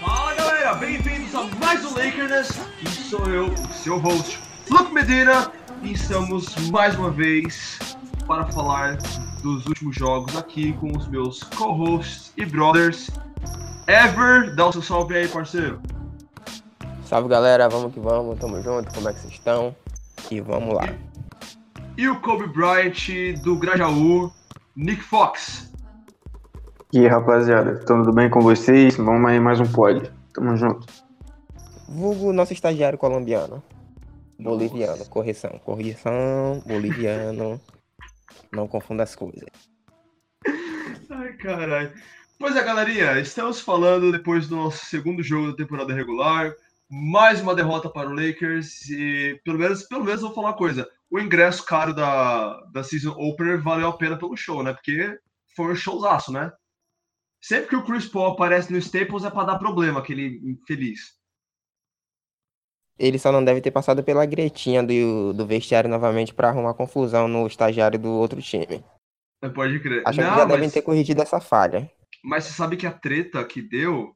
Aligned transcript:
Fala 0.00 0.34
galera, 0.34 0.74
bem-vindos 0.74 1.32
a 1.32 1.44
mais 1.60 1.84
um 1.84 1.94
Lakers. 1.94 2.58
E 2.82 2.88
sou 2.88 3.24
eu, 3.26 3.46
o 3.46 3.72
seu 3.72 3.98
host, 3.98 4.40
Luke 4.68 4.92
Medina, 4.92 5.52
e 5.80 5.92
estamos 5.92 6.56
mais 6.70 6.96
uma 6.96 7.10
vez 7.10 7.78
para 8.26 8.46
falar 8.46 8.96
dos 9.42 9.64
últimos 9.66 9.94
jogos 9.94 10.34
aqui 10.36 10.72
com 10.72 10.96
os 10.96 11.06
meus 11.06 11.44
co-hosts 11.44 12.32
e 12.36 12.44
brothers. 12.44 13.10
Ever, 13.86 14.56
dá 14.56 14.66
o 14.66 14.72
seu 14.72 14.82
salve 14.82 15.14
aí, 15.16 15.28
parceiro. 15.28 15.80
Salve 17.04 17.28
galera, 17.28 17.68
vamos 17.68 17.94
que 17.94 18.00
vamos, 18.00 18.40
tamo 18.40 18.60
junto, 18.60 18.92
como 18.92 19.08
é 19.08 19.12
que 19.12 19.20
vocês 19.20 19.34
estão? 19.34 19.76
E 20.32 20.40
vamos 20.40 20.74
lá. 20.74 20.88
E 21.96 22.08
o 22.08 22.18
Kobe 22.20 22.46
Bryant 22.46 23.36
do 23.42 23.56
Grajaú, 23.56 24.32
Nick 24.74 25.02
Fox. 25.02 25.70
E 26.90 27.00
aí, 27.00 27.06
rapaziada, 27.06 27.78
tudo 27.84 28.12
bem 28.12 28.30
com 28.30 28.40
vocês? 28.40 28.96
Vamos 28.96 29.30
aí 29.30 29.38
mais 29.38 29.60
um 29.60 29.70
pod. 29.70 30.10
Tamo 30.32 30.56
junto. 30.56 30.86
Vulgo 31.88 32.32
nosso 32.32 32.54
estagiário 32.54 32.98
colombiano. 32.98 33.62
Boliviano, 34.38 35.04
correção, 35.06 35.60
correção, 35.64 36.62
boliviano. 36.66 37.60
Não 38.50 38.66
confunda 38.66 39.02
as 39.02 39.14
coisas. 39.14 39.48
Ai, 41.10 41.32
caralho. 41.34 41.92
Pois 42.38 42.56
é, 42.56 42.64
galerinha, 42.64 43.20
estamos 43.20 43.60
falando 43.60 44.10
depois 44.10 44.48
do 44.48 44.56
nosso 44.56 44.86
segundo 44.86 45.22
jogo 45.22 45.50
da 45.50 45.56
temporada 45.56 45.94
regular. 45.94 46.54
Mais 46.90 47.40
uma 47.40 47.54
derrota 47.54 47.88
para 47.88 48.08
o 48.08 48.14
Lakers 48.14 48.88
e 48.88 49.40
pelo 49.44 49.58
menos, 49.58 49.82
pelo 49.84 50.04
menos 50.04 50.22
vou 50.22 50.34
falar 50.34 50.48
uma 50.48 50.56
coisa. 50.56 50.88
O 51.12 51.18
ingresso 51.20 51.62
caro 51.66 51.94
da, 51.94 52.58
da 52.72 52.82
Season 52.82 53.10
Opener 53.18 53.62
valeu 53.62 53.88
a 53.88 53.96
pena 53.96 54.18
pelo 54.18 54.34
show, 54.34 54.62
né? 54.62 54.72
Porque 54.72 55.18
foi 55.54 55.72
um 55.72 55.76
showzaço, 55.76 56.32
né? 56.32 56.50
Sempre 57.44 57.68
que 57.68 57.76
o 57.76 57.84
Chris 57.84 58.06
Paul 58.08 58.32
aparece 58.32 58.72
no 58.72 58.78
Staples 58.78 59.22
é 59.24 59.30
para 59.30 59.44
dar 59.52 59.58
problema, 59.58 60.00
aquele 60.00 60.40
infeliz. 60.42 61.20
Ele 62.98 63.18
só 63.18 63.30
não 63.30 63.44
deve 63.44 63.60
ter 63.60 63.70
passado 63.70 64.02
pela 64.02 64.24
gretinha 64.24 64.82
do, 64.82 65.34
do 65.34 65.46
vestiário 65.46 65.90
novamente 65.90 66.32
pra 66.32 66.48
arrumar 66.48 66.72
confusão 66.74 67.28
no 67.28 67.46
estagiário 67.46 67.98
do 67.98 68.10
outro 68.10 68.40
time. 68.40 68.82
É, 69.42 69.48
Pode 69.48 69.80
crer. 69.80 70.02
Acho 70.06 70.18
que 70.18 70.24
Não, 70.24 70.34
já 70.34 70.46
mas, 70.46 70.48
devem 70.48 70.70
ter 70.70 70.82
corrigido 70.82 71.20
essa 71.20 71.40
falha. 71.40 71.90
mas 72.24 72.44
você 72.44 72.52
sabe 72.52 72.76
que 72.76 72.86
a 72.86 72.92
treta 72.92 73.44
que 73.44 73.60
deu 73.60 74.14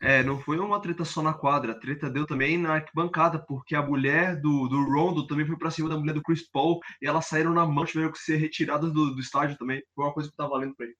é, 0.00 0.22
não 0.22 0.38
foi 0.38 0.58
uma 0.58 0.80
treta 0.80 1.04
só 1.04 1.22
na 1.22 1.32
quadra, 1.32 1.72
a 1.72 1.78
treta 1.78 2.10
deu 2.10 2.26
também 2.26 2.58
na 2.58 2.74
arquibancada, 2.74 3.38
porque 3.38 3.74
a 3.74 3.82
mulher 3.82 4.40
do, 4.40 4.68
do 4.68 4.84
Rondo 4.84 5.26
também 5.26 5.46
foi 5.46 5.56
pra 5.56 5.70
cima 5.70 5.88
da 5.88 5.96
mulher 5.96 6.12
do 6.12 6.22
Chris 6.22 6.48
Paul 6.50 6.80
e 7.00 7.06
elas 7.06 7.26
saíram 7.26 7.52
na 7.52 7.66
mão, 7.66 7.84
tiveram 7.84 8.12
que 8.12 8.18
ser 8.18 8.36
retiradas 8.36 8.92
do, 8.92 9.14
do 9.14 9.20
estádio 9.20 9.56
também. 9.56 9.82
Foi 9.94 10.04
uma 10.04 10.12
coisa 10.12 10.30
que 10.30 10.36
tá 10.36 10.46
valendo 10.46 10.74
pra 10.76 10.86
ele. 10.86 10.94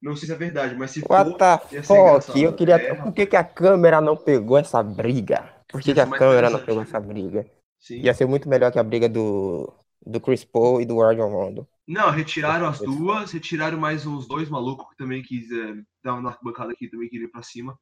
Não 0.00 0.14
sei 0.14 0.28
se 0.28 0.32
é 0.32 0.36
verdade, 0.36 0.76
mas 0.76 0.92
se 0.92 1.00
What 1.08 1.30
for, 1.30 1.38
fuck? 1.38 1.74
engraçado. 1.74 2.38
Eu 2.38 2.52
queria. 2.54 2.76
É, 2.76 2.94
Por 2.94 3.12
que, 3.12 3.26
que 3.26 3.36
a 3.36 3.42
câmera 3.42 4.00
não 4.00 4.16
pegou 4.16 4.56
essa 4.56 4.82
briga? 4.82 5.52
Por 5.68 5.80
que, 5.80 5.92
que 5.92 6.00
a 6.00 6.06
câmera 6.06 6.48
não 6.48 6.60
pegou 6.60 6.82
essa 6.82 7.00
briga? 7.00 7.44
Sim. 7.80 8.00
Ia 8.00 8.14
ser 8.14 8.26
muito 8.26 8.48
melhor 8.48 8.70
que 8.70 8.78
a 8.78 8.82
briga 8.84 9.08
do, 9.08 9.72
do 10.04 10.20
Chris 10.20 10.44
Paul 10.44 10.80
e 10.80 10.84
do 10.84 11.00
Rajon 11.00 11.28
Rondo. 11.28 11.68
Não, 11.86 12.10
retiraram 12.10 12.66
as 12.66 12.78
duas, 12.78 13.32
retiraram 13.32 13.78
mais 13.78 14.06
uns 14.06 14.28
dois 14.28 14.48
malucos 14.48 14.88
que 14.90 14.96
também 14.96 15.22
quis 15.22 15.50
é, 15.50 15.74
dar 16.04 16.20
na 16.20 16.36
bancada 16.42 16.72
aqui, 16.72 16.88
também 16.88 17.08
queriam 17.08 17.28
ir 17.28 17.32
pra 17.32 17.42
cima. 17.42 17.78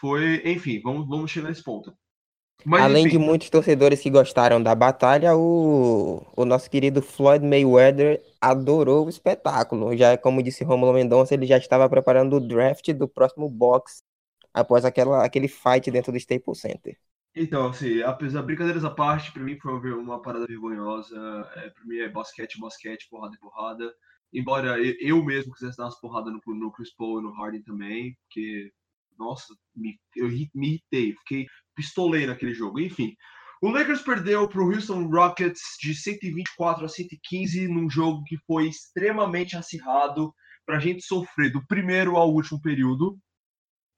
Foi, 0.00 0.42
enfim, 0.44 0.80
vamos, 0.82 1.08
vamos 1.08 1.30
chegar 1.30 1.48
nesse 1.48 1.62
ponto. 1.62 1.92
Mas, 2.64 2.82
Além 2.82 3.06
de 3.06 3.16
enfim, 3.16 3.26
muitos 3.26 3.50
torcedores 3.50 4.00
que 4.00 4.08
gostaram 4.08 4.62
da 4.62 4.74
batalha, 4.74 5.36
o, 5.36 6.24
o 6.34 6.44
nosso 6.44 6.70
querido 6.70 7.02
Floyd 7.02 7.44
Mayweather 7.44 8.22
adorou 8.40 9.04
o 9.06 9.08
espetáculo. 9.10 9.94
Já 9.96 10.16
como 10.16 10.42
disse 10.42 10.64
Romulo 10.64 10.94
Mendonça, 10.94 11.34
ele 11.34 11.46
já 11.46 11.58
estava 11.58 11.88
preparando 11.88 12.36
o 12.36 12.40
draft 12.40 12.90
do 12.92 13.06
próximo 13.06 13.50
box 13.50 14.02
após 14.52 14.84
aquela, 14.84 15.24
aquele 15.24 15.48
fight 15.48 15.90
dentro 15.90 16.12
do 16.12 16.16
Staples 16.16 16.60
Center. 16.60 16.96
Então, 17.36 17.68
assim, 17.68 18.00
apesar 18.02 18.42
brincadeiras 18.42 18.84
à 18.84 18.90
parte, 18.90 19.32
pra 19.32 19.42
mim 19.42 19.58
foi 19.58 19.92
uma, 19.92 20.22
parada 20.22 20.46
vergonhosa. 20.46 21.16
É, 21.56 21.70
pra 21.70 21.84
mim 21.84 21.98
é 21.98 22.08
basquete, 22.08 22.60
basquete, 22.60 23.08
porrada 23.10 23.34
e 23.34 23.40
porrada. 23.40 23.92
Embora 24.32 24.78
eu, 24.78 24.94
eu 25.00 25.24
mesmo 25.24 25.52
quisesse 25.52 25.76
dar 25.76 25.84
umas 25.84 26.00
porradas 26.00 26.32
no, 26.32 26.54
no 26.54 26.72
Chris 26.72 26.94
Paul 26.94 27.20
e 27.20 27.22
no 27.22 27.32
Harden 27.32 27.62
também, 27.62 28.16
porque, 28.22 28.72
nossa, 29.18 29.54
me, 29.74 29.98
eu 30.16 30.28
me 30.54 30.68
irritei, 30.68 31.14
fiquei 31.18 31.46
pistolei 31.74 32.26
naquele 32.26 32.54
jogo. 32.54 32.80
Enfim, 32.80 33.14
o 33.62 33.70
Lakers 33.70 34.02
perdeu 34.02 34.48
pro 34.48 34.66
Houston 34.66 35.06
Rockets 35.06 35.60
de 35.80 35.94
124 35.94 36.84
a 36.84 36.88
115 36.88 37.68
num 37.68 37.88
jogo 37.88 38.22
que 38.24 38.36
foi 38.46 38.68
extremamente 38.68 39.56
acirrado 39.56 40.34
pra 40.66 40.78
gente 40.78 41.04
sofrer 41.04 41.50
do 41.50 41.66
primeiro 41.66 42.16
ao 42.16 42.32
último 42.32 42.60
período. 42.60 43.18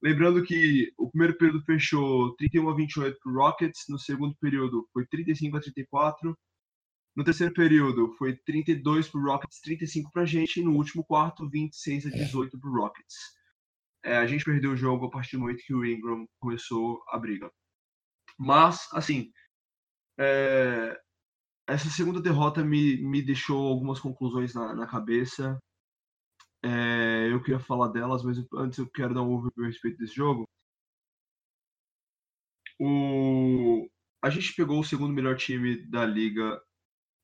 Lembrando 0.02 0.42
que 0.42 0.92
o 0.98 1.10
primeiro 1.10 1.36
período 1.36 1.64
fechou 1.64 2.34
31 2.36 2.68
a 2.68 2.76
28 2.76 3.18
para 3.22 3.32
o 3.32 3.34
Rockets, 3.34 3.84
no 3.88 3.98
segundo 3.98 4.36
período 4.40 4.86
foi 4.92 5.06
35 5.06 5.56
a 5.56 5.60
34, 5.60 6.36
no 7.16 7.24
terceiro 7.24 7.54
período 7.54 8.14
foi 8.18 8.36
32 8.44 9.08
para 9.08 9.20
o 9.20 9.24
Rockets, 9.24 9.60
35 9.62 10.12
para 10.12 10.22
a 10.22 10.26
gente, 10.26 10.60
e 10.60 10.62
no 10.62 10.76
último 10.76 11.02
quarto, 11.02 11.48
26 11.48 12.06
a 12.06 12.10
18 12.10 12.60
para 12.60 12.70
o 12.70 12.74
Rockets. 12.74 13.16
É, 14.06 14.18
a 14.18 14.26
gente 14.26 14.44
perdeu 14.44 14.70
o 14.70 14.76
jogo 14.76 15.06
a 15.06 15.10
partir 15.10 15.36
do 15.36 15.40
momento 15.40 15.64
que 15.66 15.74
o 15.74 15.84
Ingram 15.84 16.24
começou 16.40 17.02
a 17.08 17.18
briga. 17.18 17.50
Mas, 18.38 18.86
assim, 18.92 19.32
é, 20.16 20.96
essa 21.68 21.90
segunda 21.90 22.22
derrota 22.22 22.64
me, 22.64 22.98
me 22.98 23.20
deixou 23.20 23.66
algumas 23.66 23.98
conclusões 23.98 24.54
na, 24.54 24.74
na 24.76 24.86
cabeça. 24.86 25.58
É, 26.64 27.32
eu 27.32 27.42
queria 27.42 27.58
falar 27.58 27.88
delas, 27.88 28.22
mas 28.22 28.38
antes 28.54 28.78
eu 28.78 28.88
quero 28.88 29.12
dar 29.12 29.22
um 29.22 29.32
overview 29.32 29.64
a 29.64 29.66
respeito 29.66 29.98
desse 29.98 30.14
jogo. 30.14 30.48
O... 32.78 33.88
A 34.22 34.30
gente 34.30 34.54
pegou 34.54 34.78
o 34.78 34.84
segundo 34.84 35.12
melhor 35.12 35.36
time 35.36 35.84
da 35.90 36.06
liga 36.06 36.62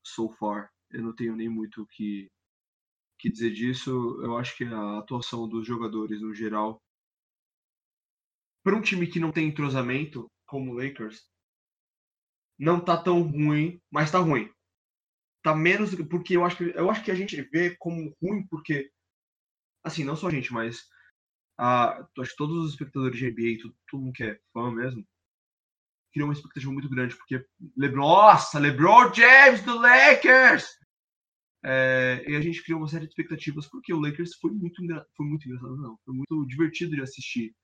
so 0.04 0.28
far. 0.30 0.68
Eu 0.90 1.02
não 1.04 1.14
tenho 1.14 1.36
nem 1.36 1.48
muito 1.48 1.82
o 1.82 1.86
que, 1.86 2.28
que 3.22 3.30
dizer 3.30 3.52
disso. 3.52 3.90
Eu 4.22 4.36
acho 4.36 4.56
que 4.56 4.64
a 4.64 4.98
atuação 4.98 5.48
dos 5.48 5.66
jogadores 5.66 6.20
no 6.20 6.34
geral. 6.34 6.82
Para 8.64 8.76
um 8.76 8.82
time 8.82 9.06
que 9.06 9.20
não 9.20 9.32
tem 9.32 9.48
entrosamento, 9.48 10.30
como 10.46 10.72
o 10.72 10.74
Lakers, 10.74 11.24
não 12.58 12.84
tá 12.84 13.00
tão 13.00 13.22
ruim, 13.22 13.80
mas 13.90 14.10
tá 14.10 14.18
ruim. 14.18 14.52
Tá 15.42 15.54
menos. 15.54 15.94
Porque 16.06 16.36
eu 16.36 16.44
acho 16.44 16.56
que, 16.56 16.64
eu 16.64 16.90
acho 16.90 17.04
que 17.04 17.10
a 17.10 17.14
gente 17.14 17.40
vê 17.42 17.76
como 17.76 18.14
ruim 18.20 18.46
porque 18.48 18.90
assim, 19.84 20.04
não 20.04 20.16
só 20.16 20.28
a 20.28 20.30
gente, 20.30 20.52
mas 20.52 20.86
a, 21.58 22.06
acho 22.18 22.30
que 22.30 22.36
todos 22.36 22.56
os 22.64 22.70
espectadores 22.70 23.18
de 23.18 23.30
NBA, 23.30 23.62
todo, 23.62 23.76
todo 23.90 24.00
mundo 24.00 24.12
que 24.12 24.24
é 24.24 24.40
fã 24.52 24.70
mesmo, 24.70 25.04
criou 26.12 26.28
uma 26.28 26.34
expectativa 26.34 26.72
muito 26.72 26.88
grande, 26.88 27.16
porque 27.16 27.44
LeBron, 27.76 28.00
nossa, 28.00 28.58
LeBron 28.58 29.12
James 29.12 29.62
do 29.62 29.78
Lakers! 29.78 30.81
É, 31.64 32.24
e 32.26 32.36
a 32.36 32.40
gente 32.40 32.62
criou 32.62 32.80
uma 32.80 32.88
série 32.88 33.04
de 33.04 33.10
expectativas, 33.10 33.68
porque 33.68 33.92
o 33.92 34.00
Lakers 34.00 34.34
foi 34.36 34.50
muito, 34.50 34.82
foi 35.16 35.26
muito 35.26 35.46
engraçado, 35.46 35.76
não, 35.76 35.96
foi 36.04 36.14
muito 36.14 36.46
divertido 36.46 36.96
de 36.96 37.02
assistir 37.02 37.54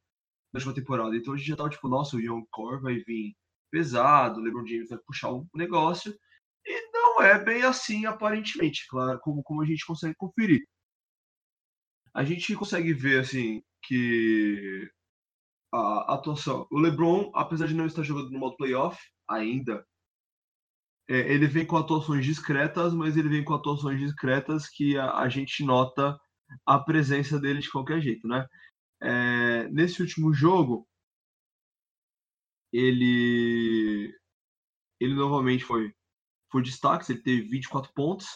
na 0.52 0.58
última 0.58 0.74
temporada. 0.74 1.16
Então 1.16 1.34
a 1.34 1.36
gente 1.36 1.48
já 1.48 1.56
tava 1.56 1.70
tipo, 1.70 1.88
nossa, 1.88 2.16
o 2.16 2.20
Young 2.20 2.46
Core 2.50 2.82
vai 2.82 2.98
vir 3.00 3.34
pesado, 3.70 4.40
o 4.40 4.42
LeBron 4.42 4.66
James 4.66 4.88
vai 4.88 4.98
puxar 5.06 5.32
o 5.32 5.46
negócio, 5.54 6.16
e 6.64 6.92
não 6.92 7.22
é 7.22 7.42
bem 7.42 7.62
assim, 7.62 8.06
aparentemente, 8.06 8.86
claro, 8.88 9.18
como, 9.20 9.42
como 9.42 9.62
a 9.62 9.66
gente 9.66 9.84
consegue 9.86 10.14
conferir 10.16 10.62
a 12.18 12.24
gente 12.24 12.54
consegue 12.56 12.92
ver 12.92 13.20
assim 13.20 13.62
que 13.84 14.90
a 15.72 16.14
atuação, 16.14 16.66
o 16.68 16.78
LeBron, 16.78 17.30
apesar 17.32 17.68
de 17.68 17.74
não 17.74 17.86
estar 17.86 18.02
jogando 18.02 18.30
no 18.30 18.40
modo 18.40 18.56
playoff 18.56 18.98
ainda, 19.28 19.86
é, 21.08 21.32
ele 21.32 21.46
vem 21.46 21.66
com 21.66 21.76
atuações 21.76 22.24
discretas, 22.24 22.92
mas 22.94 23.16
ele 23.16 23.28
vem 23.28 23.44
com 23.44 23.54
atuações 23.54 23.98
discretas 23.98 24.68
que 24.68 24.96
a, 24.98 25.18
a 25.18 25.28
gente 25.28 25.64
nota 25.64 26.18
a 26.66 26.78
presença 26.78 27.38
dele 27.40 27.60
de 27.60 27.70
qualquer 27.70 28.00
jeito, 28.00 28.28
né? 28.28 28.46
É, 29.00 29.68
nesse 29.70 30.02
último 30.02 30.32
jogo, 30.34 30.86
ele 32.72 34.14
ele 35.00 35.14
novamente 35.14 35.64
foi 35.64 35.92
foi 36.50 36.62
destaque, 36.62 37.12
ele 37.12 37.22
teve 37.22 37.48
24 37.48 37.92
pontos, 37.94 38.26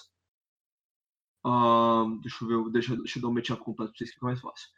deixa 2.23 2.45
eu 2.45 2.65
ver, 2.65 2.73
deixa, 2.73 2.97
deixa 2.97 3.19
eu 3.19 3.23
dar 3.23 3.29
um 3.29 3.35
completo 3.35 3.93
pra 3.93 3.99
vocês 3.99 4.11
que 4.11 4.15
fica 4.15 4.27
mais 4.27 4.41
fácil. 4.41 4.69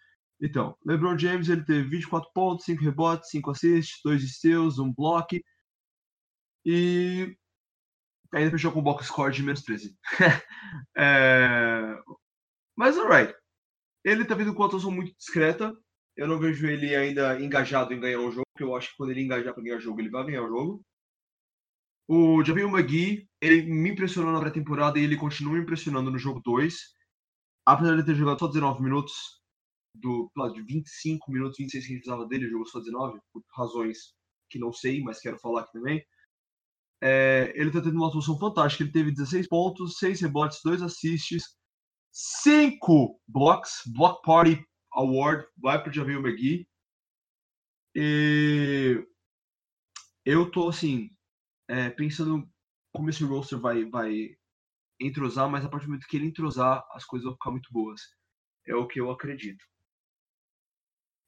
Então, 0.41 0.77
LeBron 0.85 1.19
James 1.19 1.49
ele 1.49 1.65
teve 1.65 1.89
24 1.89 2.31
pontos, 2.33 2.65
5 2.65 2.83
rebotes, 2.83 3.31
5 3.31 3.51
assists, 3.51 4.01
2 4.05 4.23
steals, 4.37 4.79
1 4.79 4.93
block. 4.93 5.43
E 6.65 7.37
ainda 8.35 8.51
fechou 8.51 8.73
com 8.73 8.83
box 8.83 9.07
score 9.07 9.33
de 9.33 9.43
menos 9.43 9.63
13. 9.63 9.97
É, 10.97 11.97
Mas 12.77 12.99
alright. 12.99 13.35
Ele 14.05 14.25
tá 14.25 14.35
vindo 14.35 14.53
com 14.53 14.61
uma 14.61 14.67
atuação 14.67 14.91
muito 14.91 15.17
discreta. 15.17 15.73
Eu 16.17 16.29
não 16.29 16.39
vejo 16.39 16.67
ele 16.67 16.95
ainda 16.95 17.41
engajado 17.41 17.93
em 17.95 18.01
ganhar 18.01 18.21
um 18.21 18.31
jogo, 18.31 18.45
porque 18.53 18.65
eu 18.65 18.77
acho 18.77 18.91
que 18.91 18.97
quando 18.97 19.11
ele 19.11 19.23
engajar 19.23 19.55
pra 19.55 19.63
ganhar 19.63 19.79
jogo, 19.79 20.01
ele 20.01 20.11
vai 20.11 20.25
ganhar 20.25 20.43
o 20.43 20.49
jogo. 20.49 20.83
O 22.09 22.45
Javier 22.45 22.69
McGee, 22.69 23.29
ele 23.41 23.63
me 23.63 23.91
impressionou 23.91 24.33
na 24.33 24.41
pré-temporada 24.41 24.99
e 24.99 25.05
ele 25.05 25.17
continua 25.17 25.55
me 25.55 25.61
impressionando 25.61 26.11
no 26.11 26.19
jogo 26.19 26.41
2. 26.45 26.77
Apesar 27.67 27.97
de 27.97 28.05
ter 28.05 28.15
jogado 28.15 28.39
só 28.39 28.47
19 28.47 28.83
minutos, 28.83 29.15
do, 29.95 30.31
de 30.53 30.63
25 30.63 31.31
minutos, 31.33 31.57
26 31.59 31.87
que 31.87 31.93
a 31.93 31.95
gente 31.95 32.03
precisava 32.03 32.29
dele, 32.29 32.45
ele 32.45 32.51
jogou 32.51 32.67
só 32.67 32.81
19, 32.81 33.19
por 33.33 33.43
razões 33.57 34.15
que 34.51 34.59
não 34.59 34.73
sei, 34.73 35.03
mas 35.03 35.21
quero 35.21 35.39
falar 35.39 35.63
aqui 35.63 35.73
também. 35.73 36.05
É, 37.02 37.52
ele 37.55 37.70
tá 37.70 37.81
tendo 37.81 37.96
uma 37.96 38.08
atuação 38.08 38.38
fantástica. 38.38 38.85
Ele 38.85 38.93
teve 38.93 39.12
16 39.12 39.49
pontos, 39.49 39.99
6 39.99 40.20
rebotes, 40.20 40.61
2 40.64 40.82
assists, 40.82 41.43
5 42.12 43.20
blocks. 43.29 43.82
Block 43.94 44.23
Party 44.23 44.64
Award 44.93 45.46
vai 45.58 45.82
pro 45.82 45.93
Javier 45.93 46.19
McGee. 46.19 46.67
E 47.94 49.06
eu 50.25 50.50
tô 50.50 50.69
assim, 50.69 51.11
é, 51.69 51.91
pensando 51.91 52.49
como 52.93 53.11
esse 53.11 53.25
roster 53.25 53.58
vai, 53.58 53.85
vai 53.85 54.37
entrosar, 55.00 55.49
mas 55.50 55.64
a 55.64 55.69
partir 55.69 55.87
do 55.87 55.91
momento 55.91 56.06
que 56.06 56.17
ele 56.17 56.26
entrosar, 56.26 56.85
as 56.93 57.05
coisas 57.05 57.25
vão 57.25 57.35
ficar 57.35 57.50
muito 57.50 57.73
boas. 57.73 58.00
É 58.67 58.75
o 58.75 58.87
que 58.87 59.00
eu 59.00 59.11
acredito. 59.11 59.62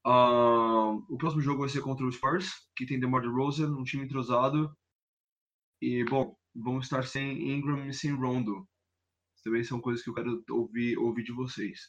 Uh, 0.06 1.04
o 1.08 1.18
próximo 1.18 1.42
jogo 1.42 1.60
vai 1.60 1.68
ser 1.68 1.82
contra 1.82 2.06
o 2.06 2.12
Spurs, 2.12 2.48
que 2.76 2.86
tem 2.86 3.00
DeMar 3.00 3.22
DeRozan, 3.22 3.76
um 3.76 3.82
time 3.82 4.04
entrosado. 4.04 4.72
E, 5.80 6.04
bom, 6.04 6.36
vamos 6.54 6.86
estar 6.86 7.04
sem 7.04 7.50
Ingram 7.50 7.86
e 7.86 7.92
sem 7.94 8.12
Rondo. 8.12 8.66
Também 9.44 9.62
são 9.62 9.80
coisas 9.80 10.02
que 10.02 10.10
eu 10.10 10.14
quero 10.14 10.42
ouvir, 10.50 10.98
ouvir 10.98 11.22
de 11.22 11.32
vocês. 11.32 11.80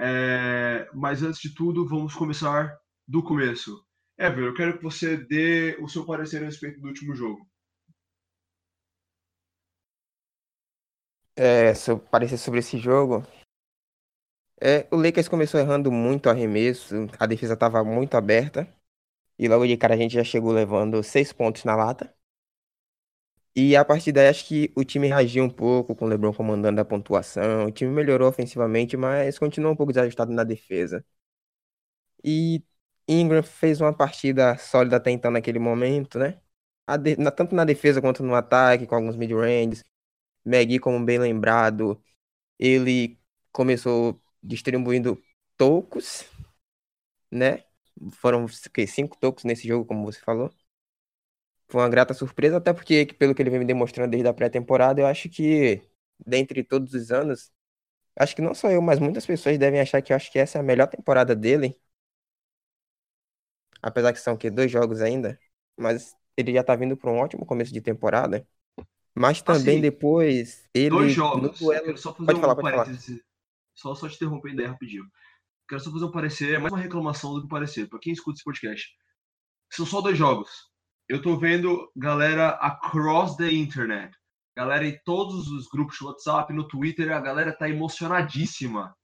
É, 0.00 0.88
mas 0.94 1.22
antes 1.22 1.40
de 1.40 1.54
tudo, 1.54 1.86
vamos 1.86 2.14
começar 2.14 2.78
do 3.06 3.22
começo. 3.22 3.84
Ever, 4.18 4.44
eu 4.44 4.54
quero 4.54 4.78
que 4.78 4.82
você 4.82 5.16
dê 5.16 5.76
o 5.80 5.88
seu 5.88 6.06
parecer 6.06 6.42
a 6.42 6.46
respeito 6.46 6.80
do 6.80 6.88
último 6.88 7.14
jogo. 7.14 7.46
É, 11.36 11.74
seu 11.74 11.98
parecer 11.98 12.38
sobre 12.38 12.60
esse 12.60 12.78
jogo. 12.78 13.26
É, 14.60 14.86
o 14.92 14.96
Lakers 14.96 15.28
começou 15.28 15.58
errando 15.58 15.90
muito 15.90 16.30
arremesso, 16.30 16.94
a 17.18 17.26
defesa 17.26 17.54
estava 17.54 17.82
muito 17.84 18.16
aberta. 18.16 18.72
E 19.38 19.48
logo 19.48 19.66
de 19.66 19.76
cara 19.76 19.94
a 19.94 19.96
gente 19.96 20.14
já 20.14 20.24
chegou 20.24 20.52
levando 20.52 21.02
seis 21.02 21.32
pontos 21.32 21.64
na 21.64 21.74
lata. 21.76 22.14
E 23.54 23.76
a 23.76 23.84
partir 23.84 24.12
daí 24.12 24.28
acho 24.28 24.46
que 24.46 24.72
o 24.76 24.84
time 24.84 25.08
reagiu 25.08 25.44
um 25.44 25.50
pouco 25.50 25.94
com 25.94 26.06
o 26.06 26.08
LeBron 26.08 26.32
comandando 26.32 26.80
a 26.80 26.84
pontuação. 26.84 27.66
O 27.66 27.70
time 27.72 27.90
melhorou 27.90 28.28
ofensivamente, 28.28 28.96
mas 28.96 29.38
continuou 29.38 29.72
um 29.74 29.76
pouco 29.76 29.92
desajustado 29.92 30.32
na 30.32 30.44
defesa. 30.44 31.04
E 32.24 32.62
Ingram 33.08 33.42
fez 33.42 33.80
uma 33.80 33.92
partida 33.96 34.56
sólida 34.58 34.96
até 34.96 35.10
então 35.10 35.30
naquele 35.30 35.58
momento, 35.58 36.18
né? 36.18 36.40
De... 37.00 37.16
Tanto 37.32 37.54
na 37.54 37.64
defesa 37.64 38.00
quanto 38.00 38.22
no 38.22 38.34
ataque, 38.34 38.86
com 38.86 38.94
alguns 38.94 39.16
mid-ranges. 39.16 39.84
Magui, 40.44 40.78
como 40.80 41.04
bem 41.04 41.18
lembrado, 41.18 42.02
ele 42.58 43.18
começou 43.52 44.20
distribuindo 44.42 45.22
tocos, 45.58 46.26
né? 47.30 47.64
Foram 48.14 48.46
que, 48.72 48.86
cinco 48.86 49.16
tocos 49.18 49.44
nesse 49.44 49.66
jogo, 49.68 49.84
como 49.86 50.04
você 50.04 50.20
falou. 50.20 50.50
Foi 51.72 51.80
uma 51.80 51.88
grata 51.88 52.12
surpresa, 52.12 52.58
até 52.58 52.70
porque, 52.74 53.06
pelo 53.18 53.34
que 53.34 53.40
ele 53.40 53.48
vem 53.48 53.60
me 53.60 53.64
demonstrando 53.64 54.10
desde 54.10 54.28
a 54.28 54.34
pré-temporada, 54.34 55.00
eu 55.00 55.06
acho 55.06 55.30
que, 55.30 55.80
dentre 56.18 56.62
todos 56.62 56.92
os 56.92 57.10
anos, 57.10 57.50
acho 58.14 58.36
que 58.36 58.42
não 58.42 58.54
só 58.54 58.70
eu, 58.70 58.82
mas 58.82 58.98
muitas 58.98 59.24
pessoas 59.24 59.56
devem 59.56 59.80
achar 59.80 60.02
que 60.02 60.12
eu 60.12 60.16
acho 60.16 60.30
que 60.30 60.38
essa 60.38 60.58
é 60.58 60.60
a 60.60 60.62
melhor 60.62 60.86
temporada 60.86 61.34
dele. 61.34 61.74
Apesar 63.80 64.12
que 64.12 64.20
são 64.20 64.36
que 64.36 64.50
dois 64.50 64.70
jogos 64.70 65.00
ainda, 65.00 65.40
mas 65.74 66.14
ele 66.36 66.52
já 66.52 66.62
tá 66.62 66.76
vindo 66.76 66.94
para 66.94 67.10
um 67.10 67.16
ótimo 67.16 67.46
começo 67.46 67.72
de 67.72 67.80
temporada. 67.80 68.46
Mas 69.14 69.40
também 69.40 69.76
Assim, 69.76 69.80
depois 69.80 70.68
ele 70.74 70.90
Dois 70.90 71.12
jogos. 71.12 71.58
Duelo. 71.58 71.84
quero 71.86 71.96
só 71.96 72.12
fazer 72.12 72.26
Pode 72.26 72.38
um 72.38 72.42
falar, 72.42 72.54
pode 72.54 72.70
falar. 72.70 72.98
Só, 73.74 73.94
só 73.94 74.06
te 74.10 74.16
interrompendo 74.16 74.60
aí 74.60 74.68
rapidinho. 74.68 75.10
Quero 75.66 75.80
só 75.80 75.90
fazer 75.90 76.04
um 76.04 76.10
parecer, 76.10 76.54
é 76.54 76.58
mais 76.58 76.70
uma 76.70 76.82
reclamação 76.82 77.32
do 77.32 77.40
que 77.40 77.46
um 77.46 77.48
parecer, 77.48 77.88
pra 77.88 77.98
quem 77.98 78.12
escuta 78.12 78.36
esse 78.36 78.44
podcast. 78.44 78.94
São 79.70 79.86
só 79.86 80.02
dois 80.02 80.18
jogos. 80.18 80.70
Eu 81.12 81.20
tô 81.20 81.36
vendo 81.36 81.92
galera 81.94 82.52
across 82.52 83.36
the 83.36 83.52
internet. 83.52 84.16
Galera 84.56 84.86
em 84.86 84.98
todos 85.04 85.46
os 85.48 85.68
grupos 85.68 85.98
de 85.98 86.04
WhatsApp, 86.04 86.54
no 86.54 86.66
Twitter, 86.66 87.12
a 87.12 87.20
galera 87.20 87.54
tá 87.54 87.68
emocionadíssima. 87.68 88.96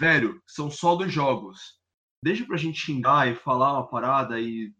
Velho, 0.00 0.42
são 0.46 0.70
só 0.70 0.96
dois 0.96 1.12
jogos. 1.12 1.78
Deixa 2.24 2.46
pra 2.46 2.56
gente 2.56 2.80
xingar 2.80 3.30
e 3.30 3.34
falar 3.34 3.74
uma 3.74 3.86
parada 3.86 4.40
e 4.40 4.72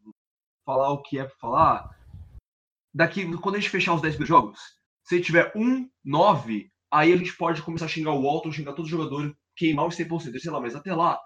falar 0.64 0.92
o 0.92 1.02
que 1.02 1.18
é 1.18 1.24
pra 1.24 1.36
falar. 1.36 1.90
Daqui, 2.94 3.30
quando 3.36 3.56
a 3.56 3.60
gente 3.60 3.68
fechar 3.68 3.92
os 3.92 4.00
10 4.00 4.14
primeiros 4.14 4.28
jogos, 4.34 4.60
se 5.04 5.20
tiver 5.20 5.52
um 5.54 5.86
9, 6.02 6.72
aí 6.90 7.12
a 7.12 7.16
gente 7.18 7.36
pode 7.36 7.60
começar 7.60 7.84
a 7.84 7.88
xingar 7.88 8.12
o 8.12 8.22
Walton, 8.22 8.50
xingar 8.50 8.72
todos 8.72 8.90
os 8.90 8.96
jogadores, 8.98 9.34
queimar 9.54 9.84
o 9.84 9.88
Staples 9.90 10.22
Center, 10.22 10.40
sei 10.40 10.50
lá, 10.50 10.58
mas 10.58 10.74
até 10.74 10.94
lá, 10.94 11.20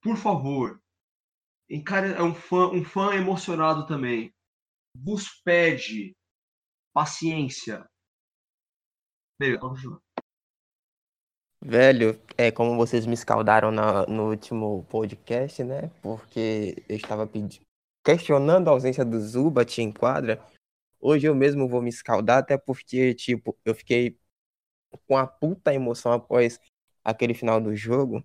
por 0.00 0.16
favor, 0.16 0.80
encare, 1.72 2.12
é 2.12 2.22
um 2.22 2.34
fã, 2.34 2.68
um 2.68 2.84
fã 2.84 3.14
emocionado 3.14 3.86
também. 3.86 4.32
Vos 4.94 5.28
pede 5.42 6.14
paciência. 6.92 7.88
Continuar. 9.60 10.00
Velho, 11.64 12.20
é 12.36 12.50
como 12.50 12.76
vocês 12.76 13.06
me 13.06 13.14
escaldaram 13.14 13.70
na- 13.70 14.04
no 14.06 14.30
último 14.30 14.84
podcast, 14.90 15.62
né? 15.62 15.90
Porque 16.02 16.76
eu 16.88 16.96
estava 16.96 17.26
pedindo, 17.26 17.64
questionando 18.04 18.68
a 18.68 18.72
ausência 18.72 19.04
do 19.04 19.20
Zubat 19.20 19.80
em 19.80 19.92
quadra. 19.92 20.44
Hoje 21.00 21.26
eu 21.26 21.34
mesmo 21.34 21.68
vou 21.68 21.80
me 21.80 21.88
escaldar, 21.88 22.38
até 22.38 22.58
porque, 22.58 23.14
tipo, 23.14 23.56
eu 23.64 23.74
fiquei 23.74 24.18
com 25.06 25.16
a 25.16 25.26
puta 25.26 25.72
emoção 25.74 26.12
após 26.12 26.58
aquele 27.04 27.34
final 27.34 27.60
do 27.60 27.74
jogo. 27.76 28.24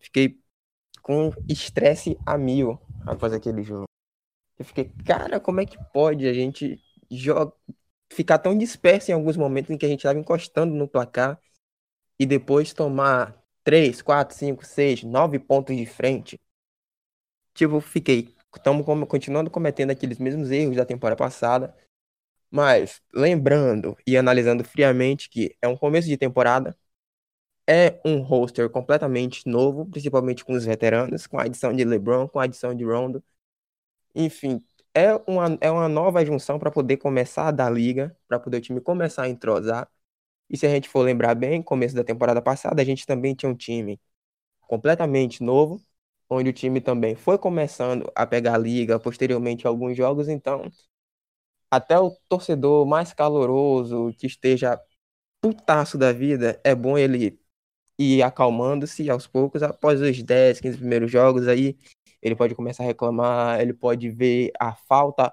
Fiquei 0.00 0.40
com 1.04 1.30
estresse 1.46 2.18
a 2.24 2.38
mil 2.38 2.80
após 3.06 3.32
aquele 3.34 3.62
jogo. 3.62 3.84
Eu 4.58 4.64
fiquei, 4.64 4.90
cara, 5.06 5.38
como 5.38 5.60
é 5.60 5.66
que 5.66 5.76
pode 5.92 6.26
a 6.26 6.32
gente 6.32 6.82
joga... 7.10 7.52
ficar 8.10 8.38
tão 8.38 8.56
disperso 8.56 9.10
em 9.10 9.14
alguns 9.14 9.36
momentos 9.36 9.70
em 9.70 9.76
que 9.76 9.84
a 9.84 9.88
gente 9.88 10.00
estava 10.00 10.18
encostando 10.18 10.74
no 10.74 10.88
placar 10.88 11.38
e 12.18 12.24
depois 12.24 12.72
tomar 12.72 13.38
3, 13.64 14.00
4, 14.00 14.34
5, 14.34 14.64
6, 14.64 15.02
9 15.04 15.38
pontos 15.40 15.76
de 15.76 15.84
frente. 15.84 16.40
Tipo, 17.52 17.80
fiquei. 17.80 18.34
Estamos 18.56 18.86
continuando 19.06 19.50
cometendo 19.50 19.90
aqueles 19.90 20.18
mesmos 20.18 20.50
erros 20.50 20.76
da 20.76 20.86
temporada 20.86 21.18
passada. 21.18 21.76
Mas 22.50 23.02
lembrando 23.12 23.96
e 24.06 24.16
analisando 24.16 24.64
friamente 24.64 25.28
que 25.28 25.54
é 25.60 25.68
um 25.68 25.76
começo 25.76 26.08
de 26.08 26.16
temporada, 26.16 26.74
é 27.68 28.00
um 28.04 28.20
roster 28.22 28.68
completamente 28.70 29.48
novo, 29.48 29.86
principalmente 29.86 30.44
com 30.44 30.52
os 30.54 30.64
veteranos, 30.64 31.26
com 31.26 31.38
a 31.38 31.44
adição 31.44 31.72
de 31.72 31.84
LeBron, 31.84 32.28
com 32.28 32.38
a 32.40 32.44
adição 32.44 32.74
de 32.74 32.84
Rondo. 32.84 33.22
Enfim, 34.14 34.64
é 34.94 35.14
uma, 35.28 35.58
é 35.60 35.70
uma 35.70 35.88
nova 35.88 36.24
junção 36.24 36.58
para 36.58 36.70
poder 36.70 36.98
começar 36.98 37.50
da 37.50 37.68
liga, 37.70 38.16
para 38.28 38.38
poder 38.38 38.58
o 38.58 38.60
time 38.60 38.80
começar 38.80 39.24
a 39.24 39.28
entrosar. 39.28 39.88
E 40.50 40.56
se 40.58 40.66
a 40.66 40.70
gente 40.70 40.88
for 40.88 41.02
lembrar 41.02 41.34
bem, 41.34 41.62
começo 41.62 41.94
da 41.96 42.04
temporada 42.04 42.42
passada, 42.42 42.82
a 42.82 42.84
gente 42.84 43.06
também 43.06 43.34
tinha 43.34 43.50
um 43.50 43.56
time 43.56 44.00
completamente 44.62 45.42
novo, 45.42 45.80
onde 46.30 46.50
o 46.50 46.52
time 46.52 46.80
também 46.80 47.16
foi 47.16 47.38
começando 47.38 48.10
a 48.14 48.26
pegar 48.26 48.54
a 48.56 48.58
liga, 48.58 49.00
posteriormente 49.00 49.66
alguns 49.66 49.96
jogos, 49.96 50.28
então 50.28 50.70
até 51.70 51.98
o 51.98 52.10
torcedor 52.28 52.86
mais 52.86 53.12
caloroso, 53.12 54.12
que 54.18 54.26
esteja 54.26 54.80
putaço 55.40 55.98
da 55.98 56.12
vida, 56.12 56.60
é 56.64 56.74
bom 56.74 56.98
ele 56.98 57.38
ir 57.98 58.22
acalmando-se 58.22 59.08
aos 59.10 59.26
poucos, 59.26 59.62
após 59.62 60.00
os 60.00 60.22
10, 60.22 60.60
15 60.60 60.78
primeiros 60.78 61.10
jogos 61.10 61.48
aí, 61.48 61.76
ele 62.22 62.34
pode 62.36 62.54
começar 62.54 62.82
a 62.84 62.86
reclamar, 62.86 63.60
ele 63.60 63.74
pode 63.74 64.10
ver 64.10 64.50
a 64.58 64.74
falta 64.74 65.32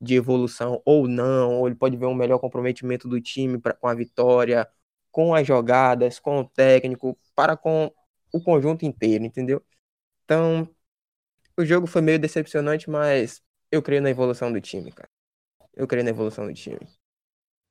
de 0.00 0.14
evolução 0.14 0.82
ou 0.84 1.08
não, 1.08 1.60
ou 1.60 1.66
ele 1.66 1.76
pode 1.76 1.96
ver 1.96 2.06
um 2.06 2.14
melhor 2.14 2.38
comprometimento 2.38 3.08
do 3.08 3.20
time 3.20 3.58
pra, 3.58 3.74
com 3.74 3.88
a 3.88 3.94
vitória, 3.94 4.68
com 5.10 5.34
as 5.34 5.46
jogadas, 5.46 6.18
com 6.18 6.40
o 6.40 6.44
técnico, 6.48 7.18
para 7.34 7.56
com 7.56 7.90
o 8.32 8.42
conjunto 8.42 8.84
inteiro, 8.84 9.24
entendeu? 9.24 9.64
Então, 10.24 10.68
o 11.56 11.64
jogo 11.64 11.86
foi 11.86 12.02
meio 12.02 12.18
decepcionante, 12.18 12.90
mas 12.90 13.42
eu 13.70 13.82
creio 13.82 14.02
na 14.02 14.10
evolução 14.10 14.52
do 14.52 14.60
time, 14.60 14.92
cara. 14.92 15.08
Eu 15.74 15.86
creio 15.86 16.04
na 16.04 16.10
evolução 16.10 16.46
do 16.46 16.54
time. 16.54 16.80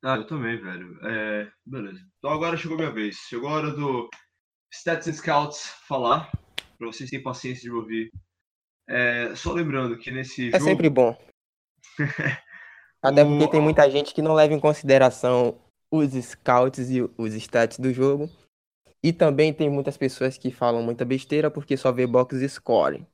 Ah, 0.02 0.16
eu 0.16 0.26
também, 0.26 0.60
velho. 0.60 0.98
É, 1.04 1.50
beleza. 1.64 2.00
Então 2.18 2.30
agora 2.30 2.56
chegou 2.56 2.76
minha 2.76 2.92
vez. 2.92 3.16
Chegou 3.28 3.48
a 3.48 3.54
hora 3.54 3.70
do 3.72 4.08
Stats 4.78 5.08
and 5.08 5.12
Scouts 5.14 5.68
falar, 5.88 6.30
pra 6.78 6.86
vocês 6.86 7.10
terem 7.10 7.22
paciência 7.22 7.62
de 7.62 7.70
ouvir. 7.70 8.10
É, 8.88 9.34
só 9.34 9.52
lembrando 9.52 9.98
que 9.98 10.10
nesse 10.10 10.48
É 10.48 10.52
jogo. 10.52 10.64
sempre 10.64 10.88
bom. 10.88 11.16
Até 13.02 13.24
porque 13.24 13.48
tem 13.48 13.60
muita 13.60 13.88
gente 13.90 14.14
que 14.14 14.22
não 14.22 14.34
leva 14.34 14.54
em 14.54 14.60
consideração 14.60 15.60
os 15.90 16.12
scouts 16.12 16.90
e 16.90 17.02
os 17.16 17.34
stats 17.34 17.78
do 17.78 17.92
jogo. 17.92 18.28
E 19.02 19.12
também 19.12 19.52
tem 19.52 19.70
muitas 19.70 19.96
pessoas 19.96 20.36
que 20.36 20.50
falam 20.50 20.82
muita 20.82 21.04
besteira 21.04 21.50
porque 21.50 21.76
só 21.76 21.92
vê 21.92 22.06
box 22.06 22.36
score. 22.48 23.06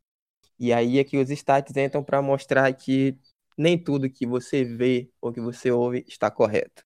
E 0.59 0.73
aí 0.73 0.99
é 0.99 1.05
que 1.05 1.19
os 1.19 1.29
stats 1.31 1.77
entram 1.77 2.03
para 2.03 2.23
mostrar 2.23 2.73
que 2.73 3.19
nem 3.59 3.77
tudo 3.77 4.09
que 4.09 4.27
você 4.27 4.65
vê 4.65 5.11
ou 5.21 5.33
que 5.33 5.41
você 5.41 5.71
ouve 5.71 6.05
está 6.09 6.31
correto. 6.31 6.83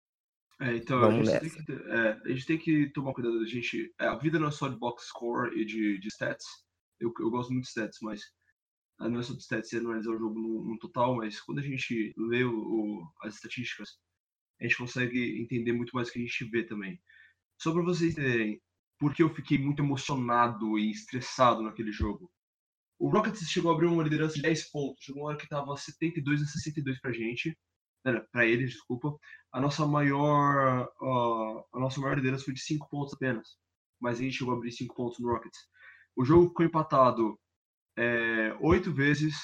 É, 0.60 0.76
então 0.76 0.98
Vamos 1.00 1.28
a, 1.28 1.38
gente 1.38 1.54
tem 1.54 1.64
que, 1.64 1.72
é, 1.72 2.10
a 2.24 2.28
gente 2.28 2.46
tem 2.46 2.58
que 2.58 2.90
tomar 2.92 3.12
cuidado. 3.12 3.38
A 3.40 3.46
gente, 3.46 3.94
é, 4.00 4.06
a 4.06 4.16
vida 4.16 4.38
não 4.38 4.48
é 4.48 4.50
só 4.50 4.68
de 4.68 4.76
box 4.78 5.06
score 5.08 5.54
e 5.60 5.64
de, 5.64 5.98
de 5.98 6.08
stats. 6.08 6.44
Eu, 6.98 7.12
eu 7.20 7.30
gosto 7.30 7.52
muito 7.52 7.64
de 7.64 7.70
stats, 7.70 7.98
mas 8.02 8.22
ah, 8.98 9.08
não 9.08 9.20
é 9.20 9.22
só 9.22 9.34
de 9.34 9.42
stats 9.42 9.72
e 9.72 9.78
analisar 9.78 10.10
o 10.12 10.18
jogo 10.18 10.38
no, 10.40 10.64
no 10.64 10.78
total, 10.78 11.16
mas 11.16 11.40
quando 11.40 11.58
a 11.58 11.62
gente 11.62 12.14
lê 12.16 12.44
o, 12.44 12.52
o- 12.58 13.12
as 13.22 13.34
estatísticas, 13.34 13.98
a 14.60 14.64
gente 14.64 14.76
consegue 14.78 15.40
entender 15.42 15.72
muito 15.72 15.92
mais 15.94 16.08
do 16.08 16.12
que 16.12 16.18
a 16.20 16.22
gente 16.22 16.44
vê 16.50 16.64
também. 16.64 17.00
Só 17.60 17.72
para 17.72 17.82
vocês 17.82 18.12
entenderem, 18.12 18.62
porque 18.98 19.22
eu 19.22 19.34
fiquei 19.34 19.58
muito 19.58 19.82
emocionado 19.82 20.78
e 20.78 20.90
estressado 20.90 21.62
naquele 21.62 21.92
jogo. 21.92 22.30
O 22.98 23.08
Rockets 23.10 23.48
chegou 23.50 23.70
a 23.70 23.74
abrir 23.74 23.86
uma 23.86 24.02
liderança 24.02 24.36
de 24.36 24.42
10 24.42 24.70
pontos. 24.70 25.04
Chegou 25.04 25.22
uma 25.22 25.28
hora 25.30 25.38
que 25.38 25.48
tava 25.48 25.76
72 25.76 26.42
a 26.42 26.46
62 26.46 27.00
pra 27.00 27.12
gente. 27.12 27.56
Para 28.32 28.46
eles, 28.46 28.70
desculpa. 28.70 29.16
A 29.52 29.60
nossa 29.60 29.86
maior 29.86 30.88
ah, 31.02 31.64
a 31.74 31.80
nossa 31.80 32.00
maior 32.00 32.16
liderança 32.16 32.44
foi 32.44 32.54
de 32.54 32.60
5 32.60 32.88
pontos 32.88 33.14
apenas. 33.14 33.56
Mas 34.00 34.18
a 34.18 34.22
gente 34.22 34.36
chegou 34.36 34.54
a 34.54 34.56
abrir 34.56 34.72
5 34.72 34.94
pontos 34.94 35.18
no 35.18 35.28
Rockets. 35.28 35.58
O 36.16 36.24
jogo 36.24 36.48
ficou 36.48 36.66
empatado 36.66 37.38
é, 37.96 38.56
8 38.60 38.92
vezes. 38.92 39.36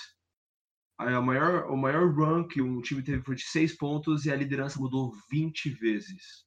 A 0.99 1.21
maior, 1.21 1.71
o 1.71 1.77
maior 1.77 2.13
run 2.13 2.47
que 2.47 2.63
um 2.63 2.81
time 2.81 3.03
teve 3.03 3.25
foi 3.25 3.35
de 3.35 3.43
6 3.43 3.77
pontos 3.77 4.25
e 4.25 4.31
a 4.31 4.37
liderança 4.37 4.79
mudou 4.79 5.13
20 5.31 5.71
vezes. 5.71 6.47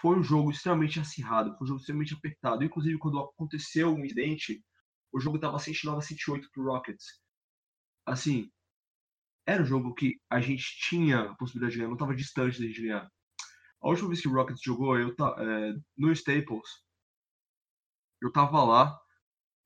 Foi 0.00 0.18
um 0.18 0.22
jogo 0.22 0.50
extremamente 0.50 0.98
acirrado, 0.98 1.56
foi 1.56 1.64
um 1.64 1.68
jogo 1.68 1.80
extremamente 1.80 2.14
apertado. 2.14 2.64
Inclusive, 2.64 2.98
quando 2.98 3.20
aconteceu 3.20 3.94
um 3.94 4.04
incidente, 4.04 4.60
o 5.12 5.20
jogo 5.20 5.36
estava 5.36 5.58
109 5.60 5.98
a 5.98 6.02
108 6.02 6.50
pro 6.50 6.64
Rockets. 6.64 7.04
Assim, 8.04 8.50
era 9.46 9.62
um 9.62 9.66
jogo 9.66 9.94
que 9.94 10.20
a 10.30 10.40
gente 10.40 10.64
tinha 10.88 11.20
a 11.22 11.36
possibilidade 11.36 11.72
de 11.74 11.78
ganhar, 11.78 11.88
não 11.88 11.96
estava 11.96 12.14
distante 12.16 12.60
da 12.60 12.66
gente 12.66 12.82
ganhar. 12.82 13.08
A 13.82 13.88
última 13.88 14.08
vez 14.10 14.22
que 14.22 14.28
o 14.28 14.32
Rockets 14.34 14.62
jogou 14.62 14.98
eu 14.98 15.14
ta, 15.16 15.34
é, 15.38 15.74
no 15.98 16.12
Staples, 16.12 16.68
eu 18.20 18.32
tava 18.32 18.62
lá 18.64 18.98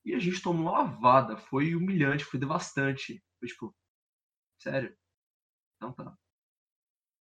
e 0.05 0.15
a 0.15 0.19
gente 0.19 0.41
tomou 0.41 0.63
uma 0.63 0.71
lavada. 0.83 1.37
Foi 1.37 1.75
humilhante, 1.75 2.25
foi 2.25 2.39
devastante. 2.39 3.23
Foi 3.39 3.49
tipo, 3.49 3.75
sério? 4.59 4.95
Não 5.81 5.93
tá. 5.93 6.17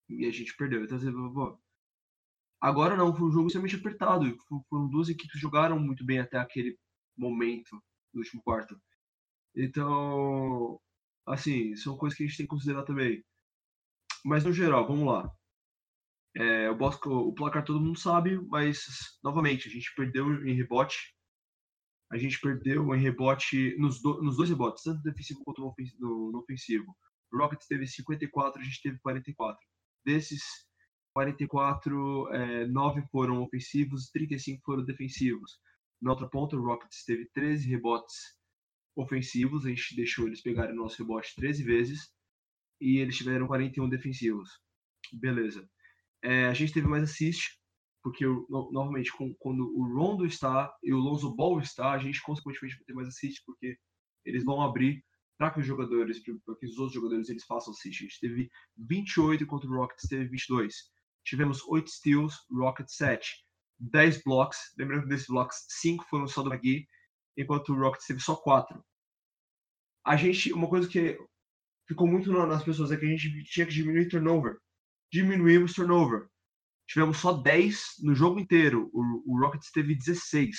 E 0.08 0.26
a 0.26 0.32
gente 0.32 0.56
perdeu. 0.56 0.82
Então, 0.84 0.96
assim, 0.98 1.12
pô, 1.12 1.60
agora 2.60 2.96
não, 2.96 3.14
foi 3.14 3.28
um 3.28 3.32
jogo 3.32 3.46
extremamente 3.46 3.76
apertado. 3.76 4.36
Fo- 4.48 4.64
Foram 4.68 4.88
duas 4.88 5.08
equipes 5.08 5.32
que 5.32 5.38
jogaram 5.38 5.78
muito 5.78 6.04
bem 6.04 6.18
até 6.18 6.38
aquele 6.38 6.78
momento 7.16 7.70
do 8.12 8.20
último 8.20 8.42
quarto. 8.42 8.80
Então, 9.56 10.80
assim, 11.26 11.74
são 11.76 11.96
coisas 11.96 12.16
que 12.16 12.24
a 12.24 12.26
gente 12.26 12.36
tem 12.36 12.46
que 12.46 12.50
considerar 12.50 12.84
também. 12.84 13.24
Mas 14.24 14.44
no 14.44 14.52
geral, 14.52 14.86
vamos 14.86 15.06
lá. 15.06 15.30
É, 16.34 16.68
o, 16.70 16.76
Bosco, 16.76 17.08
o 17.10 17.34
placar 17.34 17.64
todo 17.64 17.80
mundo 17.80 17.98
sabe, 17.98 18.38
mas 18.48 19.18
novamente, 19.24 19.68
a 19.68 19.70
gente 19.70 19.94
perdeu 19.94 20.46
em 20.46 20.54
rebote. 20.54 21.14
A 22.10 22.18
gente 22.18 22.38
perdeu 22.40 22.94
em 22.94 23.00
rebote 23.00 23.74
nos, 23.78 24.00
do- 24.00 24.22
nos 24.22 24.36
dois 24.36 24.50
rebotes, 24.50 24.84
tanto 24.84 24.98
no 24.98 25.02
defensivo 25.02 25.42
quanto 25.44 25.60
no, 25.60 25.68
ofen- 25.68 25.96
no- 25.98 26.30
no 26.30 26.38
ofensivo. 26.38 26.96
O 27.32 27.38
Rockets 27.38 27.66
teve 27.66 27.86
54, 27.86 28.60
a 28.60 28.64
gente 28.64 28.82
teve 28.82 28.98
44. 28.98 29.58
Desses 30.04 30.42
44, 31.14 32.28
é, 32.32 32.66
9 32.66 33.02
foram 33.10 33.42
ofensivos, 33.42 34.10
35 34.10 34.62
foram 34.64 34.84
defensivos. 34.84 35.58
Na 36.00 36.10
outra 36.10 36.28
ponta, 36.28 36.56
o 36.56 36.62
Rockets 36.62 37.04
teve 37.04 37.26
13 37.32 37.66
rebotes 37.68 38.35
ofensivos, 38.96 39.66
a 39.66 39.68
gente 39.68 39.94
deixou 39.94 40.26
eles 40.26 40.40
pegarem 40.40 40.72
o 40.72 40.76
nosso 40.76 40.98
rebote 40.98 41.34
13 41.36 41.62
vezes, 41.62 42.10
e 42.80 42.98
eles 42.98 43.16
tiveram 43.16 43.46
41 43.46 43.88
defensivos. 43.88 44.50
Beleza. 45.12 45.68
É, 46.22 46.46
a 46.46 46.54
gente 46.54 46.72
teve 46.72 46.88
mais 46.88 47.04
assist, 47.04 47.58
porque 48.02 48.24
no- 48.24 48.70
novamente, 48.72 49.12
com- 49.12 49.34
quando 49.38 49.62
o 49.76 49.94
Rondo 49.94 50.24
está 50.26 50.74
e 50.82 50.92
o 50.92 50.98
Lonzo 50.98 51.34
Ball 51.34 51.60
está, 51.60 51.92
a 51.92 51.98
gente 51.98 52.22
consequentemente 52.22 52.76
vai 52.76 52.84
ter 52.84 52.94
mais 52.94 53.08
assist, 53.08 53.42
porque 53.44 53.78
eles 54.24 54.44
vão 54.44 54.60
abrir 54.62 55.04
para 55.38 55.50
que 55.50 55.60
os 55.60 55.66
jogadores, 55.66 56.22
para 56.44 56.56
que 56.56 56.66
os 56.66 56.78
outros 56.78 56.94
jogadores 56.94 57.28
eles 57.28 57.44
façam 57.44 57.72
assist. 57.72 58.02
A 58.02 58.06
gente 58.06 58.20
teve 58.20 58.50
28 58.76 59.44
enquanto 59.44 59.64
o 59.64 59.76
Rockets 59.76 60.08
teve 60.08 60.26
22. 60.28 60.74
Tivemos 61.24 61.62
8 61.68 61.90
steals, 61.90 62.46
Rockets 62.50 62.96
7. 62.96 63.44
10 63.78 64.22
blocks, 64.22 64.58
lembrando 64.78 65.02
que 65.02 65.08
desses 65.08 65.26
blocks, 65.26 65.66
5 65.68 66.04
foram 66.08 66.26
só 66.26 66.42
do 66.42 66.52
McGee, 66.52 66.86
enquanto 67.36 67.72
o 67.72 67.78
Rockets 67.78 68.06
teve 68.06 68.20
só 68.20 68.36
4. 68.36 68.82
A 70.04 70.16
gente, 70.16 70.52
uma 70.52 70.68
coisa 70.68 70.88
que 70.88 71.18
ficou 71.86 72.06
muito 72.06 72.32
na- 72.32 72.46
nas 72.46 72.64
pessoas 72.64 72.90
é 72.92 72.96
que 72.96 73.04
a 73.04 73.08
gente 73.08 73.44
tinha 73.44 73.66
que 73.66 73.72
diminuir 73.72 74.08
turnover. 74.08 74.58
Diminuímos 75.12 75.74
turnover. 75.74 76.28
Tivemos 76.88 77.18
só 77.18 77.32
10 77.32 77.94
no 78.02 78.14
jogo 78.14 78.38
inteiro. 78.38 78.90
O, 78.92 79.34
o 79.34 79.40
Rockets 79.40 79.70
teve 79.72 79.94
16. 79.94 80.56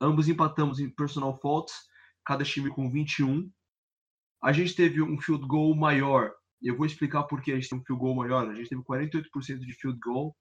Ambos 0.00 0.28
empatamos 0.28 0.80
em 0.80 0.90
personal 0.90 1.38
faults, 1.40 1.74
cada 2.24 2.44
time 2.44 2.70
com 2.70 2.90
21. 2.90 3.50
A 4.42 4.52
gente 4.52 4.74
teve 4.74 5.00
um 5.02 5.20
field 5.20 5.46
goal 5.46 5.76
maior. 5.76 6.34
Eu 6.60 6.76
vou 6.76 6.86
explicar 6.86 7.24
por 7.24 7.42
que 7.42 7.52
a 7.52 7.54
gente 7.56 7.68
tem 7.68 7.78
um 7.78 7.84
field 7.84 8.00
goal 8.00 8.14
maior. 8.16 8.48
A 8.50 8.54
gente 8.54 8.68
teve 8.68 8.82
48% 8.82 9.60
de 9.60 9.74
field 9.74 9.98
goal, 10.00 10.36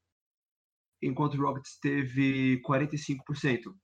enquanto 1.02 1.36
o 1.36 1.42
Rockets 1.42 1.78
teve 1.80 2.62
45%. 2.62 3.76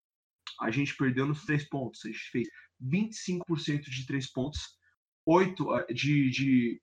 A 0.59 0.71
gente 0.71 0.95
perdeu 0.95 1.25
nos 1.25 1.45
três 1.45 1.67
pontos. 1.67 2.05
A 2.05 2.07
gente 2.07 2.29
fez 2.31 2.47
25% 2.81 3.81
de 3.81 4.05
três 4.05 4.31
pontos, 4.31 4.77
8 5.25 5.71
ah, 5.71 5.85
de, 5.93 6.29
de 6.29 6.81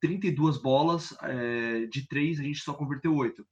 32 0.00 0.58
bolas, 0.58 1.16
eh, 1.22 1.86
de 1.86 2.06
3 2.06 2.40
a 2.40 2.42
gente 2.42 2.60
só 2.60 2.74
converteu 2.74 3.14
8. 3.14 3.46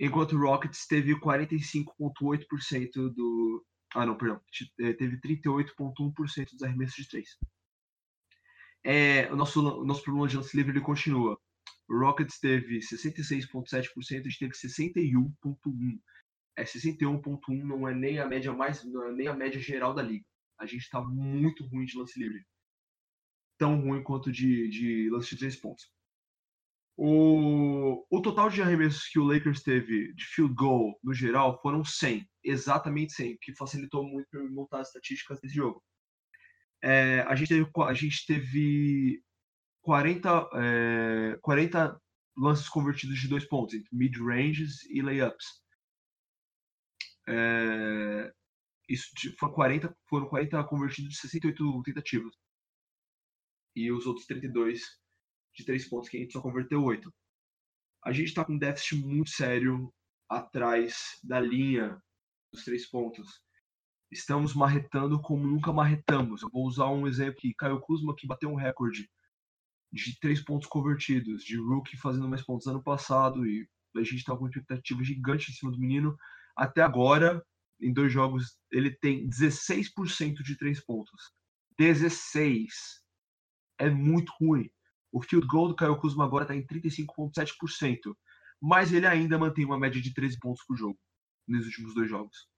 Enquanto 0.00 0.32
o 0.32 0.40
Rockets 0.40 0.86
teve 0.86 1.14
45,8% 1.18 3.14
do. 3.14 3.64
Ah, 3.94 4.04
não, 4.04 4.16
perdão. 4.16 4.40
Eh, 4.80 4.92
Teve 4.94 5.20
38,1% 5.20 6.50
dos 6.52 6.62
arremessos 6.62 6.96
de 6.96 7.08
3. 7.08 7.28
É, 8.86 9.32
o, 9.32 9.36
nosso, 9.36 9.60
o 9.80 9.84
nosso 9.84 10.02
problema 10.02 10.28
de 10.28 10.36
lance 10.36 10.56
livre 10.56 10.72
ele 10.72 10.80
continua. 10.80 11.40
O 11.88 11.98
Rockets 11.98 12.38
teve 12.40 12.78
66,7%, 12.80 14.20
a 14.20 14.28
gente 14.28 14.38
teve 14.38 14.52
61,1%. 14.52 16.00
É 16.56 16.64
61,1% 16.64 17.62
não 17.64 17.88
é 17.88 17.94
nem 17.94 18.18
a 18.18 18.26
média 18.26 18.52
mais, 18.52 18.84
não 18.84 19.08
é 19.08 19.12
nem 19.12 19.26
a 19.26 19.34
média 19.34 19.60
geral 19.60 19.94
da 19.94 20.02
liga. 20.02 20.24
A 20.58 20.66
gente 20.66 20.82
está 20.82 21.00
muito 21.00 21.66
ruim 21.66 21.84
de 21.84 21.98
lance 21.98 22.18
livre. 22.18 22.44
Tão 23.58 23.80
ruim 23.80 24.02
quanto 24.02 24.30
de, 24.30 24.68
de 24.68 25.10
lance 25.10 25.30
de 25.30 25.38
três 25.38 25.56
pontos. 25.56 25.84
O, 26.96 28.06
o 28.08 28.22
total 28.22 28.48
de 28.48 28.62
arremessos 28.62 29.08
que 29.08 29.18
o 29.18 29.24
Lakers 29.24 29.62
teve 29.62 30.14
de 30.14 30.24
field 30.26 30.54
goal, 30.54 30.96
no 31.02 31.12
geral, 31.12 31.60
foram 31.60 31.84
100. 31.84 32.28
Exatamente 32.44 33.14
100, 33.14 33.34
o 33.34 33.38
que 33.40 33.54
facilitou 33.54 34.04
muito 34.04 34.28
para 34.30 34.42
montar 34.44 34.80
as 34.80 34.88
estatísticas 34.88 35.40
desse 35.40 35.54
jogo. 35.54 35.82
É, 36.82 37.20
a, 37.22 37.34
gente 37.34 37.48
teve, 37.48 37.70
a 37.78 37.94
gente 37.94 38.26
teve 38.26 39.22
40, 39.82 40.50
é, 40.54 41.38
40 41.42 42.00
lances 42.36 42.68
convertidos 42.68 43.18
de 43.18 43.28
dois 43.28 43.44
pontos, 43.44 43.74
entre 43.74 43.88
mid-ranges 43.92 44.84
e 44.90 45.02
layups. 45.02 45.63
É, 47.28 48.32
isso 48.88 49.08
foram 49.38 49.54
40, 49.54 49.96
foram 50.08 50.28
40 50.28 50.64
convertidos 50.64 51.12
de 51.12 51.18
68 51.18 51.82
tentativas. 51.82 52.34
E 53.76 53.90
os 53.90 54.06
outros 54.06 54.26
32 54.26 54.80
de 55.56 55.64
três 55.64 55.88
pontos 55.88 56.08
que 56.08 56.16
a 56.16 56.20
gente 56.20 56.32
só 56.32 56.40
converteu 56.40 56.82
8. 56.82 57.12
A 58.04 58.12
gente 58.12 58.28
está 58.28 58.44
com 58.44 58.52
um 58.52 58.58
déficit 58.58 58.96
muito 58.96 59.30
sério 59.30 59.92
atrás 60.28 61.18
da 61.22 61.40
linha 61.40 62.00
dos 62.52 62.64
três 62.64 62.88
pontos. 62.88 63.40
Estamos 64.10 64.54
marretando 64.54 65.20
como 65.20 65.46
nunca 65.46 65.72
marretamos. 65.72 66.42
Eu 66.42 66.50
vou 66.50 66.66
usar 66.66 66.88
um 66.90 67.06
exemplo 67.06 67.38
aqui. 67.38 67.54
Caio 67.54 67.80
Kuzma, 67.80 68.14
que 68.16 68.26
bateu 68.26 68.50
um 68.50 68.56
recorde 68.56 69.08
de 69.92 70.18
três 70.18 70.42
pontos 70.42 70.68
convertidos, 70.68 71.44
de 71.44 71.56
rookie 71.56 71.96
fazendo 71.96 72.28
mais 72.28 72.42
pontos 72.42 72.66
ano 72.66 72.82
passado, 72.82 73.46
e 73.46 73.68
a 73.96 74.00
gente 74.00 74.16
está 74.16 74.32
com 74.32 74.40
uma 74.40 74.48
expectativa 74.48 75.02
gigante 75.02 75.50
em 75.50 75.54
cima 75.54 75.72
do 75.72 75.78
menino. 75.78 76.16
Até 76.56 76.82
agora, 76.82 77.44
em 77.80 77.92
dois 77.92 78.12
jogos, 78.12 78.58
ele 78.70 78.90
tem 78.90 79.26
16% 79.28 80.42
de 80.42 80.56
três 80.56 80.84
pontos. 80.84 81.32
16. 81.78 83.02
É 83.78 83.90
muito 83.90 84.32
ruim. 84.40 84.70
O 85.12 85.22
field 85.22 85.46
goal 85.46 85.68
do 85.68 85.76
Caio 85.76 85.96
Kuzma 85.98 86.24
agora 86.24 86.44
está 86.44 86.54
em 86.54 86.66
35,7%. 86.66 88.16
Mas 88.60 88.92
ele 88.92 89.06
ainda 89.06 89.38
mantém 89.38 89.64
uma 89.64 89.78
média 89.78 90.00
de 90.00 90.14
13 90.14 90.38
pontos 90.38 90.64
por 90.66 90.76
jogo 90.76 90.98
nos 91.46 91.66
últimos 91.66 91.94
dois 91.94 92.08
jogos. 92.08 92.48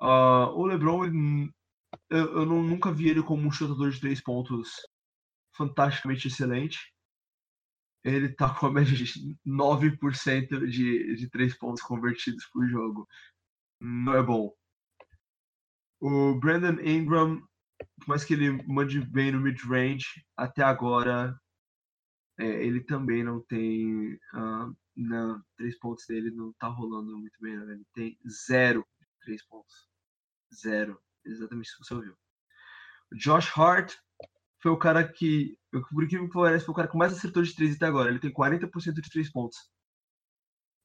Ah, 0.00 0.50
o 0.50 0.66
LeBron, 0.66 1.04
ele- 1.04 1.52
eu, 2.10 2.38
eu 2.40 2.46
não- 2.46 2.62
nunca 2.62 2.92
vi 2.92 3.08
ele 3.08 3.22
como 3.22 3.46
um 3.46 3.50
chutador 3.50 3.90
de 3.90 4.00
três 4.00 4.20
pontos 4.20 4.70
fantasticamente 5.56 6.28
excelente. 6.28 6.78
Ele 8.04 8.28
tá 8.28 8.54
com 8.54 8.66
a 8.66 8.72
média 8.72 8.94
de 8.94 9.36
9% 9.46 10.66
de, 10.68 11.16
de 11.16 11.30
três 11.30 11.56
pontos 11.56 11.82
convertidos 11.82 12.46
por 12.46 12.66
jogo. 12.68 13.06
Não 13.80 14.14
é 14.14 14.22
bom. 14.22 14.52
O 16.00 16.34
Brandon 16.38 16.80
Ingram 16.80 17.42
por 17.98 18.08
mais 18.08 18.24
que 18.24 18.34
ele 18.34 18.62
mande 18.66 19.00
bem 19.00 19.32
no 19.32 19.40
mid-range, 19.40 20.24
até 20.36 20.62
agora 20.62 21.38
é, 22.38 22.46
ele 22.64 22.82
também 22.82 23.22
não 23.22 23.40
tem. 23.40 24.14
Uh, 24.34 24.76
não, 24.96 25.42
três 25.56 25.78
pontos 25.78 26.04
dele 26.06 26.30
não 26.30 26.52
tá 26.54 26.66
rolando 26.66 27.16
muito 27.16 27.38
bem, 27.40 27.56
né? 27.56 27.72
Ele 27.72 27.86
tem 27.94 28.18
zero 28.28 28.86
três 29.20 29.44
pontos. 29.46 29.88
Zero. 30.54 31.00
Exatamente 31.24 31.66
isso 31.66 31.78
que 31.78 31.84
você 31.86 31.94
ouviu. 31.94 32.16
O 33.12 33.16
Josh 33.16 33.56
Hart 33.56 33.94
foi 34.60 34.72
o 34.72 34.78
cara 34.78 35.06
que, 35.06 35.57
por 35.70 36.04
incrível 36.04 36.28
que 36.28 36.34
pareça, 36.34 36.64
foi 36.64 36.72
o 36.72 36.76
cara 36.76 36.88
que 36.88 36.96
mais 36.96 37.12
acertou 37.12 37.42
de 37.42 37.54
três 37.54 37.76
até 37.76 37.86
agora. 37.86 38.10
Ele 38.10 38.18
tem 38.18 38.32
40% 38.32 38.94
de 38.94 39.10
três 39.10 39.30
pontos 39.30 39.70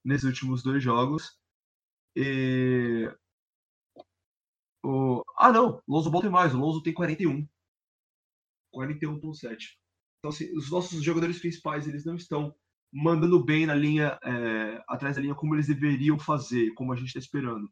nesses 0.04 0.26
últimos 0.26 0.62
dois 0.64 0.84
jogos. 0.84 1.38
E... 2.16 3.10
O... 4.84 5.24
Ah, 5.38 5.52
não. 5.52 5.82
O 5.88 5.94
Lonzo 5.94 6.12
Ball 6.12 6.22
tem 6.22 6.30
mais. 6.30 6.54
O 6.54 6.60
Lonzo 6.60 6.84
tem 6.84 6.94
41. 6.94 7.48
41.7. 8.76 9.78
Então, 10.20 10.30
assim, 10.30 10.56
os 10.58 10.70
nossos 10.70 11.04
jogadores 11.04 11.40
principais, 11.40 11.88
eles 11.88 12.06
não 12.06 12.16
estão 12.16 12.54
mandando 12.92 13.44
bem 13.44 13.66
na 13.66 13.74
linha, 13.74 14.18
é, 14.24 14.84
atrás 14.88 15.16
da 15.16 15.22
linha, 15.22 15.36
como 15.36 15.56
eles 15.56 15.68
deveriam 15.68 16.20
fazer, 16.20 16.74
como 16.74 16.94
a 16.94 16.96
gente 16.96 17.08
está 17.08 17.20
esperando. 17.20 17.72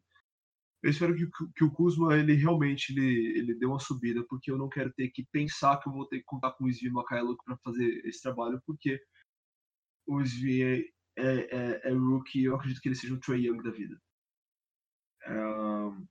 Eu 0.82 0.90
espero 0.90 1.14
que, 1.14 1.26
que, 1.54 1.64
o 1.64 1.70
Kuzma, 1.70 2.16
ele 2.16 2.34
realmente 2.34 2.92
ele, 2.92 3.38
ele 3.38 3.54
dê 3.54 3.66
uma 3.66 3.78
subida, 3.78 4.24
porque 4.24 4.50
eu 4.50 4.58
não 4.58 4.68
quero 4.68 4.92
ter 4.92 5.08
que 5.10 5.24
pensar 5.30 5.78
que 5.78 5.88
eu 5.88 5.92
vou 5.92 6.06
ter 6.06 6.18
que 6.18 6.24
contar 6.24 6.52
com 6.52 6.64
o 6.64 6.68
Svi 6.68 6.90
Makaelo 6.90 7.36
para 7.44 7.56
fazer 7.58 8.04
esse 8.04 8.20
trabalho, 8.20 8.60
porque 8.66 9.00
o 10.06 10.20
Svi 10.24 10.62
é, 10.62 10.78
é, 11.16 11.56
é, 11.56 11.88
é 11.90 11.92
rookie, 11.92 12.44
eu 12.44 12.56
acredito 12.56 12.80
que 12.80 12.88
ele 12.88 12.96
seja 12.96 13.14
um 13.14 13.20
Trey 13.20 13.46
Young 13.46 13.62
da 13.62 13.70
vida. 13.70 13.96
Um, 15.28 16.04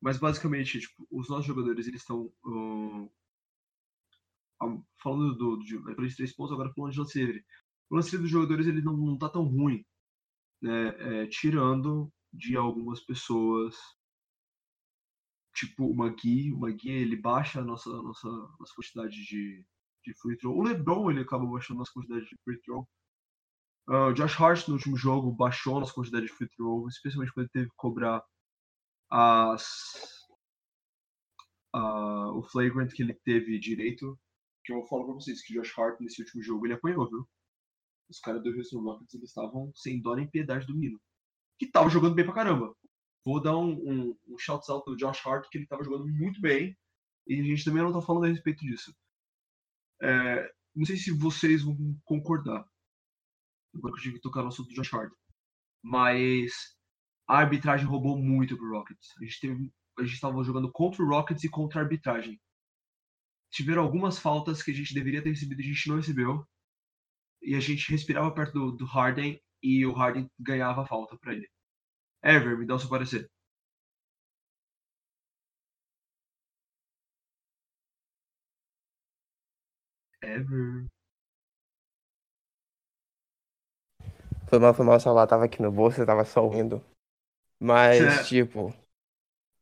mas 0.00 0.16
basicamente, 0.16 0.78
tipo, 0.78 1.06
os 1.10 1.28
nossos 1.28 1.46
jogadores 1.46 1.88
eles 1.88 2.02
estão 2.02 2.32
um, 2.44 3.10
falando 5.02 5.34
do, 5.36 5.56
do 5.56 5.64
de 5.64 6.16
três 6.16 6.34
pontos, 6.34 6.52
agora 6.52 6.72
falando 6.72 6.92
de 6.92 7.00
lance 7.00 7.18
livre. 7.18 7.44
O 7.90 7.96
lance 7.96 8.10
livre 8.10 8.22
dos 8.22 8.30
jogadores 8.30 8.66
ele 8.66 8.82
não, 8.82 8.96
não 8.96 9.18
tá 9.18 9.28
tão 9.28 9.44
ruim, 9.44 9.84
né? 10.62 11.22
É, 11.22 11.26
tirando 11.26 12.12
de 12.32 12.56
algumas 12.56 13.00
pessoas, 13.00 13.76
tipo 15.54 15.86
o 15.86 15.94
Magui. 15.94 16.52
O 16.52 16.58
Magui 16.58 16.90
ele 16.90 17.16
baixa 17.16 17.60
a 17.60 17.64
nossa, 17.64 17.90
nossa, 17.90 18.28
nossa 18.28 18.74
quantidade 18.74 19.24
de, 19.24 19.64
de 20.04 20.14
free 20.20 20.36
throw. 20.36 20.56
O 20.56 20.62
LeBron 20.62 21.10
ele 21.10 21.20
acaba 21.20 21.46
baixando 21.46 21.78
a 21.78 21.80
nossa 21.80 21.92
quantidade 21.92 22.26
de 22.26 22.36
free 22.44 22.60
throw. 22.62 22.88
Uh, 23.88 24.12
Josh 24.12 24.38
Hart 24.38 24.68
no 24.68 24.74
último 24.74 24.96
jogo 24.96 25.32
baixou 25.32 25.76
a 25.76 25.80
nossa 25.80 25.94
quantidade 25.94 26.26
de 26.26 26.32
free 26.32 26.48
throw, 26.50 26.86
especialmente 26.88 27.32
quando 27.32 27.44
ele 27.46 27.52
teve 27.52 27.70
que 27.70 27.76
cobrar 27.76 28.22
as, 29.10 30.26
uh, 31.74 32.36
o 32.36 32.42
flagrant 32.42 32.92
que 32.92 33.02
ele 33.02 33.14
teve 33.24 33.58
direito 33.58 34.18
que 34.64 34.72
eu 34.74 34.84
falo 34.84 35.06
pra 35.06 35.14
vocês 35.14 35.42
que 35.42 35.54
Josh 35.54 35.72
Hart 35.78 35.98
nesse 36.00 36.20
último 36.20 36.42
jogo 36.42 36.66
ele 36.66 36.74
apanhou, 36.74 37.08
viu? 37.08 37.26
Os 38.10 38.20
caras 38.20 38.42
do 38.42 38.50
Houston 38.50 38.82
Rockets 38.82 39.14
eles 39.14 39.30
estavam 39.30 39.72
sem 39.74 40.00
dó 40.00 40.14
nem 40.14 40.28
piedade 40.28 40.66
do 40.66 40.74
menino. 40.74 41.00
Que 41.58 41.66
tava 41.66 41.88
jogando 41.88 42.14
bem 42.14 42.24
pra 42.24 42.34
caramba. 42.34 42.74
Vou 43.24 43.40
dar 43.40 43.56
um, 43.56 43.72
um, 43.72 44.18
um 44.28 44.38
shout 44.38 44.70
out 44.70 44.84
do 44.86 44.96
Josh 44.96 45.26
Hart, 45.26 45.48
que 45.50 45.58
ele 45.58 45.66
tava 45.66 45.84
jogando 45.84 46.06
muito 46.06 46.40
bem. 46.40 46.76
E 47.26 47.40
a 47.40 47.42
gente 47.42 47.64
também 47.64 47.82
não 47.82 47.92
tá 47.92 48.00
falando 48.00 48.24
a 48.24 48.28
respeito 48.28 48.64
disso. 48.64 48.94
É, 50.00 50.50
não 50.74 50.86
sei 50.86 50.96
se 50.96 51.10
vocês 51.10 51.62
vão 51.62 51.76
concordar. 52.04 52.66
Agora 53.74 53.92
que 53.92 53.98
eu 53.98 54.02
tive 54.02 54.14
que 54.14 54.22
tocar 54.22 54.42
no 54.42 54.48
assunto 54.48 54.68
do 54.68 54.74
Josh 54.74 54.92
Hart. 54.94 55.12
Mas 55.82 56.76
a 57.28 57.38
arbitragem 57.38 57.86
roubou 57.86 58.16
muito 58.16 58.56
pro 58.56 58.70
Rockets. 58.70 59.10
A 59.20 59.24
gente 59.24 59.40
teve. 59.40 59.72
A 59.98 60.02
gente 60.02 60.14
estava 60.14 60.42
jogando 60.44 60.70
contra 60.70 61.02
o 61.02 61.08
Rockets 61.08 61.42
e 61.42 61.48
contra 61.48 61.80
a 61.80 61.82
arbitragem 61.82 62.40
tiveram 63.50 63.82
algumas 63.82 64.18
faltas 64.18 64.62
que 64.62 64.70
a 64.70 64.74
gente 64.74 64.94
deveria 64.94 65.22
ter 65.22 65.30
recebido 65.30 65.60
a 65.60 65.64
gente 65.64 65.88
não 65.88 65.96
recebeu. 65.96 66.46
E 67.42 67.54
a 67.54 67.60
gente 67.60 67.90
respirava 67.90 68.30
perto 68.32 68.52
do, 68.52 68.72
do 68.72 68.84
Harden 68.84 69.40
e 69.62 69.84
o 69.86 69.92
Harden 69.92 70.30
ganhava 70.38 70.82
a 70.82 70.86
falta 70.86 71.16
para 71.16 71.32
ele. 71.34 71.48
Ever, 72.22 72.58
me 72.58 72.66
dá 72.66 72.74
o 72.74 72.78
seu 72.78 72.88
parecer. 72.88 73.30
Ever. 80.22 80.86
Foi 84.48 84.58
mal, 84.58 84.72
foi 84.74 84.84
mal, 84.84 84.98
celular 84.98 85.26
tava 85.26 85.44
aqui 85.44 85.60
no 85.60 85.70
bolso, 85.70 86.00
eu 86.00 86.06
tava 86.06 86.24
só 86.24 86.42
ouvindo. 86.42 86.82
Mas, 87.60 88.00
é. 88.02 88.22
tipo, 88.24 88.74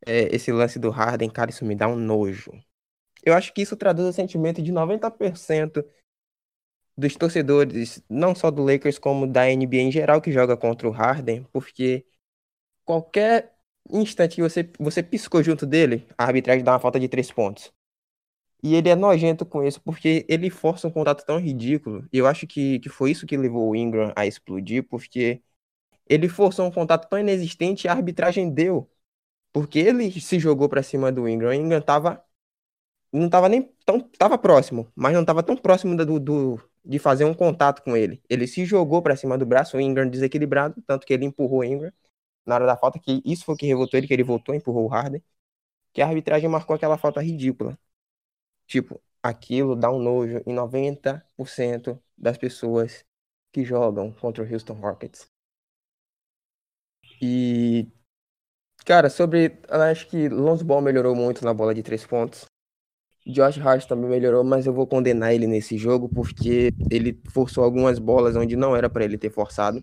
é, 0.07 0.35
esse 0.35 0.53
lance 0.53 0.79
do 0.79 0.91
Harden, 0.91 1.31
cara, 1.31 1.51
isso 1.51 1.65
me 1.65 1.75
dá 1.75 1.89
um 1.89 1.97
nojo. 1.97 2.53
Eu 3.25 3.35
acho 3.35 3.53
que 3.53 3.63
isso 3.63 3.77
traduz 3.77 4.09
o 4.09 4.13
sentimento 4.13 4.63
de 4.63 4.71
90% 4.71 5.85
dos 6.97 7.17
torcedores, 7.17 8.03
não 8.09 8.35
só 8.35 8.51
do 8.51 8.65
Lakers, 8.65 8.99
como 8.99 9.27
da 9.27 9.45
NBA 9.47 9.77
em 9.77 9.93
geral, 9.93 10.21
que 10.21 10.33
joga 10.33 10.57
contra 10.57 10.89
o 10.89 10.91
Harden, 10.91 11.45
porque 11.53 12.07
qualquer 12.85 13.55
instante 13.91 14.37
que 14.37 14.43
você, 14.43 14.71
você 14.79 15.03
piscou 15.03 15.43
junto 15.43 15.67
dele, 15.67 16.07
a 16.19 16.25
arbitragem 16.25 16.65
dá 16.65 16.73
uma 16.73 16.81
falta 16.81 17.01
de 17.01 17.09
três 17.09 17.31
pontos. 17.33 17.73
E 18.63 18.75
ele 18.75 18.89
é 18.89 18.97
nojento 18.97 19.47
com 19.47 19.63
isso, 19.65 19.81
porque 19.83 20.27
ele 20.29 20.51
força 20.51 20.89
um 20.89 20.91
contato 20.91 21.25
tão 21.25 21.39
ridículo. 21.39 22.09
E 22.13 22.19
eu 22.19 22.27
acho 22.27 22.47
que, 22.47 22.81
que 22.81 22.89
foi 22.89 23.11
isso 23.13 23.27
que 23.27 23.37
levou 23.37 23.71
o 23.71 23.77
Ingram 23.77 24.13
a 24.17 24.27
explodir, 24.27 24.85
porque 24.89 25.43
ele 26.09 26.29
forçou 26.29 26.67
um 26.67 26.71
contato 26.73 27.09
tão 27.09 27.19
inexistente 27.19 27.85
e 27.85 27.89
a 27.89 27.93
arbitragem 27.93 28.51
deu. 28.53 28.91
Porque 29.53 29.79
ele 29.81 30.11
se 30.21 30.39
jogou 30.41 30.69
para 30.69 30.83
cima 30.83 31.13
do 31.13 31.29
Ingram. 31.29 31.51
O 31.51 31.55
Ingram 31.55 31.81
tava 31.83 32.25
não 33.13 33.27
estava 33.27 33.49
nem 33.49 33.63
tão. 33.85 34.01
Tava 34.01 34.39
próximo, 34.39 34.91
mas 34.95 35.15
não 35.15 35.23
estava 35.23 35.43
tão 35.43 35.57
próximo 35.57 35.97
do, 35.97 36.21
do, 36.21 36.61
de 36.87 36.99
fazer 36.99 37.25
um 37.25 37.35
contato 37.35 37.83
com 37.83 37.97
ele. 37.97 38.23
Ele 38.29 38.47
se 38.47 38.65
jogou 38.65 39.03
para 39.03 39.17
cima 39.17 39.37
do 39.39 39.47
braço, 39.47 39.77
o 39.77 39.81
Ingram 39.81 40.09
desequilibrado, 40.09 40.81
tanto 40.87 41.07
que 41.07 41.13
ele 41.13 41.25
empurrou 41.25 41.61
o 41.61 41.65
Ingram 41.65 41.93
na 42.47 42.55
hora 42.55 42.67
da 42.67 42.77
falta, 42.77 42.99
que 42.99 43.23
isso 43.25 43.45
foi 43.45 43.55
o 43.57 43.59
que 43.59 43.67
revoltou 43.67 43.99
ele, 43.99 44.07
que 44.07 44.15
ele 44.15 44.23
voltou, 44.23 44.55
empurrou 44.55 44.85
o 44.87 44.89
Harden. 44.89 45.23
Que 45.93 46.03
a 46.03 46.07
arbitragem 46.09 46.49
marcou 46.49 46.77
aquela 46.77 46.99
falta 46.99 47.21
ridícula. 47.23 47.79
Tipo, 48.67 49.01
aquilo 49.23 49.77
dá 49.77 49.91
um 49.91 49.99
nojo 50.01 50.43
em 50.47 50.55
90% 50.55 52.01
das 52.17 52.39
pessoas 52.39 53.05
que 53.53 53.65
jogam 53.65 54.13
contra 54.13 54.45
o 54.45 54.53
Houston 54.53 54.75
Rockets. 54.75 55.31
E, 57.21 57.89
cara, 58.85 59.11
sobre. 59.11 59.59
Acho 59.69 60.09
que 60.09 60.29
Lonzo 60.29 60.65
Ball 60.65 60.81
melhorou 60.83 61.15
muito 61.15 61.45
na 61.45 61.55
bola 61.55 61.75
de 61.75 61.83
três 61.83 62.07
pontos. 62.07 62.47
Josh 63.27 63.59
Hart 63.59 63.87
também 63.87 64.09
melhorou, 64.09 64.45
mas 64.45 64.67
eu 64.67 64.73
vou 64.73 64.87
condenar 64.87 65.35
ele 65.35 65.47
nesse 65.47 65.77
jogo 65.77 66.09
porque 66.09 66.73
ele 66.91 67.21
forçou 67.31 67.65
algumas 67.65 67.99
bolas 67.99 68.37
onde 68.37 68.55
não 68.55 68.77
era 68.77 68.89
para 68.89 69.05
ele 69.05 69.19
ter 69.19 69.31
forçado. 69.31 69.83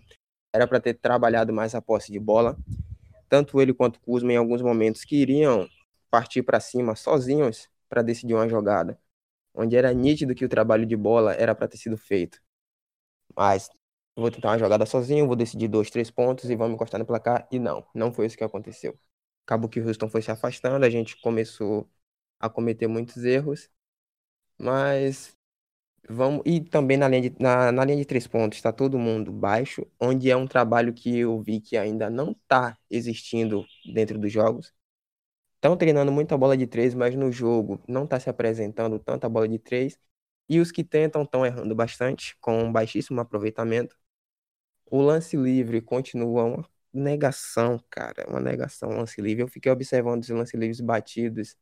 Era 0.52 0.66
para 0.66 0.80
ter 0.80 0.94
trabalhado 0.94 1.52
mais 1.52 1.74
a 1.74 1.82
posse 1.82 2.10
de 2.10 2.18
bola. 2.18 2.56
Tanto 3.28 3.60
ele 3.60 3.74
quanto 3.74 3.96
o 3.96 4.00
Kuzma 4.00 4.32
em 4.32 4.36
alguns 4.36 4.62
momentos 4.62 5.04
queriam 5.04 5.68
partir 6.10 6.42
para 6.42 6.60
cima 6.60 6.96
sozinhos 6.96 7.68
para 7.88 8.02
decidir 8.02 8.34
uma 8.34 8.48
jogada, 8.48 8.98
onde 9.54 9.76
era 9.76 9.92
nítido 9.92 10.34
que 10.34 10.44
o 10.44 10.48
trabalho 10.48 10.86
de 10.86 10.96
bola 10.96 11.34
era 11.34 11.54
para 11.54 11.68
ter 11.68 11.78
sido 11.78 11.96
feito. 11.98 12.40
Mas 13.36 13.68
vou 14.16 14.30
tentar 14.30 14.50
uma 14.50 14.58
jogada 14.58 14.86
sozinho, 14.86 15.26
vou 15.26 15.36
decidir 15.36 15.68
dois, 15.68 15.90
três 15.90 16.10
pontos 16.10 16.48
e 16.50 16.56
vamos 16.56 16.74
encostar 16.74 16.98
no 16.98 17.06
placar. 17.06 17.46
E 17.50 17.58
não, 17.58 17.84
não 17.94 18.12
foi 18.12 18.26
isso 18.26 18.36
que 18.36 18.44
aconteceu. 18.44 18.98
Acabou 19.46 19.68
que 19.68 19.80
o 19.80 19.86
Houston 19.86 20.08
foi 20.08 20.22
se 20.22 20.30
afastando, 20.30 20.84
a 20.86 20.90
gente 20.90 21.20
começou 21.20 21.88
a 22.40 22.48
cometer 22.48 22.86
muitos 22.88 23.24
erros, 23.24 23.70
mas 24.58 25.36
vamos 26.08 26.42
e 26.46 26.60
também 26.60 26.96
na 26.96 27.08
linha 27.08 27.30
de, 27.30 27.36
na, 27.42 27.72
na 27.72 27.84
linha 27.84 27.98
de 27.98 28.04
três 28.04 28.26
pontos 28.26 28.58
está 28.58 28.72
todo 28.72 28.98
mundo 28.98 29.32
baixo, 29.32 29.86
onde 30.00 30.30
é 30.30 30.36
um 30.36 30.46
trabalho 30.46 30.92
que 30.94 31.18
eu 31.18 31.40
vi 31.42 31.60
que 31.60 31.76
ainda 31.76 32.10
não 32.10 32.32
está 32.32 32.76
existindo 32.90 33.64
dentro 33.94 34.18
dos 34.18 34.32
jogos. 34.32 34.72
Estão 35.56 35.76
treinando 35.76 36.12
muita 36.12 36.36
bola 36.36 36.56
de 36.56 36.66
três, 36.66 36.94
mas 36.94 37.14
no 37.16 37.32
jogo 37.32 37.82
não 37.88 38.04
está 38.04 38.20
se 38.20 38.28
apresentando 38.30 38.98
tanta 38.98 39.28
bola 39.28 39.48
de 39.48 39.58
três. 39.58 39.98
E 40.48 40.60
os 40.60 40.70
que 40.70 40.84
tentam 40.84 41.22
estão 41.22 41.44
errando 41.46 41.74
bastante, 41.74 42.36
com 42.40 42.64
um 42.64 42.72
baixíssimo 42.72 43.20
aproveitamento. 43.20 43.96
O 44.90 45.00
lance 45.02 45.36
livre 45.36 45.80
continua 45.80 46.44
uma 46.44 46.68
negação, 46.92 47.82
cara, 47.90 48.26
uma 48.28 48.40
negação 48.40 48.90
lance 48.90 49.20
livre. 49.20 49.42
Eu 49.42 49.48
fiquei 49.48 49.70
observando 49.72 50.22
os 50.22 50.28
lance 50.30 50.56
livres 50.56 50.80
batidos 50.80 51.56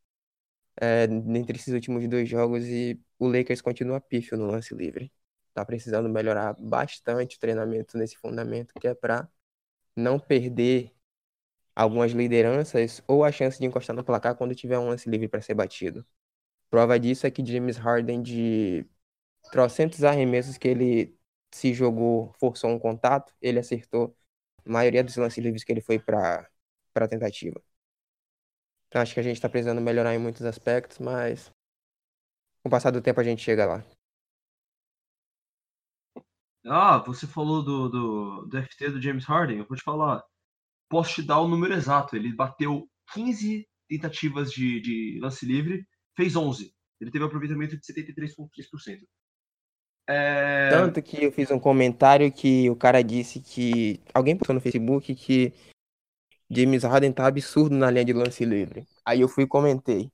é, 0.80 1.04
entre 1.04 1.56
esses 1.58 1.72
últimos 1.74 2.06
dois 2.08 2.28
jogos 2.28 2.64
e 2.66 3.00
o 3.18 3.28
Lakers 3.28 3.60
continua 3.60 4.00
pífio 4.00 4.36
no 4.36 4.46
lance 4.46 4.74
livre. 4.74 5.12
Tá 5.54 5.64
precisando 5.64 6.08
melhorar 6.08 6.54
bastante 6.58 7.36
o 7.36 7.40
treinamento 7.40 7.98
nesse 7.98 8.16
fundamento, 8.16 8.72
que 8.80 8.88
é 8.88 8.94
para 8.94 9.28
não 9.96 10.18
perder 10.18 10.94
algumas 11.74 12.12
lideranças 12.12 13.02
ou 13.06 13.24
a 13.24 13.32
chance 13.32 13.58
de 13.58 13.66
encostar 13.66 13.96
no 13.96 14.04
placar 14.04 14.36
quando 14.36 14.54
tiver 14.54 14.78
um 14.78 14.88
lance 14.88 15.08
livre 15.08 15.28
para 15.28 15.42
ser 15.42 15.54
batido. 15.54 16.04
Prova 16.70 16.98
disso 17.00 17.26
é 17.26 17.30
que 17.30 17.44
James 17.44 17.76
Harden, 17.76 18.22
de 18.22 18.86
trocentos 19.52 20.04
arremessos 20.04 20.58
que 20.58 20.68
ele 20.68 21.18
se 21.52 21.74
jogou, 21.74 22.32
forçou 22.40 22.70
um 22.70 22.78
contato, 22.78 23.34
ele 23.42 23.58
acertou 23.60 24.16
a 24.66 24.70
maioria 24.70 25.04
dos 25.04 25.16
lances 25.16 25.42
livres 25.44 25.64
que 25.64 25.72
ele 25.72 25.80
foi 25.82 25.98
para 25.98 26.48
a 26.96 27.08
tentativa. 27.08 27.62
Então, 28.92 29.00
acho 29.00 29.14
que 29.14 29.20
a 29.20 29.22
gente 29.22 29.40
tá 29.40 29.48
precisando 29.48 29.80
melhorar 29.80 30.14
em 30.14 30.18
muitos 30.18 30.44
aspectos, 30.44 30.98
mas 30.98 31.50
com 32.62 32.68
o 32.68 32.70
passar 32.70 32.90
do 32.90 33.00
tempo 33.00 33.18
a 33.18 33.24
gente 33.24 33.42
chega 33.42 33.64
lá. 33.64 33.82
Ah, 36.66 36.98
você 36.98 37.26
falou 37.26 37.62
do, 37.62 37.88
do, 37.88 38.46
do 38.48 38.62
FT 38.62 38.90
do 38.90 39.00
James 39.00 39.24
Harden, 39.24 39.60
eu 39.60 39.66
vou 39.66 39.78
te 39.78 39.82
falar. 39.82 40.22
Posso 40.90 41.14
te 41.14 41.22
dar 41.22 41.40
o 41.40 41.48
número 41.48 41.72
exato. 41.72 42.14
Ele 42.14 42.36
bateu 42.36 42.86
15 43.14 43.66
tentativas 43.88 44.52
de, 44.52 44.78
de 44.82 45.18
lance 45.22 45.46
livre, 45.46 45.88
fez 46.14 46.36
11. 46.36 46.70
Ele 47.00 47.10
teve 47.10 47.24
um 47.24 47.28
aproveitamento 47.28 47.74
de 47.74 47.82
73,3%. 47.86 48.98
É... 50.06 50.68
Tanto 50.68 51.00
que 51.00 51.24
eu 51.24 51.32
fiz 51.32 51.50
um 51.50 51.58
comentário 51.58 52.30
que 52.30 52.68
o 52.68 52.76
cara 52.76 53.02
disse 53.02 53.40
que. 53.40 54.02
Alguém 54.12 54.36
postou 54.36 54.52
no 54.52 54.60
Facebook 54.60 55.14
que 55.14 55.54
James 56.54 56.84
Harden 56.84 57.12
tá 57.12 57.26
absurdo 57.26 57.74
na 57.76 57.90
linha 57.90 58.04
de 58.04 58.12
lance 58.12 58.44
livre. 58.44 58.86
Aí 59.04 59.20
eu 59.20 59.28
fui 59.28 59.44
e 59.44 59.46
comentei. 59.46 60.10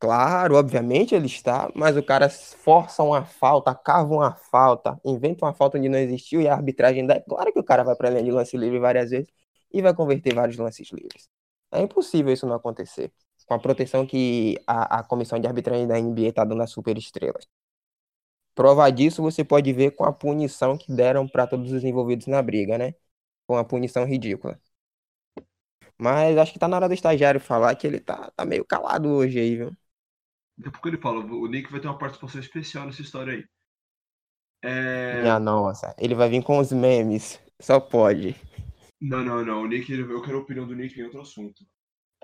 Claro, 0.00 0.56
obviamente 0.56 1.14
ele 1.14 1.26
está, 1.26 1.70
mas 1.74 1.96
o 1.96 2.02
cara 2.02 2.28
força 2.30 3.02
uma 3.02 3.24
falta, 3.24 3.74
cava 3.74 4.14
uma 4.14 4.34
falta, 4.34 5.00
inventa 5.04 5.44
uma 5.46 5.54
falta 5.54 5.78
onde 5.78 5.88
não 5.88 5.98
existiu 5.98 6.40
e 6.42 6.48
a 6.48 6.54
arbitragem 6.54 7.06
dá. 7.06 7.20
Claro 7.22 7.52
que 7.52 7.58
o 7.60 7.64
cara 7.64 7.84
vai 7.84 7.96
para 7.96 8.08
a 8.08 8.10
linha 8.12 8.24
de 8.24 8.30
lance 8.30 8.56
livre 8.56 8.78
várias 8.78 9.10
vezes 9.10 9.28
e 9.72 9.82
vai 9.82 9.94
converter 9.94 10.34
vários 10.34 10.58
lances 10.58 10.90
livres. 10.92 11.28
É 11.72 11.80
impossível 11.82 12.32
isso 12.32 12.46
não 12.46 12.56
acontecer. 12.56 13.12
Com 13.46 13.54
a 13.54 13.58
proteção 13.58 14.06
que 14.06 14.58
a, 14.66 15.00
a 15.00 15.04
comissão 15.04 15.38
de 15.40 15.46
arbitragem 15.46 15.86
da 15.88 15.98
NBA 15.98 16.28
está 16.30 16.44
dando 16.44 16.62
às 16.62 16.70
superestrelas. 16.70 17.46
Prova 18.54 18.90
disso 18.90 19.22
você 19.22 19.44
pode 19.44 19.72
ver 19.72 19.92
com 19.92 20.04
a 20.04 20.12
punição 20.12 20.76
que 20.78 20.92
deram 20.92 21.26
para 21.28 21.46
todos 21.46 21.72
os 21.72 21.84
envolvidos 21.84 22.26
na 22.26 22.40
briga, 22.42 22.76
né? 22.78 22.94
Com 23.46 23.56
a 23.56 23.64
punição 23.64 24.04
ridícula. 24.06 24.60
Mas 25.98 26.36
acho 26.36 26.52
que 26.52 26.58
tá 26.58 26.66
na 26.66 26.76
hora 26.76 26.88
do 26.88 26.94
estagiário 26.94 27.40
falar 27.40 27.74
que 27.76 27.86
ele 27.86 28.00
tá, 28.00 28.30
tá 28.30 28.44
meio 28.44 28.64
calado 28.64 29.08
hoje 29.08 29.38
aí, 29.38 29.56
viu? 29.56 29.76
Daqui 30.56 30.68
a 30.68 30.72
pouco 30.72 30.88
ele 30.88 30.98
fala, 30.98 31.20
o 31.24 31.46
Nick 31.46 31.70
vai 31.70 31.80
ter 31.80 31.88
uma 31.88 31.98
participação 31.98 32.40
especial 32.40 32.86
nessa 32.86 33.02
história 33.02 33.34
aí. 33.34 33.44
É... 34.62 35.20
Minha 35.20 35.38
nossa, 35.38 35.94
ele 35.98 36.14
vai 36.14 36.28
vir 36.28 36.42
com 36.42 36.58
os 36.58 36.72
memes. 36.72 37.40
Só 37.60 37.78
pode. 37.78 38.34
Não, 39.00 39.22
não, 39.22 39.44
não. 39.44 39.62
O 39.62 39.66
Nick, 39.66 39.92
eu 39.92 40.22
quero 40.22 40.38
a 40.38 40.40
opinião 40.40 40.66
do 40.66 40.74
Nick 40.74 40.98
em 40.98 41.04
outro 41.04 41.20
assunto. 41.20 41.64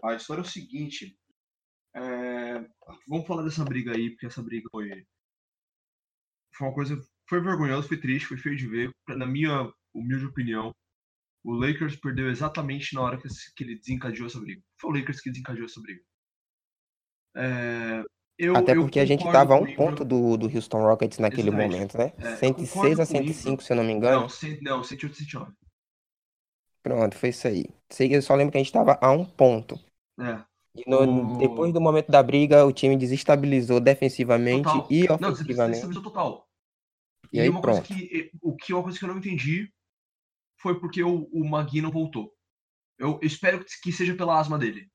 A 0.02 0.14
história 0.14 0.40
é 0.40 0.44
o 0.44 0.48
seguinte. 0.48 1.16
É... 1.94 2.64
Vamos 3.08 3.26
falar 3.26 3.42
dessa 3.42 3.64
briga 3.64 3.92
aí, 3.92 4.10
porque 4.10 4.26
essa 4.26 4.42
briga 4.42 4.68
foi. 4.70 5.04
Foi 6.54 6.68
uma 6.68 6.74
coisa. 6.74 7.00
Foi 7.28 7.40
vergonhoso, 7.40 7.88
foi 7.88 8.00
triste, 8.00 8.26
foi 8.26 8.38
feio 8.38 8.56
de 8.56 8.66
ver. 8.66 8.90
Na 9.08 9.26
minha 9.26 9.70
humilde 9.94 10.26
opinião, 10.26 10.74
o 11.44 11.52
Lakers 11.54 11.96
perdeu 11.96 12.28
exatamente 12.30 12.94
na 12.94 13.00
hora 13.02 13.18
que, 13.18 13.26
ele 13.64 13.78
desencadeou 13.78 14.26
essa 14.26 14.40
briga. 14.40 14.62
Foi 14.80 14.90
o 14.90 14.94
Lakers 14.98 15.20
que 15.20 15.30
desencadeou 15.30 15.64
essa 15.66 15.80
briga. 15.80 16.00
É, 17.36 18.02
eu, 18.38 18.56
Até 18.56 18.74
porque 18.74 18.98
a 19.00 19.04
gente 19.06 19.22
tava 19.24 19.54
a 19.54 19.58
um 19.58 19.74
ponto 19.74 20.04
do, 20.04 20.36
do 20.36 20.46
Houston 20.54 20.82
Rockets 20.82 21.18
naquele 21.18 21.48
Exatamente. 21.50 21.72
momento, 21.72 21.98
né? 21.98 22.12
É, 22.18 22.32
eu 22.32 22.36
106 22.36 22.70
concordo 22.72 22.92
a 23.02 23.06
com 23.06 23.12
o 23.12 23.16
105, 23.16 23.62
se 23.62 23.72
eu 23.72 23.76
não 23.76 23.84
me 23.84 23.90
Não, 23.90 23.96
engano. 23.98 24.28
cem- 24.30 24.58
não 24.62 24.82
108 24.82 25.16
109. 25.16 25.52
Pronto, 26.82 27.16
foi 27.16 27.28
isso 27.28 27.46
aí. 27.46 27.66
Eu 28.10 28.22
só 28.22 28.34
lembro 28.34 28.52
que 28.52 28.58
a 28.58 28.60
gente 28.62 28.72
tava 28.72 28.98
a 29.00 29.12
um 29.12 29.24
ponto. 29.24 29.78
É. 30.18 30.42
E 30.74 30.88
no- 30.88 31.34
O- 31.34 31.38
depois 31.38 31.72
do 31.72 31.80
momento 31.80 32.10
da 32.10 32.22
briga, 32.22 32.64
o 32.64 32.72
time 32.72 32.96
desestabilizou 32.96 33.80
defensivamente 33.80 34.64
Total. 34.64 34.86
e 34.90 35.06
Não, 35.06 35.14
ofensivamente. 35.30 35.76
estabilizou 35.76 36.02
total. 36.02 36.48
E 37.32 37.36
E, 37.36 37.40
aí 37.42 37.48
uma 37.48 37.60
coisa 37.60 37.82
pronto. 37.82 37.94
que, 37.94 38.30
o 38.40 38.56
que 38.56 38.72
uma 38.72 38.82
coisa 38.82 38.98
que 38.98 39.04
eu 39.04 39.08
não 39.08 39.18
entendi 39.18 39.70
foi 40.60 40.78
porque 40.78 41.02
o, 41.02 41.24
o 41.32 41.48
Magui 41.48 41.80
não 41.80 41.90
voltou. 41.90 42.32
Eu, 42.98 43.18
espero 43.22 43.64
que, 43.64 43.92
seja 43.92 44.14
pela 44.14 44.38
asma 44.38 44.58
dele. 44.58 44.90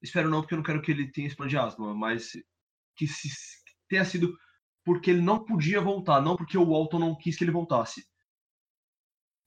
Espero 0.00 0.30
não, 0.30 0.40
porque 0.40 0.54
eu 0.54 0.58
não 0.58 0.64
quero 0.64 0.80
que 0.80 0.90
ele 0.90 1.10
tenha 1.10 1.26
esse 1.26 1.36
plano 1.36 1.50
de 1.50 1.58
asma, 1.58 1.94
mas 1.94 2.30
que 2.96 3.06
se, 3.06 3.28
que 3.28 3.72
tenha 3.88 4.04
sido 4.04 4.36
porque 4.84 5.10
ele 5.10 5.20
não 5.20 5.44
podia 5.44 5.80
voltar, 5.80 6.20
não 6.20 6.36
porque 6.36 6.56
o 6.56 6.64
Walton 6.64 6.98
não 6.98 7.16
quis 7.16 7.36
que 7.36 7.44
ele 7.44 7.50
voltasse. 7.50 8.06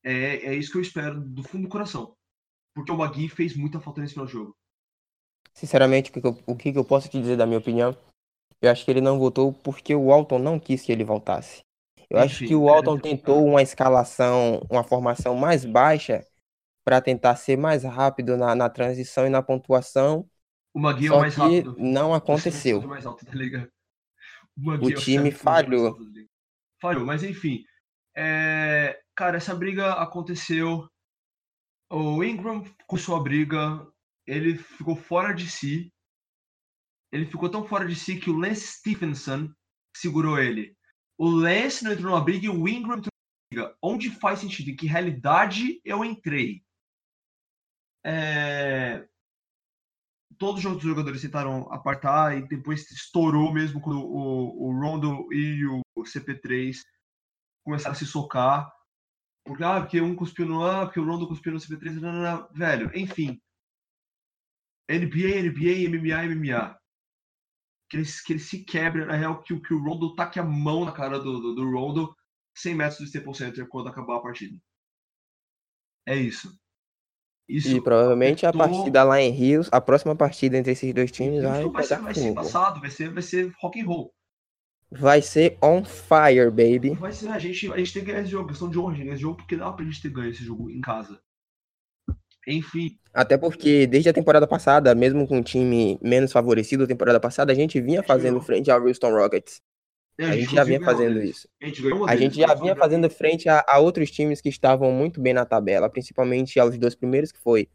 É, 0.04 0.48
é 0.48 0.56
isso 0.56 0.72
que 0.72 0.78
eu 0.78 0.82
espero 0.82 1.20
do 1.22 1.44
fundo 1.44 1.64
do 1.64 1.70
coração. 1.70 2.16
Porque 2.76 2.92
o 2.92 2.98
Magui 2.98 3.30
fez 3.30 3.56
muita 3.56 3.80
falta 3.80 4.02
nesse 4.02 4.14
final 4.14 4.26
do 4.26 4.32
jogo. 4.32 4.58
Sinceramente, 5.54 6.10
o 6.10 6.14
que, 6.14 6.28
eu, 6.28 6.44
o 6.48 6.56
que 6.58 6.78
eu 6.78 6.84
posso 6.84 7.08
te 7.08 7.20
dizer 7.20 7.38
da 7.38 7.46
minha 7.46 7.60
opinião? 7.60 7.96
Eu 8.62 8.72
acho 8.72 8.84
que 8.84 8.92
ele 8.92 9.02
não 9.02 9.20
voltou 9.20 9.54
porque 9.54 9.94
o 9.96 10.08
Walton 10.08 10.40
não 10.40 10.60
quis 10.60 10.82
que 10.82 10.92
ele 10.92 11.04
voltasse. 11.04 11.62
Eu 12.10 12.20
acho 12.20 12.42
Enfim, 12.42 12.46
que 12.46 12.56
o 12.56 12.64
é, 12.66 12.66
Walton 12.66 13.00
tentou 13.00 13.46
uma 13.46 13.62
escalação, 13.62 14.62
uma 14.70 14.84
formação 14.84 15.36
mais 15.36 15.66
baixa 15.66 16.26
para 16.86 17.02
tentar 17.02 17.36
ser 17.38 17.58
mais 17.58 17.84
rápido 17.84 18.38
na, 18.38 18.56
na 18.56 18.70
transição 18.70 19.26
e 19.28 19.30
na 19.30 19.42
pontuação, 19.44 20.30
O 20.74 20.80
Magui 20.80 21.08
é 21.08 21.12
o 21.12 21.16
só 21.16 21.20
mais 21.20 21.36
rápido. 21.36 21.76
não 21.78 22.12
O 22.12 22.16
aconteceu. 22.16 22.80
segundo 22.80 22.88
mais 22.88 23.06
alto 23.06 23.26
da 23.26 23.34
liga. 23.34 23.72
O, 24.58 24.72
O 24.80 24.90
é 24.90 24.94
time 24.94 25.32
falhou. 25.32 25.98
Falhou, 26.82 27.06
mas 27.06 27.24
enfim. 27.24 27.64
É, 28.16 29.00
Cara, 29.16 29.38
essa 29.38 29.56
briga 29.56 29.94
aconteceu. 29.94 30.88
O 31.90 32.22
Ingram 32.26 32.62
começou 32.88 33.16
a 33.16 33.24
briga, 33.24 33.88
ele 34.28 34.58
ficou 34.58 34.98
fora 34.98 35.34
de 35.34 35.50
si. 35.50 35.94
Ele 37.14 37.26
ficou 37.26 37.50
tão 37.50 37.66
fora 37.66 37.88
de 37.88 37.96
si 37.96 38.20
que 38.20 38.30
o 38.30 38.38
Lance 38.38 38.80
Stephenson 38.80 39.50
segurou 39.96 40.38
ele. 40.40 40.76
O 41.18 41.30
Lance 41.30 41.84
não 41.84 41.94
entrou 41.94 42.14
na 42.14 42.24
briga 42.24 42.46
e 42.46 42.50
o 42.50 42.68
Ingram 42.68 42.98
entrou 42.98 43.12
na 43.52 43.64
briga. 43.64 43.78
Onde 43.82 44.10
faz 44.10 44.40
sentido? 44.40 44.70
Em 44.70 44.76
que 44.76 44.88
realidade 44.88 45.82
eu 45.86 46.04
entrei? 46.04 46.64
É, 48.06 49.08
todos 50.38 50.60
os 50.60 50.66
outros 50.66 50.84
jogadores 50.84 51.22
tentaram 51.22 51.72
apartar 51.72 52.38
e 52.38 52.48
depois 52.48 52.90
estourou 52.92 53.54
mesmo 53.54 53.80
quando 53.80 54.00
o, 54.00 54.68
o 54.68 54.80
Rondo 54.80 55.32
e 55.32 55.66
o 55.66 55.82
CP3 56.04 56.78
começaram 57.64 57.94
a 57.94 57.96
se 57.96 58.06
socar. 58.06 58.72
Porque, 59.46 59.64
ah, 59.64 59.82
porque 59.82 60.02
um 60.02 60.16
cuspiu 60.16 60.46
no 60.46 60.66
ah, 60.66 60.86
porque 60.86 61.00
o 61.00 61.06
Rondo 61.06 61.28
cuspiu 61.28 61.54
no 61.54 61.60
CP3, 61.60 62.00
não, 62.00 62.14
não, 62.14 62.22
não. 62.22 62.50
velho, 62.54 62.92
enfim. 62.94 63.42
NBA, 64.90 65.42
NBA, 65.44 65.90
MMA, 65.90 66.36
MMA. 66.36 66.83
Que 67.94 67.98
eles, 67.98 68.22
que 68.22 68.34
eles 68.34 68.50
se 68.50 68.64
quebram, 68.64 69.06
na 69.06 69.14
real, 69.16 69.40
que, 69.44 69.54
o- 69.54 69.62
que 69.62 69.72
o 69.72 69.78
Rondo 69.80 70.16
taque 70.16 70.40
a 70.40 70.44
mão 70.44 70.84
na 70.84 70.92
cara 70.92 71.20
do, 71.20 71.40
do, 71.40 71.54
do 71.54 71.70
Rondo 71.72 72.12
100 72.58 72.74
metros 72.74 72.98
do 72.98 73.06
Staples 73.06 73.38
Center 73.38 73.68
quando 73.70 73.88
acabar 73.88 74.18
a 74.18 74.20
partida. 74.20 74.58
É 76.08 76.16
isso. 76.16 76.60
Isso 77.48 77.68
E 77.70 77.80
provavelmente 77.80 78.48
a 78.48 78.50
afetou- 78.50 78.68
partida 78.68 79.04
lá 79.04 79.22
em 79.22 79.30
Rios, 79.30 79.70
a 79.72 79.80
próxima 79.80 80.16
partida 80.16 80.58
entre 80.58 80.72
esses 80.72 80.92
dois 80.92 81.12
times 81.12 81.44
vai 81.44 81.70
vai 81.70 81.84
ser, 81.84 82.00
vai 82.00 82.16
ser 82.16 82.28
embaçado, 82.30 82.80
vai 82.82 82.90
ser, 82.90 83.14
vai 83.14 83.22
ser 83.22 83.54
rock 83.62 83.80
and 83.80 83.86
roll. 83.86 84.12
Vai 84.90 85.22
ser 85.22 85.60
on 85.62 85.86
fire, 85.86 86.50
baby. 86.50 86.96
Vai 86.96 87.12
ser, 87.12 87.28
a 87.28 87.38
gente, 87.38 87.72
a 87.72 87.78
gente 87.78 87.94
tem 87.94 88.04
que 88.04 88.08
ganhar 88.12 88.24
esse 88.24 88.32
jogo, 88.32 88.48
questão 88.48 88.72
de 88.72 88.80
honra, 88.80 88.98
ganhar 88.98 89.14
esse 89.14 89.22
jogo, 89.22 89.38
porque 89.38 89.56
dá 89.56 89.72
pra 89.72 89.86
gente 89.86 90.02
ter 90.02 90.10
ganho 90.10 90.32
esse 90.32 90.44
jogo 90.44 90.68
em 90.72 90.82
casa. 90.82 91.22
Enfim, 92.48 92.98
Até 93.14 93.38
porque 93.38 93.88
desde 93.88 94.10
a 94.10 94.14
temporada 94.14 94.46
passada, 94.48 94.94
mesmo 94.96 95.28
com 95.28 95.38
um 95.38 95.44
time 95.44 95.98
menos 96.02 96.32
favorecido, 96.32 96.84
a 96.84 96.88
temporada 96.88 97.20
passada, 97.20 97.52
a 97.52 97.56
gente 97.56 97.80
vinha 97.80 98.04
fazendo 98.04 98.42
frente 98.42 98.70
ao 98.72 98.82
Houston 98.86 99.12
Rockets. 99.12 99.62
é, 100.18 100.26
A 100.26 100.36
gente 100.36 100.54
já 100.54 100.62
conseguiu 100.62 100.66
vinha 100.66 100.80
ganhar 100.80 100.92
um 100.92 100.98
fazendo 100.98 101.14
deles. 101.20 101.30
isso. 101.38 101.48
A 101.62 101.66
gente 101.66 101.82
um 101.88 102.04
A 102.04 102.08
deles, 102.08 102.20
gente 102.24 102.40
já 102.40 102.48
mas 102.48 102.60
vinha 102.60 102.76
fazendo 102.76 103.10
frente 103.10 103.48
a, 103.50 103.64
a 103.68 103.80
outros 103.80 104.12
times 104.12 104.42
que 104.42 104.50
estavam 104.50 104.92
muito 104.92 105.22
bem 105.22 105.34
na 105.34 105.46
tabela, 105.46 105.90
principalmente 105.90 106.60
aos 106.60 106.78
dois 106.78 106.96
primeiros, 106.96 107.32
que 107.32 107.40
foi 107.40 107.68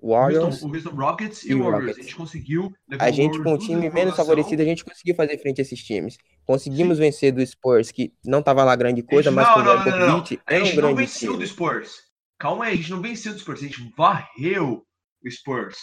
O 0.00 0.10
Warriors. 0.12 0.44
Houston, 0.44 0.66
o 0.68 0.74
Houston 0.74 0.90
Rockets 0.90 1.44
e, 1.44 1.54
o 1.54 1.58
o 1.60 1.62
Warriors. 1.64 1.82
Rockets. 1.86 1.98
A 1.98 2.02
gente 2.02 2.16
conseguiu 2.16 2.72
A 2.98 3.08
o 3.08 3.12
gente, 3.12 3.42
com 3.42 3.52
um 3.54 3.58
time 3.58 3.90
menos 3.90 4.16
favorecido, 4.16 4.62
a 4.62 4.64
gente 4.64 4.84
conseguiu 4.84 5.14
fazer 5.14 5.38
frente 5.38 5.60
a 5.60 5.62
esses 5.62 5.82
times. 5.82 6.16
Conseguimos 6.46 6.98
vencer 6.98 7.32
do 7.32 7.44
Spurs, 7.46 7.90
que 7.90 8.12
não 8.24 8.42
tava 8.42 8.64
lá 8.64 8.74
grande 8.76 9.02
coisa, 9.02 9.30
gente- 9.30 9.36
mas 9.36 9.46
não, 9.48 9.54
com 9.54 9.60
o 9.60 9.64
não, 9.64 9.84
não, 9.84 10.06
não, 10.08 10.24
A 10.46 10.54
é 10.54 10.62
um 10.62 10.64
gente 10.64 10.80
não 10.80 10.94
venceu 10.94 11.32
do 11.32 11.38
time. 11.38 11.48
Spurs. 11.48 12.13
Calma 12.44 12.66
aí, 12.66 12.74
a 12.74 12.76
gente 12.76 12.90
não 12.90 13.00
venceu 13.00 13.32
do 13.32 13.38
Spurs, 13.38 13.60
a 13.60 13.66
gente 13.66 13.90
varreu 13.96 14.84
o 15.24 15.30
Spurs. 15.30 15.78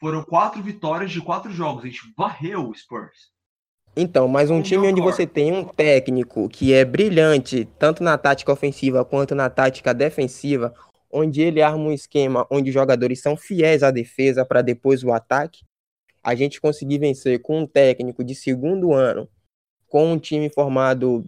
Foram 0.00 0.24
quatro 0.24 0.60
vitórias 0.60 1.12
de 1.12 1.20
quatro 1.20 1.52
jogos, 1.52 1.84
a 1.84 1.86
gente 1.86 2.00
varreu 2.18 2.68
o 2.68 2.74
Spurs. 2.74 3.30
Então, 3.94 4.26
mas 4.26 4.50
um 4.50 4.58
o 4.58 4.62
time 4.64 4.88
onde 4.88 5.00
você 5.00 5.24
tem 5.24 5.52
um 5.52 5.64
técnico 5.64 6.48
que 6.48 6.74
é 6.74 6.84
brilhante, 6.84 7.64
tanto 7.78 8.02
na 8.02 8.18
tática 8.18 8.50
ofensiva 8.50 9.04
quanto 9.04 9.36
na 9.36 9.48
tática 9.48 9.94
defensiva, 9.94 10.74
onde 11.08 11.40
ele 11.40 11.62
arma 11.62 11.84
um 11.84 11.92
esquema 11.92 12.44
onde 12.50 12.70
os 12.70 12.74
jogadores 12.74 13.20
são 13.20 13.36
fiéis 13.36 13.84
à 13.84 13.92
defesa 13.92 14.44
para 14.44 14.62
depois 14.62 15.04
o 15.04 15.12
ataque, 15.12 15.64
a 16.24 16.34
gente 16.34 16.60
conseguir 16.60 16.98
vencer 16.98 17.40
com 17.40 17.60
um 17.60 17.66
técnico 17.68 18.24
de 18.24 18.34
segundo 18.34 18.92
ano, 18.92 19.28
com 19.86 20.10
um 20.10 20.18
time 20.18 20.50
formado 20.50 21.24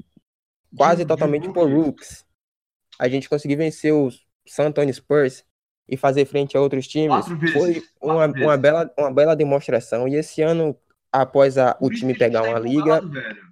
quase 0.76 1.06
totalmente 1.06 1.52
por 1.52 1.70
rookie. 1.70 1.84
rooks, 1.84 2.26
a 2.98 3.08
gente 3.08 3.28
conseguir 3.28 3.54
vencer 3.54 3.94
os 3.94 4.25
San 4.46 4.66
Antonio 4.66 4.92
Spurs 4.94 5.44
e 5.88 5.96
fazer 5.96 6.24
frente 6.26 6.56
a 6.56 6.60
outros 6.60 6.86
times, 6.88 7.26
foi 7.52 7.82
uma, 8.00 8.26
uma, 8.26 8.56
bela, 8.56 8.90
uma 8.98 9.12
bela 9.12 9.36
demonstração. 9.36 10.08
E 10.08 10.16
esse 10.16 10.42
ano, 10.42 10.76
após 11.12 11.56
a- 11.58 11.76
o 11.80 11.90
time 11.90 12.14
pegar 12.14 12.42
tá 12.42 12.48
uma 12.48 12.58
liga, 12.58 13.00
velho. 13.00 13.46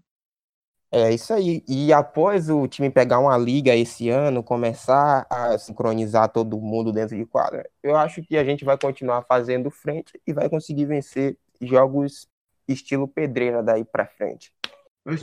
é 0.91 1.13
isso 1.13 1.33
aí. 1.35 1.63
E 1.69 1.93
após 1.93 2.49
o 2.49 2.67
time 2.69 2.89
pegar 2.91 3.19
uma 3.19 3.37
liga 3.37 3.75
esse 3.75 4.09
ano, 4.09 4.43
começar 4.43 5.27
a 5.29 5.59
sincronizar 5.59 6.29
todo 6.31 6.61
mundo 6.61 6.93
dentro 6.93 7.17
de 7.17 7.27
quadra, 7.27 7.69
eu 7.83 7.97
acho 7.97 8.23
que 8.23 8.37
a 8.37 8.45
gente 8.45 8.65
vai 8.65 8.79
continuar 8.79 9.23
fazendo 9.23 9.71
frente 9.71 10.21
e 10.27 10.33
vai 10.33 10.49
conseguir 10.49 10.85
vencer 10.87 11.37
jogos 11.61 12.29
estilo 12.69 13.09
pedreira 13.09 13.63
daí 13.63 13.85
pra 13.85 14.07
frente. 14.07 14.53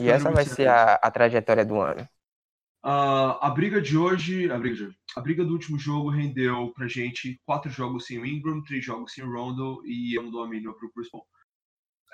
E 0.00 0.08
essa 0.10 0.30
vai 0.30 0.44
ser 0.44 0.68
a, 0.68 0.94
a 0.94 1.10
trajetória 1.10 1.64
do 1.64 1.80
ano. 1.80 2.06
Ah, 2.82 3.38
a 3.46 3.50
briga 3.50 3.80
de 3.80 3.96
hoje, 3.96 4.50
a 4.50 4.58
briga 4.58 4.74
de 4.76 4.84
hoje, 4.84 4.96
a 5.16 5.20
briga 5.20 5.44
do 5.44 5.52
último 5.52 5.78
jogo 5.78 6.10
rendeu 6.10 6.72
pra 6.74 6.88
gente 6.88 7.40
quatro 7.44 7.70
jogos 7.70 8.06
sem 8.06 8.18
o 8.18 8.26
Ingram, 8.26 8.62
três 8.62 8.84
jogos 8.84 9.12
sem 9.12 9.24
o 9.24 9.32
Rondo 9.32 9.82
e 9.84 10.18
um 10.18 10.30
do 10.30 10.40
Amino 10.40 10.74
pro 10.74 10.90
Chris 10.92 11.10
Paul. 11.10 11.26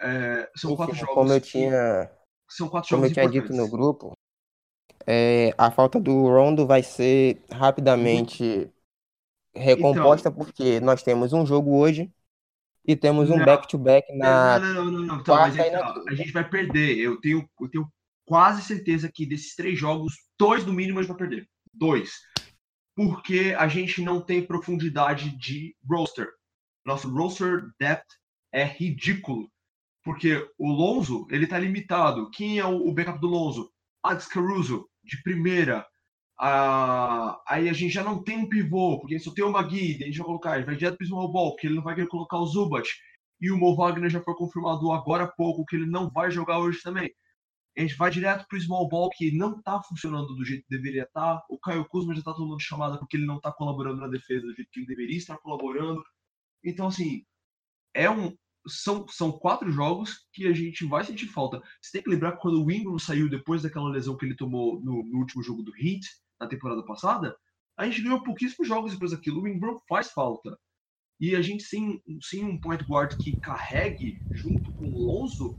É, 0.00 0.50
são 0.56 0.76
quatro 0.76 0.94
jogos 0.94 1.14
como 1.14 1.32
eu 1.32 1.40
tinha, 1.40 2.10
são 2.48 2.68
quatro 2.68 2.88
como 2.90 3.04
eu 3.04 3.08
jogos 3.08 3.14
tinha 3.14 3.42
dito 3.42 3.52
no 3.52 3.68
grupo, 3.68 4.12
é, 5.06 5.54
a 5.56 5.70
falta 5.70 5.98
do 5.98 6.28
Rondo 6.28 6.66
vai 6.66 6.82
ser 6.82 7.42
rapidamente 7.50 8.70
recomposta 9.54 10.30
porque 10.30 10.80
nós 10.80 11.02
temos 11.02 11.32
um 11.32 11.46
jogo 11.46 11.78
hoje 11.78 12.12
e 12.86 12.96
temos 12.96 13.30
um 13.30 13.38
back-to-back 13.38 14.16
na 14.16 14.58
Não, 14.58 14.74
não, 14.74 14.84
não, 14.84 14.92
não, 14.92 15.06
não. 15.06 15.20
Então, 15.20 15.36
mas 15.36 15.56
quarta 15.56 15.62
é 15.62 15.70
na 15.70 16.04
a 16.08 16.14
gente 16.14 16.32
vai 16.32 16.48
perder. 16.48 16.98
Eu 16.98 17.20
tenho, 17.20 17.48
eu 17.60 17.68
tenho 17.68 17.88
quase 18.26 18.62
certeza 18.62 19.10
que 19.12 19.26
desses 19.26 19.54
três 19.54 19.78
jogos, 19.78 20.14
dois 20.38 20.64
no 20.64 20.72
mínimo 20.72 20.98
a 20.98 21.02
gente 21.02 21.10
vai 21.10 21.18
perder. 21.18 21.48
Dois. 21.72 22.12
Porque 22.98 23.54
a 23.56 23.68
gente 23.68 24.02
não 24.02 24.20
tem 24.20 24.44
profundidade 24.44 25.30
de 25.38 25.72
roster. 25.88 26.26
Nosso 26.84 27.08
roster 27.08 27.62
depth 27.78 28.08
é 28.52 28.64
ridículo. 28.64 29.48
Porque 30.02 30.44
o 30.58 30.68
Lonzo, 30.68 31.24
ele 31.30 31.46
tá 31.46 31.60
limitado. 31.60 32.28
Quem 32.32 32.58
é 32.58 32.64
o 32.64 32.92
backup 32.92 33.20
do 33.20 33.28
Lonzo? 33.28 33.70
Alex 34.02 34.26
Caruso, 34.26 34.88
de 35.04 35.22
primeira. 35.22 35.86
Ah, 36.40 37.40
aí 37.46 37.68
a 37.68 37.72
gente 37.72 37.94
já 37.94 38.02
não 38.02 38.20
tem 38.20 38.36
um 38.36 38.48
pivô, 38.48 38.98
porque 38.98 39.16
só 39.20 39.32
tem 39.32 39.44
o 39.44 39.52
Magui, 39.52 40.02
a 40.02 40.06
gente 40.06 40.18
vai 40.18 40.26
colocar, 40.26 40.56
ele 40.56 40.66
vai 40.66 40.74
direto 40.74 40.96
pro 40.96 41.06
small 41.06 41.30
ball, 41.30 41.52
porque 41.52 41.68
ele 41.68 41.76
não 41.76 41.84
vai 41.84 41.94
querer 41.94 42.08
colocar 42.08 42.38
o 42.38 42.46
Zubat. 42.46 42.88
E 43.40 43.48
o 43.52 43.56
Mo 43.56 43.76
Wagner 43.76 44.10
já 44.10 44.20
foi 44.20 44.34
confirmado 44.34 44.90
agora 44.90 45.22
há 45.22 45.28
pouco 45.28 45.64
que 45.64 45.76
ele 45.76 45.86
não 45.86 46.10
vai 46.10 46.32
jogar 46.32 46.58
hoje 46.58 46.82
também. 46.82 47.08
A 47.78 47.82
gente 47.82 47.96
vai 47.96 48.10
direto 48.10 48.44
pro 48.48 48.60
small 48.60 48.88
ball, 48.88 49.08
que 49.08 49.30
não 49.30 49.62
tá 49.62 49.80
funcionando 49.80 50.34
do 50.34 50.44
jeito 50.44 50.64
que 50.66 50.76
deveria 50.76 51.04
estar. 51.04 51.44
O 51.48 51.56
Caio 51.56 51.84
Kuzma 51.88 52.12
já 52.12 52.22
tá 52.22 52.34
tomando 52.34 52.60
chamada 52.60 52.98
porque 52.98 53.16
ele 53.16 53.24
não 53.24 53.40
tá 53.40 53.52
colaborando 53.52 54.00
na 54.00 54.08
defesa 54.08 54.44
do 54.44 54.52
jeito 54.52 54.68
que 54.72 54.80
ele 54.80 54.86
deveria 54.86 55.16
estar 55.16 55.38
colaborando. 55.38 56.02
Então, 56.64 56.88
assim, 56.88 57.24
é 57.94 58.10
um, 58.10 58.36
são, 58.66 59.06
são 59.08 59.30
quatro 59.30 59.70
jogos 59.70 60.26
que 60.32 60.48
a 60.48 60.52
gente 60.52 60.84
vai 60.86 61.04
sentir 61.04 61.28
falta. 61.28 61.62
Você 61.80 61.92
tem 61.92 62.02
que 62.02 62.10
lembrar 62.10 62.32
que 62.32 62.42
quando 62.42 62.64
o 62.64 62.70
Ingram 62.70 62.98
saiu 62.98 63.30
depois 63.30 63.62
daquela 63.62 63.88
lesão 63.90 64.16
que 64.16 64.26
ele 64.26 64.34
tomou 64.34 64.80
no, 64.80 65.04
no 65.04 65.18
último 65.18 65.40
jogo 65.40 65.62
do 65.62 65.72
Heat, 65.76 66.04
na 66.40 66.48
temporada 66.48 66.84
passada, 66.84 67.36
a 67.76 67.86
gente 67.86 68.02
ganhou 68.02 68.24
pouquíssimos 68.24 68.66
jogos 68.66 68.92
depois 68.92 69.12
daquilo. 69.12 69.42
O 69.42 69.46
Ingram 69.46 69.78
faz 69.88 70.10
falta. 70.10 70.58
E 71.20 71.36
a 71.36 71.42
gente 71.42 71.62
sem, 71.62 72.02
sem 72.22 72.44
um 72.44 72.60
point 72.60 72.84
guard 72.84 73.16
que 73.16 73.38
carregue 73.38 74.20
junto 74.32 74.72
com 74.72 74.86
o 74.86 74.98
Lonzo, 74.98 75.56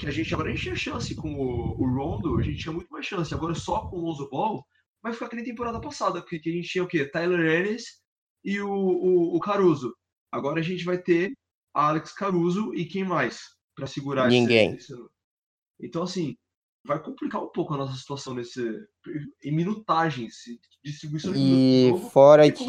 que 0.00 0.06
a 0.06 0.10
gente 0.10 0.32
agora 0.34 0.48
a 0.48 0.52
gente 0.52 0.62
tinha 0.62 0.74
chance 0.76 1.14
com 1.14 1.32
o, 1.34 1.80
o 1.80 1.86
Rondo, 1.94 2.36
a 2.38 2.42
gente 2.42 2.58
tinha 2.58 2.72
muito 2.72 2.88
mais 2.90 3.06
chance. 3.06 3.32
Agora 3.34 3.54
só 3.54 3.88
com 3.88 3.96
o 3.96 4.00
Lonzo 4.00 4.28
Ball, 4.28 4.64
vai 5.02 5.12
ficar 5.12 5.28
que 5.28 5.36
nem 5.36 5.44
temporada 5.44 5.80
passada, 5.80 6.22
que, 6.24 6.38
que 6.38 6.50
a 6.50 6.52
gente 6.52 6.68
tinha 6.68 6.84
o 6.84 6.88
quê? 6.88 7.04
Tyler 7.04 7.66
Ennis 7.66 8.00
e 8.44 8.60
o, 8.60 8.70
o, 8.70 9.36
o 9.36 9.40
Caruso. 9.40 9.94
Agora 10.32 10.60
a 10.60 10.62
gente 10.62 10.84
vai 10.84 10.98
ter 10.98 11.32
Alex 11.74 12.12
Caruso 12.12 12.74
e 12.74 12.84
quem 12.84 13.04
mais 13.04 13.40
para 13.74 13.86
segurar 13.86 14.28
esse- 14.28 14.40
Ninguém. 14.40 14.74
esse- 14.74 14.94
Então 15.80 16.02
assim, 16.02 16.36
vai 16.84 17.02
complicar 17.02 17.42
um 17.42 17.48
pouco 17.48 17.74
a 17.74 17.76
nossa 17.76 17.96
situação 17.96 18.34
nesse 18.34 18.60
em 19.44 19.52
minutagens, 19.54 20.34
distribuição 20.84 21.32
de 21.32 21.38
E 21.38 21.88
jogo. 21.90 22.10
fora 22.10 22.46
e 22.46 22.52
que 22.52 22.64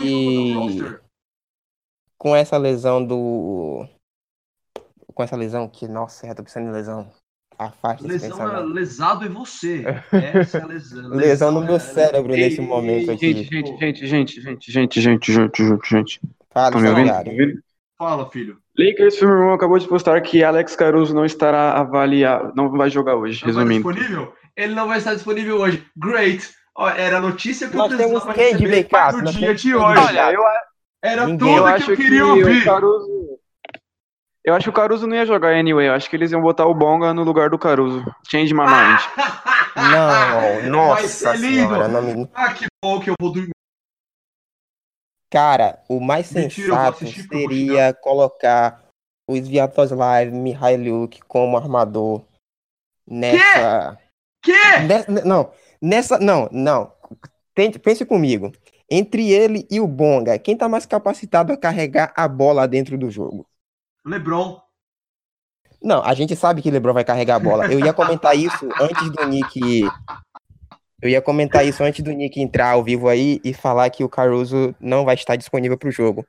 com 2.18 2.36
essa 2.36 2.58
lesão 2.58 3.04
do. 3.06 3.88
Com 5.14 5.24
essa 5.24 5.36
lesão 5.36 5.68
que, 5.68 5.88
nossa, 5.88 6.28
eu 6.28 6.36
tô 6.36 6.44
pensando 6.44 6.68
em 6.68 6.72
lesão. 6.72 7.12
Afasta 7.66 8.08
Lesão 8.08 8.28
é, 8.28 8.32
pensamento. 8.50 8.74
lesado 8.74 9.26
é 9.26 9.30
você. 9.30 9.84
Essa 10.12 10.58
é 10.58 10.66
lesão. 10.66 11.10
Lesão 11.14 11.52
no 11.52 11.62
meu 11.62 11.76
é- 11.76 11.80
cérebro 11.80 12.32
nesse 12.32 12.60
momento 12.62 13.12
aqui. 13.12 13.34
Gente, 13.34 13.50
gente, 13.52 14.08
gente, 14.08 14.08
gente, 14.08 14.42
gente, 14.42 14.72
gente, 14.72 15.02
gente, 15.02 15.32
gente, 15.32 15.64
gente, 15.64 15.90
gente. 15.90 16.22
Fala, 16.52 16.72
Tá 16.72 16.80
me 16.80 16.90
ouvindo? 16.90 17.08
Tá? 17.10 17.24
Fala, 17.98 18.30
filho. 18.32 18.58
Lakers 18.78 19.20
Film 19.20 19.52
acabou 19.54 19.78
de 19.78 19.88
postar 19.88 20.20
que 20.22 20.44
Alex 20.44 20.76
Caruso 20.76 21.14
não 21.14 21.24
estará 21.26 21.74
avaliado, 21.74 22.52
não 22.56 22.70
vai 22.72 22.90
jogar 22.90 23.16
hoje, 23.16 23.44
resumindo. 23.46 23.92
disponível? 23.94 24.34
Ele 24.58 24.74
não 24.74 24.88
vai 24.88 24.98
estar 24.98 25.14
disponível 25.14 25.58
hoje. 25.60 25.86
Great. 25.96 26.50
Ó, 26.76 26.90
era 26.90 27.18
a 27.18 27.22
notícia 27.22 27.68
que 27.68 27.76
eu 27.76 27.78
Nós 27.78 27.90
temos 27.90 28.24
precisava 28.24 28.32
receber 28.34 29.22
no 29.22 29.32
dia 29.32 29.54
de 29.54 29.76
hoje. 29.76 30.00
Olha, 30.00 30.32
eu, 30.32 30.42
Era 31.04 31.28
Ninguém. 31.28 31.38
tudo 31.56 31.68
eu 31.68 31.76
que 31.76 31.92
eu 31.92 31.96
que 31.96 32.04
queria 32.04 32.26
o 32.26 32.30
ouvir. 32.30 32.64
Caruso. 32.64 33.11
Eu 34.44 34.56
acho 34.56 34.64
que 34.66 34.70
o 34.70 34.74
Caruso 34.74 35.06
não 35.06 35.16
ia 35.16 35.26
jogar 35.26 35.54
anyway. 35.54 35.88
Eu 35.88 35.94
acho 35.94 36.10
que 36.10 36.16
eles 36.16 36.32
iam 36.32 36.42
botar 36.42 36.66
o 36.66 36.74
Bonga 36.74 37.14
no 37.14 37.24
lugar 37.24 37.50
do 37.50 37.60
Caruso. 37.60 38.04
Change 38.30 38.54
my 38.54 38.62
mind. 38.62 39.00
Não, 39.92 40.64
nossa 40.70 41.38
senhora. 41.38 41.88
Não 41.88 42.02
me... 42.02 42.30
ah, 42.34 42.54
que 42.54 42.66
bom 42.84 43.00
que 43.00 43.10
eu 43.10 43.14
vou 43.22 43.32
dormir. 43.32 43.52
Cara, 45.30 45.82
o 45.88 46.00
mais 46.02 46.30
Mentira, 46.32 46.68
sensato 46.68 47.06
vou 47.06 47.14
seria 47.14 47.94
colocar 47.94 48.84
o 49.30 49.36
Sviatoslav 49.38 50.30
Mihailuk 50.30 51.22
como 51.26 51.56
armador 51.56 52.26
nessa. 53.08 53.98
Que? 54.44 54.80
Ne- 54.80 55.22
Não, 55.24 55.52
nessa. 55.82 56.20
Não, 56.20 56.50
não. 56.52 56.92
Tente- 57.56 57.80
pense 57.80 58.04
comigo. 58.06 58.52
Entre 58.90 59.32
ele 59.32 59.66
e 59.72 59.80
o 59.80 59.88
Bonga, 59.88 60.38
quem 60.38 60.58
tá 60.58 60.68
mais 60.68 60.86
capacitado 60.86 61.54
a 61.54 61.58
carregar 61.58 62.12
a 62.14 62.28
bola 62.28 62.68
dentro 62.68 62.98
do 62.98 63.10
jogo? 63.10 63.46
LeBron. 64.06 64.62
Não, 65.82 66.04
a 66.04 66.14
gente 66.14 66.36
sabe 66.36 66.62
que 66.62 66.70
LeBron 66.70 66.94
vai 66.94 67.04
carregar 67.04 67.36
a 67.36 67.40
bola. 67.40 67.72
Eu 67.72 67.80
ia 67.80 67.94
comentar 67.94 68.38
isso 68.38 68.70
antes 68.80 69.10
do 69.10 69.26
Nick. 69.26 69.84
Eu 71.02 71.10
ia 71.10 71.22
comentar 71.22 71.66
isso 71.66 71.84
antes 71.84 72.04
do 72.04 72.12
Nick 72.12 72.40
entrar 72.40 72.72
ao 72.72 72.84
vivo 72.84 73.10
aí 73.10 73.42
e 73.44 73.54
falar 73.54 73.90
que 73.90 74.04
o 74.04 74.10
Caruso 74.10 74.76
não 74.80 75.04
vai 75.04 75.16
estar 75.16 75.36
disponível 75.36 75.78
pro 75.78 75.90
jogo. 75.90 76.26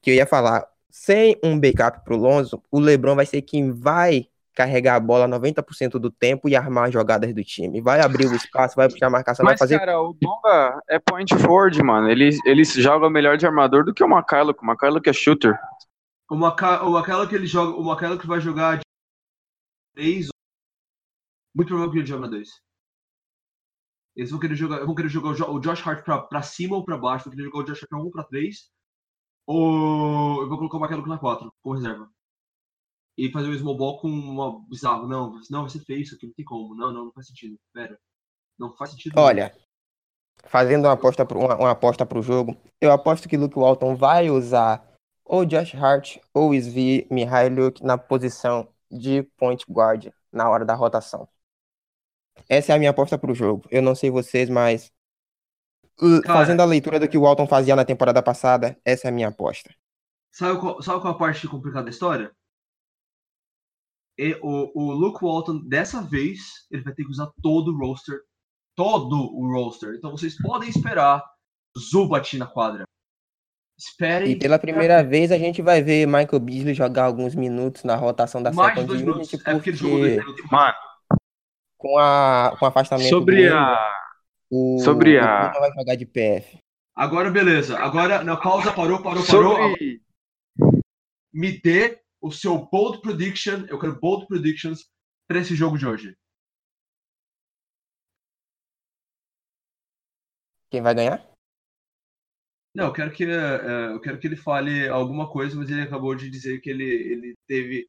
Que 0.00 0.10
eu 0.10 0.14
ia 0.14 0.26
falar, 0.26 0.66
sem 0.90 1.36
um 1.42 1.58
backup 1.58 2.02
pro 2.04 2.16
Lonzo, 2.16 2.62
o 2.70 2.80
LeBron 2.80 3.14
vai 3.14 3.26
ser 3.26 3.42
quem 3.42 3.70
vai 3.70 4.26
carregar 4.54 4.94
a 4.94 5.00
bola 5.00 5.28
90% 5.28 5.98
do 5.98 6.10
tempo 6.10 6.48
e 6.48 6.54
armar 6.54 6.86
as 6.86 6.92
jogadas 6.92 7.34
do 7.34 7.42
time. 7.42 7.80
Vai 7.80 8.00
abrir 8.00 8.26
o 8.26 8.34
espaço, 8.34 8.76
vai 8.76 8.88
puxar 8.88 9.08
a 9.08 9.10
marcação, 9.10 9.44
vai 9.44 9.54
Mas, 9.54 9.58
fazer 9.58 9.78
cara, 9.78 10.00
o 10.00 10.14
Bonga 10.14 10.80
é 10.88 10.98
point 10.98 11.34
forward, 11.36 11.82
mano. 11.82 12.08
Ele, 12.08 12.30
ele 12.46 12.64
joga 12.64 13.10
melhor 13.10 13.36
de 13.36 13.44
armador 13.44 13.84
do 13.84 13.92
que 13.92 14.02
o 14.02 14.06
McCulloch. 14.06 14.58
O 14.62 14.64
McCulloch 14.64 15.08
é 15.08 15.12
shooter. 15.12 15.58
O, 16.30 16.36
Maca... 16.36 16.84
o 16.84 16.96
aquela 16.96 17.28
que 17.28 17.34
ele 17.34 17.46
joga. 17.46 17.78
O 17.78 17.90
aquela 17.90 18.18
que 18.18 18.26
vai 18.26 18.40
jogar 18.40 18.78
de 18.78 18.84
3. 19.94 20.28
Muito 21.54 21.68
provável 21.68 21.92
que 21.92 21.98
ele 21.98 22.06
joga 22.06 22.22
na 22.22 22.28
2. 22.28 22.48
Eles 24.16 24.30
vão 24.30 24.40
querer 24.40 24.56
jogar. 24.56 24.84
Vão 24.84 24.94
querer 24.94 25.08
jogar 25.08 25.30
o 25.30 25.34
Jo- 25.34 25.50
o 25.52 25.60
Josh 25.60 25.86
Hart 25.86 26.04
pra, 26.04 26.22
pra 26.22 26.42
cima 26.42 26.76
ou 26.76 26.84
pra 26.84 26.96
baixo. 26.98 27.24
Vão 27.24 27.32
querer 27.32 27.44
jogar 27.44 27.58
o 27.58 27.64
Josh 27.64 27.82
Hart 27.82 27.88
pra 27.88 27.98
1 27.98 28.02
ou 28.02 28.10
pra 28.10 28.24
3. 28.24 28.70
Ou 29.46 30.42
eu 30.42 30.48
vou 30.48 30.56
colocar 30.58 30.78
o 30.78 30.80
Macaluco 30.80 31.08
na 31.08 31.18
4, 31.18 31.52
como 31.62 31.76
reserva. 31.76 32.10
E 33.16 33.30
fazer 33.30 33.48
o 33.48 33.58
small 33.58 33.76
ball 33.76 34.00
com 34.00 34.08
uma 34.08 34.60
bizarro. 34.68 35.06
Não, 35.06 35.38
não, 35.50 35.60
vai 35.62 35.70
ser 35.70 35.80
feio 35.84 36.00
isso 36.00 36.14
aqui, 36.14 36.26
não 36.26 36.34
tem 36.34 36.44
como. 36.44 36.74
Não, 36.74 36.92
não, 36.92 37.04
não 37.06 37.12
faz 37.12 37.26
sentido. 37.26 37.58
Pera. 37.72 37.98
Não 38.58 38.74
faz 38.76 38.90
sentido. 38.90 39.18
Olha, 39.18 39.54
fazendo 40.46 40.86
uma 40.86 40.92
aposta 40.94 41.24
pro, 41.26 41.38
uma, 41.38 41.56
uma 41.56 41.70
aposta 41.72 42.06
pro 42.06 42.22
jogo, 42.22 42.56
eu 42.80 42.90
aposto 42.90 43.28
que 43.28 43.36
Luke 43.36 43.58
Walton 43.58 43.94
vai 43.94 44.30
usar 44.30 44.93
ou 45.24 45.44
Josh 45.44 45.74
Hart 45.74 46.18
ou 46.32 46.52
Svi 46.54 47.06
Mihailuk 47.10 47.82
na 47.82 47.96
posição 47.96 48.68
de 48.90 49.22
point 49.36 49.64
guard 49.68 50.12
na 50.30 50.48
hora 50.48 50.64
da 50.64 50.74
rotação. 50.74 51.28
Essa 52.48 52.72
é 52.72 52.76
a 52.76 52.78
minha 52.78 52.90
aposta 52.90 53.16
pro 53.16 53.34
jogo. 53.34 53.66
Eu 53.70 53.80
não 53.80 53.94
sei 53.94 54.10
vocês, 54.10 54.50
mas 54.50 54.92
uh, 56.00 56.20
Cara. 56.22 56.40
fazendo 56.40 56.60
a 56.60 56.64
leitura 56.64 57.00
do 57.00 57.08
que 57.08 57.16
o 57.16 57.22
Walton 57.22 57.46
fazia 57.46 57.74
na 57.74 57.84
temporada 57.84 58.22
passada, 58.22 58.78
essa 58.84 59.08
é 59.08 59.10
a 59.10 59.12
minha 59.12 59.28
aposta. 59.28 59.74
Sabe 60.30 60.58
qual, 60.58 60.82
sabe 60.82 61.00
qual 61.00 61.12
é 61.12 61.16
a 61.16 61.18
parte 61.18 61.46
complicada 61.48 61.84
da 61.84 61.90
história? 61.90 62.34
E 64.18 64.38
o, 64.42 64.70
o 64.74 64.92
Luke 64.92 65.24
Walton, 65.24 65.60
dessa 65.66 66.00
vez, 66.02 66.66
ele 66.70 66.82
vai 66.82 66.94
ter 66.94 67.04
que 67.04 67.10
usar 67.10 67.30
todo 67.42 67.72
o 67.72 67.78
roster. 67.78 68.20
Todo 68.76 69.16
o 69.16 69.52
roster. 69.52 69.94
Então 69.96 70.10
vocês 70.10 70.36
podem 70.36 70.68
esperar 70.68 71.24
Zubat 71.78 72.36
na 72.36 72.46
quadra. 72.46 72.83
Esperem. 73.76 74.30
E 74.30 74.38
pela 74.38 74.58
primeira 74.58 75.02
vez 75.02 75.32
a 75.32 75.38
gente 75.38 75.60
vai 75.60 75.82
ver 75.82 76.06
Michael 76.06 76.38
Beasley 76.40 76.74
jogar 76.74 77.04
alguns 77.04 77.34
minutos 77.34 77.82
na 77.84 77.96
rotação 77.96 78.42
da 78.42 78.52
mais 78.52 78.68
de 78.74 78.80
second 78.80 78.86
dois 78.88 79.00
minutos. 79.02 79.32
unit, 79.32 79.48
É 79.48 79.52
porque 79.52 79.70
ele 79.70 79.76
jogou 79.76 79.98
dois 79.98 80.14
porque 80.14 80.30
minutos. 80.30 80.50
Mano, 80.50 80.74
com, 81.76 81.98
a, 81.98 82.56
com 82.58 82.64
o 82.64 82.68
afastamento 82.68 83.08
sobre 83.08 83.42
Ingram, 83.46 83.58
a. 83.58 84.00
o, 84.50 84.78
sobre 84.78 85.18
o 85.18 85.22
a- 85.24 85.48
Kuzma 85.48 85.60
vai 85.60 85.72
jogar 85.72 85.94
de 85.96 86.06
PF. 86.06 86.58
Agora, 86.96 87.30
beleza. 87.30 87.76
Agora, 87.78 88.22
na 88.22 88.36
pausa, 88.36 88.72
parou, 88.72 89.02
parou, 89.02 89.24
parou. 89.26 89.56
Sobre. 89.56 90.00
Me 91.32 91.60
dê 91.60 92.00
o 92.20 92.30
seu 92.30 92.56
bold 92.70 93.00
prediction. 93.00 93.66
Eu 93.68 93.78
quero 93.80 93.98
bold 93.98 94.28
predictions 94.28 94.88
pra 95.26 95.40
esse 95.40 95.56
jogo 95.56 95.76
de 95.76 95.84
hoje. 95.86 96.16
Quem 100.70 100.80
vai 100.82 100.94
ganhar? 100.94 101.33
Não, 102.74 102.86
eu 102.86 102.92
quero 102.92 103.12
que 103.12 103.24
é, 103.24 103.92
eu 103.92 104.00
quero 104.00 104.18
que 104.18 104.26
ele 104.26 104.36
fale 104.36 104.88
alguma 104.88 105.30
coisa, 105.30 105.56
mas 105.56 105.70
ele 105.70 105.82
acabou 105.82 106.14
de 106.14 106.28
dizer 106.28 106.60
que 106.60 106.68
ele, 106.68 106.84
ele 106.84 107.38
teve 107.46 107.88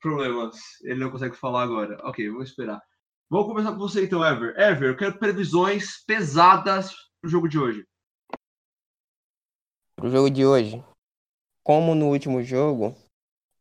problemas. 0.00 0.56
Ele 0.84 1.00
não 1.00 1.10
consegue 1.10 1.36
falar 1.36 1.62
agora. 1.62 1.98
Ok, 2.04 2.28
vamos 2.28 2.50
esperar. 2.50 2.80
Vamos 3.28 3.48
começar 3.48 3.72
com 3.72 3.78
você 3.78 4.04
então, 4.04 4.24
Ever. 4.24 4.54
Ever, 4.56 4.90
eu 4.90 4.96
quero 4.96 5.18
previsões 5.18 6.04
pesadas 6.04 6.94
pro 7.20 7.28
jogo 7.28 7.48
de 7.48 7.58
hoje. 7.58 7.84
Pro 9.96 10.08
jogo 10.08 10.30
de 10.30 10.46
hoje, 10.46 10.84
como 11.64 11.94
no 11.94 12.06
último 12.06 12.42
jogo, 12.44 12.94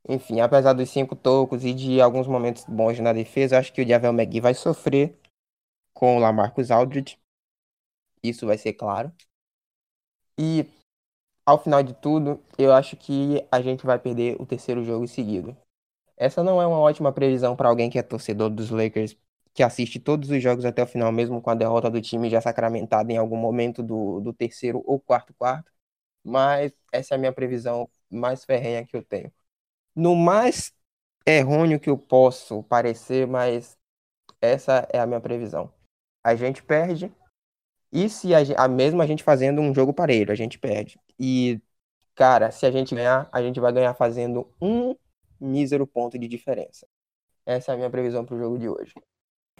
enfim, 0.07 0.39
apesar 0.41 0.73
dos 0.73 0.91
cinco 0.91 1.15
tocos 1.15 1.65
e 1.65 1.73
de 1.73 1.99
alguns 1.99 2.27
momentos 2.27 2.63
bons 2.65 2.99
na 2.99 3.13
defesa, 3.13 3.55
eu 3.55 3.59
acho 3.59 3.73
que 3.73 3.81
o 3.81 3.87
Javel 3.87 4.13
McGee 4.13 4.41
vai 4.41 4.53
sofrer 4.53 5.17
com 5.91 6.17
o 6.17 6.19
Lamarcus 6.19 6.69
Aldridge. 6.69 7.17
Isso 8.21 8.45
vai 8.45 8.59
ser 8.59 8.73
claro. 8.73 9.11
E 10.39 10.65
ao 11.45 11.61
final 11.61 11.83
de 11.83 11.93
tudo, 11.93 12.41
eu 12.57 12.73
acho 12.73 12.97
que 12.97 13.45
a 13.51 13.61
gente 13.61 13.85
vai 13.85 13.99
perder 13.99 14.35
o 14.39 14.45
terceiro 14.45 14.83
jogo 14.83 15.07
seguido. 15.07 15.55
Essa 16.17 16.43
não 16.43 16.61
é 16.61 16.67
uma 16.67 16.79
ótima 16.79 17.11
previsão 17.11 17.55
para 17.55 17.69
alguém 17.69 17.89
que 17.89 17.99
é 17.99 18.03
torcedor 18.03 18.49
dos 18.49 18.69
Lakers, 18.69 19.17
que 19.53 19.63
assiste 19.63 19.99
todos 19.99 20.29
os 20.29 20.41
jogos 20.41 20.65
até 20.65 20.83
o 20.83 20.87
final, 20.87 21.11
mesmo 21.11 21.41
com 21.41 21.49
a 21.49 21.55
derrota 21.55 21.89
do 21.89 22.01
time 22.01 22.29
já 22.29 22.41
sacramentada 22.41 23.11
em 23.11 23.17
algum 23.17 23.37
momento 23.37 23.83
do, 23.83 24.19
do 24.21 24.33
terceiro 24.33 24.83
ou 24.85 24.99
quarto 24.99 25.33
quarto. 25.33 25.71
Mas 26.23 26.73
essa 26.91 27.15
é 27.15 27.17
a 27.17 27.19
minha 27.19 27.33
previsão 27.33 27.89
mais 28.09 28.45
ferrenha 28.45 28.85
que 28.85 28.95
eu 28.95 29.03
tenho. 29.03 29.31
No 29.95 30.15
mais 30.15 30.73
errôneo 31.25 31.79
que 31.79 31.89
eu 31.89 31.97
posso 31.97 32.63
parecer, 32.63 33.27
mas 33.27 33.77
essa 34.41 34.87
é 34.91 34.99
a 34.99 35.07
minha 35.07 35.21
previsão. 35.21 35.71
A 36.23 36.35
gente 36.35 36.63
perde, 36.63 37.11
e 37.91 38.09
se 38.09 38.33
a, 38.33 38.39
a 38.39 39.03
a 39.03 39.07
gente 39.07 39.23
fazendo 39.23 39.61
um 39.61 39.73
jogo 39.73 39.93
parelho, 39.93 40.31
a 40.31 40.35
gente 40.35 40.59
perde. 40.59 40.99
E, 41.19 41.61
cara, 42.15 42.51
se 42.51 42.65
a 42.65 42.71
gente 42.71 42.95
ganhar, 42.95 43.29
a 43.31 43.41
gente 43.41 43.59
vai 43.59 43.71
ganhar 43.73 43.93
fazendo 43.95 44.49
um 44.61 44.95
mísero 45.39 45.87
ponto 45.87 46.17
de 46.19 46.27
diferença. 46.27 46.87
Essa 47.45 47.71
é 47.71 47.75
a 47.75 47.77
minha 47.77 47.89
previsão 47.89 48.25
para 48.25 48.35
o 48.35 48.39
jogo 48.39 48.57
de 48.57 48.69
hoje. 48.69 48.93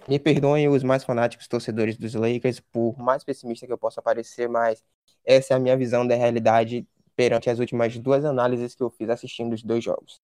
Me 0.08 0.18
perdoem 0.18 0.68
os 0.68 0.82
mais 0.82 1.04
fanáticos 1.04 1.48
torcedores 1.48 1.96
dos 1.96 2.14
Lakers, 2.14 2.60
por 2.60 2.96
mais 2.98 3.24
pessimista 3.24 3.66
que 3.66 3.72
eu 3.72 3.78
possa 3.78 4.02
parecer, 4.02 4.48
mas 4.48 4.84
essa 5.24 5.54
é 5.54 5.56
a 5.56 5.60
minha 5.60 5.76
visão 5.76 6.06
da 6.06 6.14
realidade 6.14 6.86
perante 7.16 7.50
as 7.50 7.58
últimas 7.58 7.96
duas 7.98 8.24
análises 8.24 8.74
que 8.74 8.82
eu 8.82 8.90
fiz 8.90 9.08
assistindo 9.08 9.54
os 9.54 9.62
dois 9.62 9.82
jogos. 9.82 10.20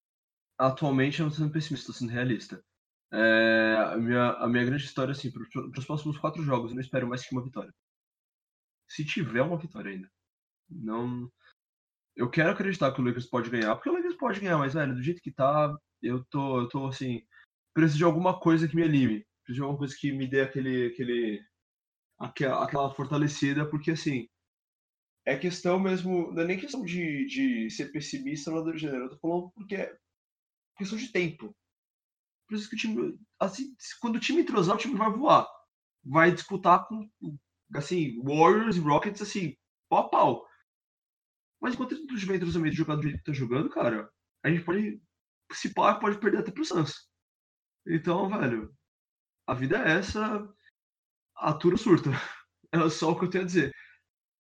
Atualmente 0.57 1.19
eu 1.19 1.23
não 1.23 1.31
estou 1.31 1.45
sendo 1.45 1.53
pessimista, 1.53 1.91
estou 1.91 1.95
sendo 1.95 2.13
realista. 2.13 2.63
É, 3.11 3.75
a, 3.79 3.97
minha, 3.97 4.29
a 4.31 4.47
minha 4.47 4.63
grande 4.63 4.85
história, 4.85 5.11
assim, 5.11 5.29
para 5.31 5.43
os 5.77 5.85
próximos 5.85 6.17
quatro 6.17 6.41
jogos, 6.43 6.71
eu 6.71 6.75
não 6.75 6.81
espero 6.81 7.07
mais 7.07 7.25
que 7.25 7.33
uma 7.33 7.43
vitória. 7.43 7.73
Se 8.93 9.03
tiver 9.03 9.41
uma 9.41 9.57
vitória 9.57 9.91
ainda. 9.91 10.07
Não. 10.69 11.27
Eu 12.15 12.29
quero 12.29 12.51
acreditar 12.51 12.93
que 12.93 13.01
o 13.01 13.03
Lakers 13.03 13.25
pode 13.25 13.49
ganhar, 13.49 13.75
porque 13.75 13.89
o 13.89 13.93
Lakers 13.93 14.15
pode 14.17 14.39
ganhar, 14.39 14.59
mas, 14.59 14.75
velho, 14.75 14.93
do 14.93 15.01
jeito 15.01 15.19
que 15.19 15.31
tá, 15.31 15.75
eu 15.99 16.23
tô, 16.25 16.61
eu 16.61 16.69
tô 16.69 16.87
assim. 16.87 17.25
Preciso 17.73 17.97
de 17.97 18.03
alguma 18.03 18.39
coisa 18.39 18.67
que 18.67 18.75
me 18.75 18.83
anime. 18.83 19.25
Preciso 19.43 19.55
de 19.55 19.61
alguma 19.61 19.79
coisa 19.79 19.95
que 19.99 20.11
me 20.11 20.27
dê 20.27 20.41
aquele. 20.41 20.87
aquele 20.87 21.43
aquela, 22.19 22.63
aquela 22.63 22.93
fortalecida, 22.93 23.67
porque, 23.67 23.91
assim. 23.91 24.29
É 25.25 25.35
questão 25.37 25.79
mesmo. 25.79 26.31
Não 26.31 26.43
é 26.43 26.45
nem 26.45 26.59
questão 26.59 26.85
de, 26.85 27.25
de 27.25 27.71
ser 27.71 27.91
pessimista 27.91 28.51
no 28.51 28.61
Rio 28.63 28.75
de 28.75 28.81
Janeiro. 28.81 29.05
Eu 29.05 29.09
tô 29.09 29.17
falando 29.17 29.51
porque 29.55 29.75
é 29.75 29.97
questão 30.77 30.99
de 30.99 31.11
tempo. 31.11 31.55
Por 32.47 32.55
isso 32.55 32.69
que 32.69 32.75
o 32.75 32.77
time. 32.77 33.17
Assim, 33.39 33.75
quando 33.99 34.17
o 34.17 34.19
time 34.19 34.43
entrosar, 34.43 34.75
o 34.75 34.79
time 34.79 34.95
vai 34.95 35.09
voar. 35.11 35.47
Vai 36.03 36.31
disputar 36.31 36.85
com 36.87 37.09
assim, 37.75 38.21
Warriors 38.23 38.75
e 38.75 38.79
Rockets, 38.79 39.21
assim, 39.21 39.55
pau 39.89 39.99
a 39.99 40.09
pau. 40.09 40.47
Mas 41.61 41.73
enquanto 41.73 41.93
ele 41.93 42.05
não 42.05 42.17
tiver 42.17 42.35
entrosamento 42.35 42.75
jogar 42.75 42.95
do 42.95 43.03
jeito 43.03 43.17
que 43.19 43.23
tá 43.23 43.33
jogando, 43.33 43.69
cara, 43.69 44.11
a 44.43 44.49
gente 44.49 44.65
pode. 44.65 45.01
Se 45.53 45.73
pá, 45.73 45.95
pode 45.95 46.19
perder 46.19 46.39
até 46.39 46.51
pro 46.51 46.65
Suns. 46.65 47.09
Então, 47.87 48.29
velho, 48.29 48.73
a 49.47 49.53
vida 49.53 49.77
é 49.77 49.97
essa. 49.99 50.47
Atura 51.35 51.77
surta. 51.77 52.09
É 52.75 52.89
só 52.89 53.11
o 53.11 53.19
que 53.19 53.25
eu 53.25 53.29
tenho 53.29 53.43
a 53.43 53.45
dizer. 53.45 53.71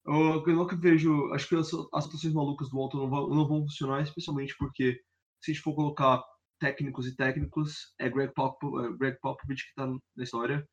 Eu, 0.06 0.42
eu 0.46 0.56
nunca 0.56 0.74
vejo. 0.74 1.30
Acho 1.34 1.48
que 1.48 1.54
as, 1.54 1.70
as 1.92 2.04
situações 2.04 2.32
malucas 2.32 2.70
do 2.70 2.78
Walton 2.78 2.96
não 2.96 3.10
vão, 3.10 3.28
não 3.28 3.46
vão 3.46 3.60
funcionar, 3.60 4.00
especialmente 4.00 4.56
porque 4.56 4.94
se 5.42 5.50
a 5.50 5.54
gente 5.54 5.62
for 5.62 5.74
colocar 5.74 6.24
técnicos 6.58 7.06
e 7.06 7.14
técnicos, 7.14 7.92
é 7.98 8.08
Greg, 8.08 8.32
Pop, 8.32 8.56
é 8.86 8.96
Greg 8.96 9.18
Popovich 9.20 9.68
que 9.68 9.74
tá 9.74 9.86
na 9.86 10.24
história. 10.24 10.66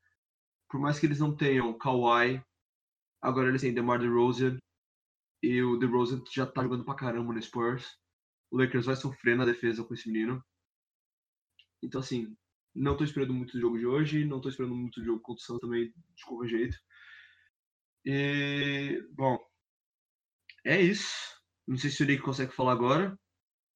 Por 0.69 0.79
mais 0.79 0.97
que 0.97 1.05
eles 1.05 1.19
não 1.19 1.35
tenham 1.35 1.77
Kawhi, 1.77 2.41
Agora 3.21 3.49
eles 3.49 3.61
têm 3.61 3.73
DeMar 3.73 3.99
DeRozan 3.99 4.57
e 5.43 5.61
o 5.61 5.77
DeRozan 5.77 6.23
já 6.33 6.45
tá 6.45 6.63
jogando 6.63 6.85
pra 6.85 6.95
caramba 6.95 7.33
no 7.33 7.41
Spurs. 7.41 7.97
O 8.51 8.57
Lakers 8.57 8.85
vai 8.85 8.95
sofrer 8.95 9.35
na 9.35 9.45
defesa 9.45 9.83
com 9.83 9.93
esse 9.93 10.09
menino. 10.09 10.43
Então, 11.81 12.01
assim, 12.01 12.35
não 12.75 12.97
tô 12.97 13.03
esperando 13.03 13.33
muito 13.33 13.53
do 13.53 13.59
jogo 13.59 13.77
de 13.77 13.85
hoje, 13.85 14.25
não 14.25 14.41
tô 14.41 14.49
esperando 14.49 14.75
muito 14.75 14.99
do 14.99 15.05
jogo 15.05 15.21
contra 15.21 15.41
o 15.41 15.45
Santos 15.45 15.61
também, 15.61 15.93
de 16.15 16.25
qualquer 16.25 16.49
jeito. 16.49 16.77
E, 18.05 19.01
bom, 19.11 19.37
é 20.65 20.81
isso. 20.81 21.39
Não 21.67 21.77
sei 21.77 21.89
se 21.89 22.03
o 22.03 22.05
Nick 22.05 22.21
consegue 22.23 22.53
falar 22.53 22.73
agora. 22.73 23.17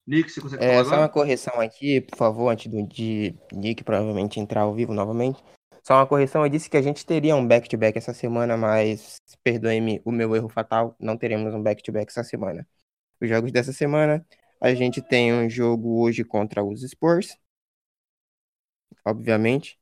Nick, 0.08 0.30
você 0.30 0.42
consegue 0.42 0.64
É, 0.64 0.70
falar 0.70 0.84
só 0.84 0.88
agora? 0.90 1.02
uma 1.02 1.10
correção 1.10 1.62
aqui, 1.62 2.02
por 2.02 2.18
favor, 2.18 2.50
antes 2.50 2.72
do 2.72 2.86
de 2.88 3.36
Nick 3.54 3.84
provavelmente 3.84 4.40
entrar 4.40 4.62
ao 4.62 4.74
vivo 4.74 4.94
novamente. 4.94 5.42
Só 5.84 5.96
uma 5.96 6.08
correção, 6.08 6.44
eu 6.46 6.50
disse 6.50 6.70
que 6.70 6.78
a 6.78 6.82
gente 6.82 7.06
teria 7.06 7.36
um 7.36 7.46
back-to-back 7.46 7.98
essa 7.98 8.14
semana, 8.14 8.56
mas 8.58 9.18
perdoe-me 9.44 10.02
o 10.06 10.12
meu 10.12 10.34
erro 10.36 10.48
fatal, 10.48 10.96
não 11.00 11.18
teremos 11.18 11.54
um 11.54 11.62
back-to-back 11.62 12.10
essa 12.10 12.24
semana. 12.24 12.66
Os 13.22 13.30
jogos 13.30 13.52
dessa 13.52 13.74
semana, 13.74 14.26
a 14.62 14.74
gente 14.74 15.02
tem 15.02 15.34
um 15.34 15.50
jogo 15.50 16.02
hoje 16.02 16.24
contra 16.24 16.64
os 16.64 16.82
Spurs, 16.90 17.38
obviamente. 19.06 19.78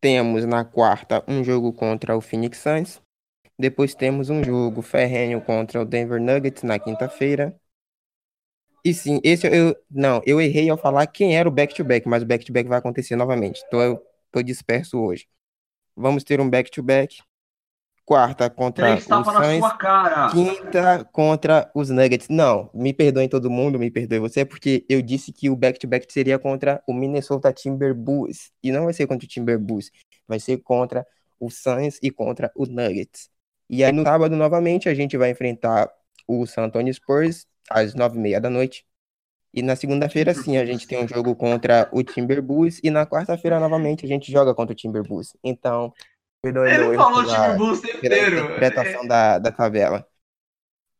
Temos 0.00 0.44
na 0.44 0.64
quarta 0.64 1.24
um 1.28 1.42
jogo 1.42 1.72
contra 1.72 2.16
o 2.16 2.20
Phoenix 2.20 2.58
Suns. 2.58 3.02
Depois 3.58 3.94
temos 3.94 4.30
um 4.30 4.44
jogo 4.44 4.82
ferrenho 4.82 5.40
contra 5.44 5.82
o 5.82 5.84
Denver 5.84 6.20
Nuggets 6.20 6.62
na 6.62 6.78
quinta-feira. 6.78 7.58
E 8.84 8.94
sim, 8.94 9.20
esse 9.24 9.46
eu. 9.48 9.76
Não, 9.90 10.22
eu 10.24 10.40
errei 10.40 10.70
ao 10.70 10.78
falar 10.78 11.06
quem 11.08 11.36
era 11.36 11.48
o 11.48 11.52
back-to-back, 11.52 12.08
mas 12.08 12.22
o 12.22 12.26
back-to-back 12.26 12.68
vai 12.68 12.78
acontecer 12.78 13.16
novamente. 13.16 13.62
Então 13.66 13.80
eu 13.82 14.07
tô 14.30 14.42
disperso 14.42 14.98
hoje. 14.98 15.26
Vamos 15.96 16.24
ter 16.24 16.40
um 16.40 16.48
back-to-back. 16.48 17.18
Quarta 18.04 18.48
contra 18.48 18.94
os 18.94 19.04
Suns. 19.04 19.22
Quinta 20.32 21.04
contra 21.12 21.70
os 21.74 21.90
Nuggets. 21.90 22.28
Não, 22.30 22.70
me 22.72 22.94
perdoem 22.94 23.28
todo 23.28 23.50
mundo, 23.50 23.78
me 23.78 23.90
perdoe 23.90 24.18
você, 24.18 24.46
porque 24.46 24.86
eu 24.88 25.02
disse 25.02 25.30
que 25.30 25.50
o 25.50 25.56
back-to-back 25.56 26.10
seria 26.10 26.38
contra 26.38 26.82
o 26.88 26.94
Minnesota 26.94 27.52
Timberwolves. 27.52 28.50
E 28.62 28.72
não 28.72 28.84
vai 28.84 28.94
ser 28.94 29.06
contra 29.06 29.26
o 29.26 29.28
Timberwolves, 29.28 29.90
vai 30.26 30.40
ser 30.40 30.56
contra 30.58 31.06
o 31.38 31.50
Suns 31.50 31.98
e 32.02 32.10
contra 32.10 32.50
o 32.56 32.64
Nuggets. 32.64 33.28
E 33.68 33.84
aí 33.84 33.92
no 33.92 34.02
sábado, 34.04 34.34
novamente, 34.34 34.88
a 34.88 34.94
gente 34.94 35.18
vai 35.18 35.30
enfrentar 35.30 35.90
o 36.26 36.46
San 36.46 36.62
Antonio 36.62 36.92
Spurs 36.94 37.46
às 37.68 37.94
nove 37.94 38.16
e 38.16 38.20
meia 38.20 38.40
da 38.40 38.48
noite. 38.48 38.86
E 39.58 39.62
na 39.62 39.74
segunda-feira, 39.74 40.32
sim, 40.32 40.56
a 40.56 40.64
gente 40.64 40.86
tem 40.86 41.02
um 41.04 41.08
jogo 41.08 41.34
contra 41.34 41.88
o 41.92 42.02
Timberwolves. 42.02 42.80
E 42.84 42.90
na 42.90 43.04
quarta-feira, 43.04 43.58
novamente, 43.58 44.04
a 44.04 44.08
gente 44.08 44.30
joga 44.30 44.54
contra 44.54 44.72
o 44.72 44.76
Timberwolves. 44.76 45.36
Então, 45.42 45.92
perdoe 46.40 46.70
Ele 46.70 46.96
falou 46.96 47.24
Timberwolves 47.24 47.84
inteiro. 47.84 48.38
interpretação 48.44 49.06
da, 49.06 49.38
da 49.38 49.50
tabela. 49.50 50.06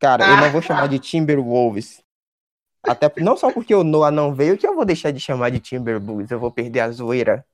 Cara, 0.01 0.27
eu 0.29 0.37
não 0.39 0.51
vou 0.51 0.61
chamar 0.63 0.89
de 0.89 0.99
Timberwolves. 0.99 2.03
Até 2.85 3.13
não 3.21 3.37
só 3.37 3.53
porque 3.53 3.75
o 3.75 3.85
Noah 3.85 4.11
não 4.11 4.35
veio, 4.35 4.57
que 4.59 4.67
eu 4.67 4.75
vou 4.75 4.85
deixar 4.85 5.11
de 5.11 5.21
chamar 5.21 5.51
de 5.51 5.61
Timberwolves. 5.61 6.31
Eu 6.31 6.39
vou 6.41 6.51
perder 6.51 6.81
a 6.81 6.91
zoeira 6.91 7.45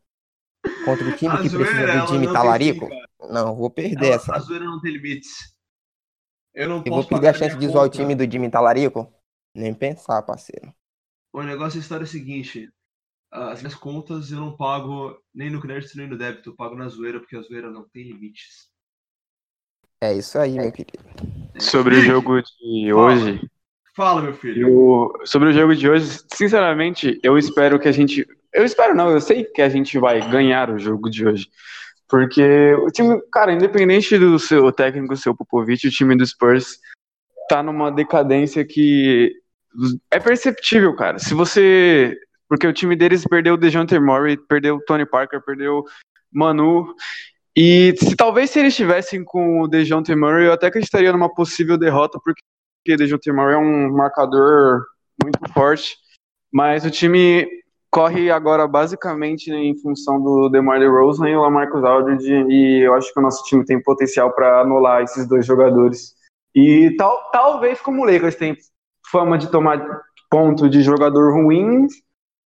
contra 0.84 1.06
o 1.06 1.12
time 1.16 1.34
A 1.34 1.38
que 1.42 1.48
zoeira, 1.48 1.70
precisa 1.70 2.04
do 2.06 2.20
tem 2.20 2.32
Talarico. 2.32 2.86
fim. 2.88 3.02
Não, 3.30 3.54
vou 3.54 3.70
perder 3.70 4.06
Ela- 4.06 4.14
essa. 4.16 4.34
A 4.34 4.38
zoeira 4.38 4.64
não 4.64 4.80
tem 4.80 4.92
limites. 4.92 5.54
Eu 6.54 6.68
não 6.68 6.82
Eu 6.84 6.92
vou 6.92 7.04
perder 7.04 7.28
a 7.28 7.32
chance 7.34 7.56
de 7.56 7.66
zoar 7.68 7.84
o 7.84 7.88
time 7.88 8.14
do 8.14 8.30
Jimmy 8.30 8.48
Talarico? 8.50 9.12
Nem 9.56 9.72
pensar, 9.74 10.22
parceiro. 10.22 10.72
O 11.34 11.42
negócio 11.42 11.80
da 11.80 11.82
história 11.82 12.04
é 12.04 12.06
o 12.06 12.08
seguinte: 12.08 12.70
as 13.28 13.60
minhas 13.60 13.74
contas 13.74 14.30
eu 14.30 14.38
não 14.38 14.56
pago 14.56 15.18
nem 15.34 15.50
no 15.50 15.60
crédito 15.60 15.98
nem 15.98 16.06
no 16.06 16.16
débito, 16.16 16.50
eu 16.50 16.54
pago 16.54 16.76
na 16.76 16.86
zoeira, 16.86 17.18
porque 17.18 17.36
a 17.36 17.42
zoeira 17.42 17.68
não 17.72 17.82
tem 17.88 18.04
limites. 18.04 18.68
É 20.00 20.14
isso 20.14 20.38
aí, 20.38 20.52
meu 20.52 20.70
querido. 20.70 21.04
Sobre 21.58 21.96
o 21.96 22.02
jogo 22.02 22.40
de 22.40 22.92
Fala. 22.92 23.02
hoje, 23.02 23.50
Fala, 23.96 24.22
meu 24.22 24.34
filho. 24.34 24.68
eu, 24.68 25.26
sobre 25.26 25.48
o 25.48 25.52
jogo 25.52 25.74
de 25.74 25.88
hoje, 25.88 26.20
sinceramente, 26.32 27.18
eu 27.20 27.36
espero 27.36 27.80
que 27.80 27.88
a 27.88 27.92
gente. 27.92 28.24
Eu 28.52 28.64
espero 28.64 28.94
não, 28.94 29.10
eu 29.10 29.20
sei 29.20 29.42
que 29.42 29.60
a 29.60 29.68
gente 29.68 29.98
vai 29.98 30.20
ganhar 30.30 30.70
o 30.70 30.78
jogo 30.78 31.10
de 31.10 31.26
hoje. 31.26 31.48
Porque 32.08 32.74
o 32.74 32.86
time, 32.92 33.20
cara, 33.32 33.52
independente 33.52 34.16
do 34.16 34.38
seu 34.38 34.70
técnico, 34.70 35.16
seu 35.16 35.34
Popovich, 35.34 35.88
o 35.88 35.90
time 35.90 36.16
do 36.16 36.24
Spurs 36.24 36.78
tá 37.48 37.60
numa 37.60 37.90
decadência 37.90 38.64
que 38.64 39.42
é 40.10 40.18
perceptível, 40.18 40.94
cara. 40.94 41.18
Se 41.18 41.34
você. 41.34 42.16
Porque 42.48 42.66
o 42.66 42.72
time 42.72 42.94
deles 42.94 43.24
perdeu 43.24 43.54
o 43.54 43.56
DeJounte 43.56 43.98
Murray, 43.98 44.36
perdeu 44.36 44.76
o 44.76 44.80
Tony 44.84 45.06
Parker, 45.06 45.42
perdeu 45.42 45.84
Manu. 46.32 46.94
E 47.56 47.94
se 47.96 48.16
talvez 48.16 48.50
se 48.50 48.58
eles 48.58 48.72
estivessem 48.72 49.24
com 49.24 49.62
o 49.62 49.68
DeJounte 49.68 50.14
Murray, 50.14 50.46
eu 50.46 50.52
até 50.52 50.66
acreditaria 50.66 51.12
numa 51.12 51.32
possível 51.32 51.78
derrota, 51.78 52.18
porque 52.22 52.42
o 52.92 52.96
DeJounte 52.96 53.32
Murray 53.32 53.54
é 53.54 53.58
um 53.58 53.92
marcador 53.92 54.84
muito 55.22 55.38
forte. 55.52 55.96
Mas 56.52 56.84
o 56.84 56.90
time 56.90 57.48
corre 57.90 58.28
agora 58.30 58.66
basicamente 58.66 59.52
em 59.52 59.76
função 59.80 60.20
do 60.20 60.48
DeMar 60.48 60.80
DeRozan 60.80 61.30
e 61.30 61.36
o 61.36 61.42
Lamarcus 61.42 61.84
Aldridge, 61.84 62.28
e 62.48 62.80
eu 62.84 62.92
acho 62.94 63.12
que 63.12 63.20
o 63.20 63.22
nosso 63.22 63.44
time 63.44 63.64
tem 63.64 63.80
potencial 63.80 64.32
para 64.32 64.60
anular 64.60 65.02
esses 65.02 65.28
dois 65.28 65.46
jogadores. 65.46 66.12
E 66.52 66.94
tal, 66.96 67.30
talvez 67.30 67.80
como 67.80 68.02
o 68.02 68.04
Lakers 68.04 68.34
tem 68.34 68.56
fama 69.10 69.38
de 69.38 69.50
tomar 69.50 69.84
ponto 70.30 70.68
de 70.68 70.82
jogador 70.82 71.32
ruim, 71.34 71.86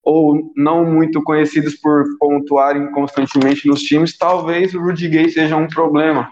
ou 0.02 0.52
não 0.56 0.84
muito 0.84 1.22
conhecidos 1.22 1.74
por 1.76 2.04
pontuarem 2.18 2.90
constantemente 2.92 3.66
nos 3.68 3.82
times, 3.82 4.16
talvez 4.16 4.74
o 4.74 4.80
Rudy 4.80 5.08
Gay 5.08 5.28
seja 5.28 5.56
um 5.56 5.68
problema. 5.68 6.30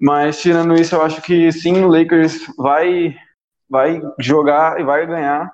Mas 0.00 0.40
tirando 0.40 0.74
isso, 0.74 0.94
eu 0.94 1.02
acho 1.02 1.22
que 1.22 1.50
sim, 1.52 1.82
o 1.82 1.88
Lakers 1.88 2.46
vai 2.56 3.16
vai 3.68 4.00
jogar 4.20 4.80
e 4.80 4.84
vai 4.84 5.06
ganhar, 5.06 5.50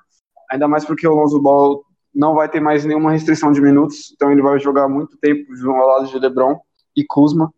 ainda 0.51 0.67
mais 0.67 0.85
porque 0.85 1.07
o 1.07 1.15
Lonzo 1.15 1.41
Ball 1.41 1.83
não 2.13 2.35
vai 2.35 2.47
ter 2.47 2.59
mais 2.59 2.85
nenhuma 2.85 3.11
restrição 3.11 3.51
de 3.51 3.59
minutos, 3.59 4.11
então 4.13 4.31
ele 4.31 4.41
vai 4.41 4.59
jogar 4.59 4.87
muito 4.87 5.17
tempo 5.17 5.45
ao 5.65 5.87
lado 5.87 6.07
de 6.07 6.19
LeBron 6.19 6.59
e 6.95 7.03
Kuzma. 7.03 7.51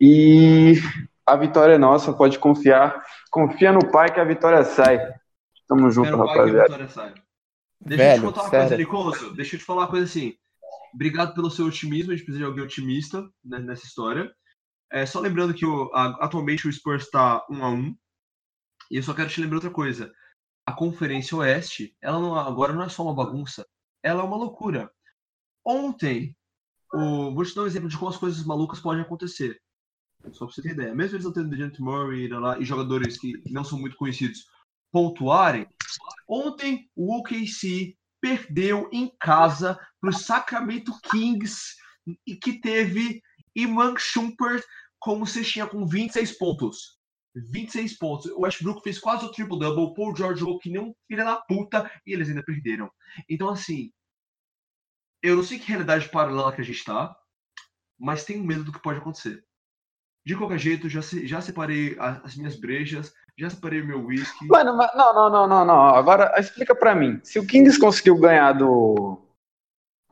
E 0.00 0.74
a 1.28 1.36
vitória 1.36 1.74
é 1.74 1.78
nossa, 1.78 2.12
pode 2.12 2.38
confiar. 2.38 3.04
Confia 3.30 3.72
no 3.72 3.90
pai 3.90 4.12
que 4.12 4.20
a 4.20 4.24
vitória 4.24 4.64
sai. 4.64 4.98
Tamo 5.66 5.90
junto, 5.90 6.16
rapaziada. 6.16 6.76
Deixa 7.80 8.02
Velho, 8.02 8.24
eu 8.24 8.32
te 8.32 8.34
contar 8.34 8.42
uma 8.42 8.50
sério. 8.50 8.68
coisa, 8.68 8.76
Nicoso. 8.76 9.34
Deixa 9.34 9.54
eu 9.54 9.60
te 9.60 9.64
falar 9.64 9.82
uma 9.82 9.90
coisa 9.90 10.06
assim. 10.06 10.34
Obrigado 10.94 11.34
pelo 11.34 11.50
seu 11.50 11.66
otimismo, 11.66 12.12
a 12.12 12.16
gente 12.16 12.24
precisa 12.24 12.44
de 12.44 12.44
alguém 12.44 12.64
otimista 12.64 13.28
né, 13.44 13.58
nessa 13.58 13.84
história. 13.84 14.32
É, 14.90 15.04
só 15.04 15.20
lembrando 15.20 15.54
que 15.54 15.66
o, 15.66 15.90
a, 15.94 16.24
atualmente 16.24 16.66
o 16.66 16.72
Spurs 16.72 17.04
está 17.04 17.44
1 17.50 17.64
a 17.64 17.70
1 17.70 17.96
E 18.90 18.96
eu 18.96 19.02
só 19.02 19.12
quero 19.12 19.28
te 19.28 19.40
lembrar 19.40 19.56
outra 19.56 19.70
coisa. 19.70 20.10
A 20.66 20.72
Conferência 20.72 21.36
Oeste, 21.36 21.94
ela 22.00 22.18
não, 22.18 22.34
agora 22.34 22.72
não 22.72 22.82
é 22.82 22.88
só 22.88 23.02
uma 23.02 23.14
bagunça, 23.14 23.66
ela 24.02 24.22
é 24.22 24.24
uma 24.24 24.36
loucura. 24.36 24.90
Ontem, 25.64 26.34
o, 26.92 27.34
vou 27.34 27.44
te 27.44 27.54
dar 27.54 27.62
um 27.62 27.66
exemplo 27.66 27.88
de 27.88 27.98
como 27.98 28.10
as 28.10 28.16
coisas 28.16 28.44
malucas 28.44 28.80
podem 28.80 29.02
acontecer. 29.02 29.60
Só 30.32 30.46
pra 30.46 30.54
você 30.54 30.62
ter 30.62 30.72
ideia. 30.72 30.94
Mesmo 30.94 31.16
eles 31.16 31.24
não 31.24 31.32
tendo 31.32 31.50
Dejante 31.50 31.80
Murray 31.80 32.28
lá, 32.28 32.58
e 32.58 32.64
jogadores 32.64 33.18
que 33.18 33.32
não 33.50 33.64
são 33.64 33.78
muito 33.78 33.96
conhecidos 33.96 34.46
pontuarem, 34.92 35.66
ontem 36.28 36.90
o 36.96 37.18
OKC 37.18 37.96
perdeu 38.20 38.88
em 38.92 39.12
casa 39.20 39.78
para 40.00 40.10
o 40.10 40.12
Sacramento 40.12 40.92
Kings 41.10 41.74
e 42.26 42.34
que 42.36 42.60
teve 42.60 43.22
Iman 43.54 43.94
Shumpert 43.96 44.64
como 44.98 45.26
cestinha 45.26 45.66
com 45.66 45.86
26 45.86 46.38
pontos. 46.38 46.98
26 47.34 47.98
pontos. 47.98 48.30
O 48.32 48.40
Westbrook 48.40 48.82
fez 48.82 48.98
quase 48.98 49.24
o 49.24 49.30
triple-double. 49.30 49.94
Paul 49.94 50.16
George 50.16 50.40
jogou 50.40 50.58
que 50.58 50.70
nem 50.70 50.80
um 50.80 50.94
filho 51.06 51.24
da 51.24 51.36
puta 51.36 51.90
e 52.06 52.12
eles 52.12 52.28
ainda 52.28 52.42
perderam. 52.42 52.90
Então, 53.28 53.48
assim, 53.48 53.92
eu 55.22 55.36
não 55.36 55.42
sei 55.42 55.58
que 55.58 55.68
realidade 55.68 56.08
paralela 56.08 56.52
que 56.52 56.60
a 56.60 56.64
gente 56.64 56.84
tá, 56.84 57.16
mas 57.98 58.24
tenho 58.24 58.44
medo 58.44 58.64
do 58.64 58.72
que 58.72 58.82
pode 58.82 58.98
acontecer. 58.98 59.44
De 60.28 60.36
qualquer 60.36 60.58
jeito, 60.58 60.90
já, 60.90 61.00
já 61.00 61.40
separei 61.40 61.96
as 61.98 62.36
minhas 62.36 62.54
brejas, 62.54 63.14
já 63.34 63.48
separei 63.48 63.80
o 63.80 63.86
meu 63.86 64.04
whisky. 64.04 64.46
Mano, 64.46 64.76
não, 64.76 65.14
não, 65.14 65.30
não, 65.30 65.48
não, 65.48 65.64
não. 65.64 65.86
Agora 65.86 66.38
explica 66.38 66.74
pra 66.74 66.94
mim. 66.94 67.18
Se 67.24 67.38
o 67.38 67.46
Kings 67.46 67.80
conseguiu 67.80 68.18
ganhar 68.18 68.52
do. 68.52 69.22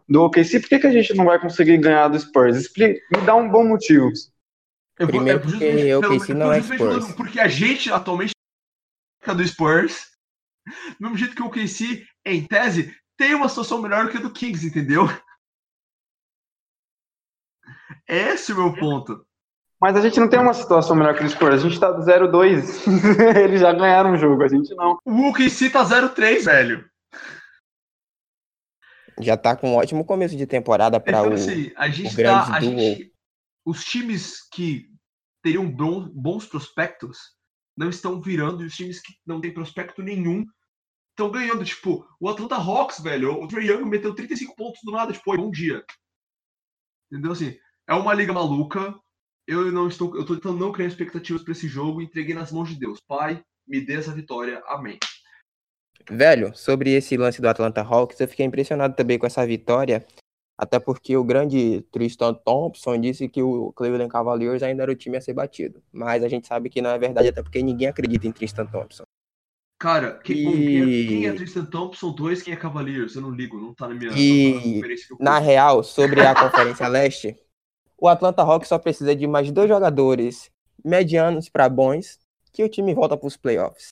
Do 0.08 0.22
OKC, 0.22 0.60
por 0.60 0.70
que, 0.70 0.78
que 0.78 0.86
a 0.86 0.90
gente 0.90 1.12
não 1.12 1.26
vai 1.26 1.38
conseguir 1.38 1.76
ganhar 1.76 2.08
do 2.08 2.18
Spurs? 2.18 2.56
Explica, 2.56 2.98
me 3.14 3.26
dá 3.26 3.34
um 3.34 3.46
bom 3.46 3.62
motivo. 3.68 4.10
Eu 4.98 5.06
Primeiro 5.06 5.38
vou, 5.38 5.54
é, 5.56 5.58
porque 5.58 5.94
o 5.94 5.98
OKC 5.98 6.32
não 6.32 6.50
é 6.50 6.62
Spurs. 6.62 7.12
Porque 7.12 7.38
a 7.38 7.48
gente 7.48 7.92
atualmente 7.92 8.32
é 9.20 9.34
do 9.34 9.46
Spurs. 9.46 10.12
Do 10.98 11.02
mesmo 11.02 11.18
jeito 11.18 11.34
que 11.34 11.42
o 11.42 11.46
OKC, 11.48 12.06
em 12.24 12.46
tese, 12.46 12.96
tem 13.18 13.34
uma 13.34 13.50
situação 13.50 13.82
melhor 13.82 14.10
que 14.10 14.16
a 14.16 14.20
do 14.20 14.32
Kings, 14.32 14.66
entendeu? 14.66 15.04
Esse 18.08 18.52
é 18.52 18.54
o 18.54 18.58
meu 18.58 18.74
ponto. 18.74 19.25
Mas 19.80 19.94
a 19.94 20.00
gente 20.00 20.18
não 20.18 20.28
tem 20.28 20.38
uma 20.38 20.54
situação 20.54 20.96
melhor 20.96 21.14
que 21.16 21.24
o 21.24 21.28
Spurs. 21.28 21.54
A 21.54 21.68
gente 21.68 21.78
tá 21.78 21.92
0-2. 21.92 22.86
Eles 23.42 23.60
já 23.60 23.72
ganharam 23.72 24.12
o 24.12 24.16
jogo, 24.16 24.42
a 24.42 24.48
gente 24.48 24.74
não. 24.74 24.98
O 25.04 25.28
OKC 25.28 25.70
tá 25.70 25.84
0-3, 25.84 26.44
velho. 26.44 26.90
Já 29.20 29.36
tá 29.36 29.56
com 29.56 29.70
um 29.70 29.76
ótimo 29.76 30.04
começo 30.04 30.36
de 30.36 30.46
temporada 30.46 31.00
para 31.00 31.20
então, 31.20 31.30
o, 31.30 31.34
assim, 31.34 31.72
a 31.76 31.88
gente 31.88 32.12
o 32.12 32.16
grande 32.16 32.46
tá, 32.46 32.54
a 32.54 32.60
gente, 32.60 33.12
Os 33.64 33.84
times 33.84 34.46
que 34.52 34.90
teriam 35.42 35.70
bons 35.70 36.46
prospectos 36.46 37.18
não 37.76 37.88
estão 37.88 38.20
virando 38.20 38.62
e 38.62 38.66
os 38.66 38.74
times 38.74 39.00
que 39.00 39.14
não 39.26 39.40
têm 39.40 39.54
prospecto 39.54 40.02
nenhum 40.02 40.44
estão 41.10 41.30
ganhando. 41.30 41.64
Tipo, 41.64 42.06
o 42.20 42.28
Atlanta 42.28 42.56
Hawks, 42.56 43.00
velho, 43.00 43.42
o 43.42 43.48
Trae 43.48 43.66
Young 43.66 43.84
meteu 43.86 44.14
35 44.14 44.54
pontos 44.54 44.80
do 44.84 44.92
nada, 44.92 45.12
tipo, 45.12 45.36
bom 45.36 45.50
dia. 45.50 45.82
Entendeu? 47.10 47.32
Assim, 47.32 47.56
é 47.88 47.94
uma 47.94 48.12
liga 48.12 48.32
maluca 48.32 48.94
eu 49.46 49.70
não 49.70 49.88
estou, 49.88 50.14
eu 50.14 50.22
estou 50.22 50.36
tentando 50.36 50.58
não 50.58 50.72
criar 50.72 50.88
expectativas 50.88 51.42
para 51.42 51.52
esse 51.52 51.68
jogo, 51.68 52.02
entreguei 52.02 52.34
nas 52.34 52.50
mãos 52.50 52.68
de 52.68 52.78
Deus. 52.78 53.00
Pai, 53.06 53.42
me 53.66 53.80
dê 53.80 53.94
essa 53.94 54.12
vitória. 54.12 54.62
Amém. 54.66 54.98
Velho, 56.10 56.54
sobre 56.54 56.90
esse 56.90 57.16
lance 57.16 57.40
do 57.40 57.48
Atlanta 57.48 57.82
Hawks, 57.82 58.20
eu 58.20 58.28
fiquei 58.28 58.46
impressionado 58.46 58.94
também 58.94 59.18
com 59.18 59.26
essa 59.26 59.44
vitória, 59.46 60.06
até 60.56 60.78
porque 60.78 61.16
o 61.16 61.24
grande 61.24 61.84
Tristan 61.90 62.34
Thompson 62.34 63.00
disse 63.00 63.28
que 63.28 63.42
o 63.42 63.72
Cleveland 63.72 64.10
Cavaliers 64.10 64.62
ainda 64.62 64.84
era 64.84 64.92
o 64.92 64.96
time 64.96 65.16
a 65.16 65.20
ser 65.20 65.34
batido. 65.34 65.82
Mas 65.92 66.22
a 66.22 66.28
gente 66.28 66.46
sabe 66.46 66.70
que 66.70 66.80
não 66.80 66.90
é 66.90 66.98
verdade, 66.98 67.28
até 67.28 67.42
porque 67.42 67.62
ninguém 67.62 67.88
acredita 67.88 68.26
em 68.26 68.32
Tristan 68.32 68.66
Thompson. 68.66 69.04
Cara, 69.78 70.18
quem, 70.24 70.36
e... 70.36 70.44
quem, 70.44 70.78
é, 70.78 71.08
quem 71.08 71.26
é 71.26 71.32
Tristan 71.32 71.64
Thompson? 71.66 72.12
Dois, 72.12 72.42
quem 72.42 72.54
é 72.54 72.56
Cavaliers? 72.56 73.14
Eu 73.14 73.22
não 73.22 73.30
ligo, 73.30 73.60
não 73.60 73.74
tá 73.74 73.88
na 73.88 73.94
minha. 73.94 74.10
E, 74.16 74.80
na 75.20 75.38
real, 75.38 75.82
sobre 75.82 76.20
a 76.20 76.34
Conferência 76.34 76.88
Leste, 76.88 77.36
o 77.98 78.08
Atlanta 78.08 78.42
Hawks 78.42 78.68
só 78.68 78.78
precisa 78.78 79.14
de 79.14 79.26
mais 79.26 79.50
dois 79.50 79.68
jogadores 79.68 80.50
medianos 80.84 81.48
para 81.48 81.68
bons 81.68 82.18
que 82.52 82.62
o 82.62 82.68
time 82.68 82.94
volta 82.94 83.16
para 83.16 83.26
os 83.26 83.36
playoffs. 83.36 83.88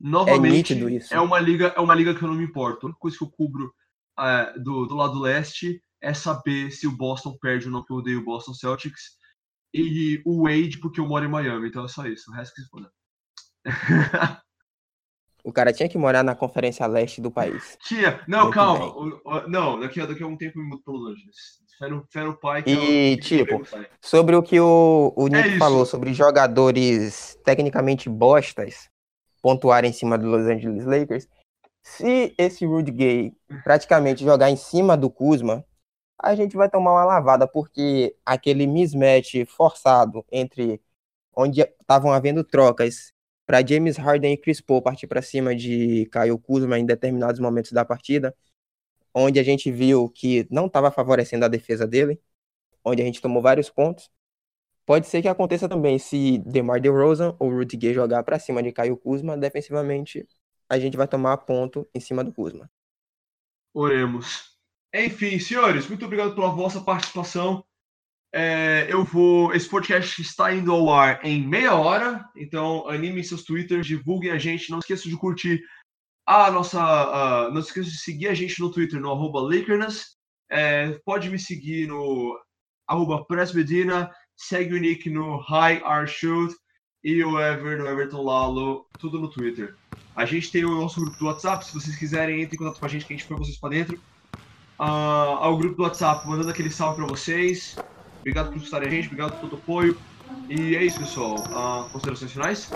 Novamente, 0.00 0.74
é, 0.74 0.90
isso. 0.90 1.12
é 1.12 1.20
uma 1.20 1.40
liga, 1.40 1.72
é 1.76 1.80
uma 1.80 1.94
liga 1.94 2.14
que 2.14 2.22
eu 2.22 2.28
não 2.28 2.36
me 2.36 2.44
importo. 2.44 2.86
A 2.86 2.88
única 2.88 3.00
coisa 3.00 3.16
que 3.16 3.24
eu 3.24 3.30
cubro 3.30 3.72
é, 4.18 4.58
do, 4.58 4.86
do 4.86 4.94
lado 4.94 5.18
leste 5.18 5.82
é 6.00 6.14
saber 6.14 6.70
se 6.70 6.86
o 6.86 6.96
Boston 6.96 7.36
perde 7.40 7.66
ou 7.66 7.72
não, 7.72 7.84
que 7.84 7.92
eu 7.92 7.96
odeio 7.96 8.20
o 8.20 8.24
Boston 8.24 8.54
Celtics. 8.54 9.18
E 9.74 10.22
o 10.24 10.44
Wade, 10.44 10.78
porque 10.78 11.00
eu 11.00 11.06
moro 11.06 11.24
em 11.24 11.28
Miami, 11.28 11.68
então 11.68 11.84
é 11.84 11.88
só 11.88 12.06
isso. 12.06 12.30
O 12.30 12.34
resto 12.34 12.54
que 12.54 12.62
se 12.62 12.68
foda. 12.68 12.90
O 15.48 15.52
cara 15.52 15.72
tinha 15.72 15.88
que 15.88 15.96
morar 15.96 16.22
na 16.22 16.34
Conferência 16.34 16.86
Leste 16.86 17.22
do 17.22 17.30
país. 17.30 17.78
Tinha. 17.82 18.20
Não, 18.28 18.42
Muito 18.42 18.54
calma. 18.54 18.86
O, 18.86 19.20
o, 19.24 19.48
não, 19.48 19.80
daqui 19.80 19.98
a, 19.98 20.04
daqui 20.04 20.22
a 20.22 20.26
um 20.26 20.36
tempo 20.36 20.58
eu 20.58 20.62
me 20.62 20.68
mudo 20.68 20.82
para 20.84 20.92
Los 20.92 21.12
Angeles. 21.12 21.58
Fé 22.10 22.22
no 22.22 22.36
pai. 22.36 22.62
Que 22.62 22.70
e, 22.70 23.12
é 23.12 23.14
o, 23.14 23.20
tipo, 23.20 23.62
sobre 23.98 24.36
o 24.36 24.42
que 24.42 24.60
o, 24.60 25.14
o 25.16 25.26
Nick 25.28 25.54
é 25.54 25.58
falou 25.58 25.86
sobre 25.86 26.12
jogadores 26.12 27.38
tecnicamente 27.44 28.10
bostas 28.10 28.90
pontuarem 29.40 29.88
em 29.88 29.92
cima 29.94 30.18
do 30.18 30.26
Los 30.26 30.46
Angeles 30.46 30.84
Lakers, 30.84 31.28
se 31.82 32.34
esse 32.36 32.66
Rudy 32.66 32.90
Gay 32.90 33.32
praticamente 33.64 34.22
jogar 34.22 34.50
em 34.50 34.56
cima 34.56 34.96
do 34.96 35.08
Kuzma, 35.08 35.64
a 36.20 36.34
gente 36.34 36.56
vai 36.56 36.68
tomar 36.68 36.92
uma 36.92 37.04
lavada, 37.04 37.48
porque 37.48 38.14
aquele 38.26 38.66
mismatch 38.66 39.46
forçado 39.46 40.24
entre 40.30 40.82
onde 41.34 41.62
estavam 41.80 42.12
havendo 42.12 42.42
trocas 42.44 43.12
para 43.48 43.66
James 43.66 43.96
Harden 43.96 44.34
e 44.34 44.36
Chris 44.36 44.60
Paul 44.60 44.82
partir 44.82 45.06
para 45.06 45.22
cima 45.22 45.56
de 45.56 46.06
Kyle 46.12 46.38
Kuzma 46.38 46.78
em 46.78 46.84
determinados 46.84 47.40
momentos 47.40 47.72
da 47.72 47.82
partida, 47.82 48.36
onde 49.14 49.40
a 49.40 49.42
gente 49.42 49.72
viu 49.72 50.10
que 50.10 50.46
não 50.50 50.66
estava 50.66 50.90
favorecendo 50.90 51.46
a 51.46 51.48
defesa 51.48 51.86
dele, 51.86 52.20
onde 52.84 53.00
a 53.00 53.06
gente 53.06 53.22
tomou 53.22 53.40
vários 53.40 53.70
pontos. 53.70 54.10
Pode 54.84 55.06
ser 55.06 55.22
que 55.22 55.28
aconteça 55.28 55.66
também 55.66 55.98
se 55.98 56.36
DeMar 56.44 56.78
DeRozan 56.78 57.34
ou 57.38 57.48
Rudy 57.50 57.78
Gay 57.78 57.94
jogar 57.94 58.22
para 58.22 58.38
cima 58.38 58.62
de 58.62 58.70
Caio 58.70 58.98
Kuzma, 58.98 59.34
defensivamente 59.34 60.28
a 60.68 60.78
gente 60.78 60.98
vai 60.98 61.08
tomar 61.08 61.38
ponto 61.38 61.88
em 61.94 62.00
cima 62.00 62.22
do 62.22 62.30
Kuzma. 62.34 62.70
Oremos. 63.72 64.58
Enfim, 64.94 65.38
senhores, 65.38 65.88
muito 65.88 66.04
obrigado 66.04 66.34
pela 66.34 66.50
vossa 66.50 66.82
participação. 66.82 67.64
É, 68.32 68.86
eu 68.90 69.04
vou. 69.04 69.54
Esse 69.54 69.68
podcast 69.68 70.20
está 70.20 70.52
indo 70.52 70.72
ao 70.72 70.92
ar 70.92 71.24
em 71.24 71.46
meia 71.46 71.74
hora, 71.74 72.28
então 72.36 72.88
animem 72.88 73.22
seus 73.22 73.42
twitters, 73.42 73.86
divulguem 73.86 74.30
a 74.30 74.38
gente. 74.38 74.70
Não 74.70 74.78
esqueçam 74.78 75.10
de 75.10 75.16
curtir 75.16 75.62
a 76.26 76.50
nossa. 76.50 76.78
Uh, 77.48 77.52
não 77.52 77.60
esqueça 77.60 77.90
de 77.90 77.98
seguir 77.98 78.28
a 78.28 78.34
gente 78.34 78.60
no 78.60 78.70
Twitter, 78.70 79.00
no 79.00 79.10
arroba 79.10 79.40
Lakerness. 79.40 80.16
É, 80.50 80.98
pode 81.04 81.30
me 81.30 81.38
seguir 81.38 81.86
no 81.86 82.38
arroba 82.86 83.24
Presbedina. 83.24 84.10
Segue 84.36 84.74
o 84.74 84.78
Nick 84.78 85.10
no 85.10 85.38
High 85.38 85.82
e 87.02 87.24
o 87.24 87.40
Ever 87.40 87.78
no 87.78 87.86
Everton 87.86 88.22
Lalo, 88.22 88.86
tudo 88.98 89.18
no 89.18 89.30
Twitter. 89.30 89.74
A 90.14 90.24
gente 90.24 90.50
tem 90.50 90.64
o 90.64 90.80
nosso 90.80 91.00
grupo 91.00 91.18
do 91.18 91.26
WhatsApp, 91.26 91.64
se 91.64 91.72
vocês 91.72 91.96
quiserem, 91.96 92.42
entre 92.42 92.56
em 92.56 92.58
contato 92.58 92.78
com 92.78 92.86
a 92.86 92.88
gente 92.88 93.06
que 93.06 93.14
a 93.14 93.16
gente 93.16 93.26
põe 93.26 93.38
vocês 93.38 93.58
para 93.58 93.70
dentro. 93.70 93.96
Uh, 94.78 94.82
ao 95.40 95.56
grupo 95.56 95.76
do 95.76 95.82
WhatsApp, 95.82 96.26
mandando 96.28 96.50
aquele 96.50 96.70
salve 96.70 96.96
para 96.96 97.06
vocês. 97.06 97.76
Obrigado 98.20 98.48
por 98.50 98.56
escutarem 98.58 98.88
a 98.88 98.90
gente, 98.90 99.06
obrigado 99.06 99.32
por 99.32 99.40
todo 99.40 99.52
o 99.54 99.56
apoio. 99.56 99.96
E 100.48 100.76
é 100.76 100.82
isso, 100.84 100.98
pessoal. 100.98 101.36
Ah, 101.50 101.86
considerações 101.92 102.32
finais? 102.32 102.70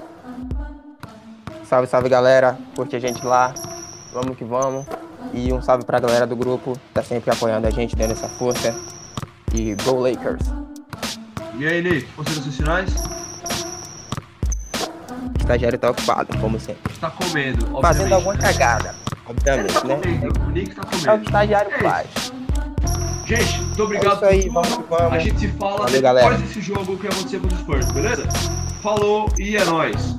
Salve, 1.64 1.86
salve 1.86 2.09
galera. 2.09 2.59
Curte 2.76 2.97
a 2.97 3.01
gente 3.01 3.24
lá. 3.24 3.53
Vamos 4.12 4.36
que 4.36 4.45
vamos. 4.45 4.86
E 5.32 5.53
um 5.53 5.62
salve 5.62 5.84
pra 5.84 5.99
galera 5.99 6.26
do 6.26 6.36
grupo. 6.36 6.78
Tá 6.93 7.03
sempre 7.03 7.30
apoiando 7.30 7.66
a 7.66 7.70
gente, 7.70 7.97
dando 7.97 8.12
essa 8.12 8.28
força. 8.28 8.74
E 9.55 9.74
Go 9.84 10.01
Lakers. 10.01 10.43
E 11.59 11.66
aí, 11.66 11.82
Nick, 11.82 12.07
considerações 12.12 12.57
finais? 12.57 12.95
O 15.34 15.38
estagiário 15.38 15.78
tá 15.78 15.90
ocupado, 15.90 16.38
como 16.38 16.59
sempre. 16.59 16.93
Tá 16.99 17.11
comendo, 17.11 17.64
obviamente. 17.66 17.82
Fazendo 17.82 18.12
alguma 18.14 18.36
cagada. 18.36 18.95
Ele 19.12 19.20
Obviamente, 19.26 19.74
tá 19.74 19.84
né? 19.84 19.95
comendo, 19.97 20.40
o 20.40 20.51
Nick 20.51 20.74
tá 20.74 20.82
É 20.82 20.86
o 20.86 20.88
que 20.90 20.97
o 20.97 21.01
comendo. 21.01 21.24
estagiário 21.24 21.72
É 21.72 21.78
faz. 21.78 22.32
Gente, 23.24 23.58
muito 23.62 23.82
obrigado 23.84 24.24
É 24.24 24.28
aí, 24.30 24.50
por 24.50 24.62
tudo. 24.62 24.70
vamos 24.70 24.88
vamos. 24.90 25.12
A 25.12 25.18
gente 25.18 25.38
se 25.38 25.48
fala 25.48 25.70
Valeu, 25.70 25.86
depois 25.86 26.02
galera. 26.02 26.36
desse 26.38 26.60
jogo 26.60 26.96
que 26.96 27.06
vai 27.06 27.12
acontecer 27.12 27.40
com 27.40 27.46
os 27.46 27.54
Spurs, 27.60 27.92
beleza? 27.92 28.28
Falou 28.82 29.28
e 29.38 29.56
é 29.56 29.64
nóis. 29.64 30.16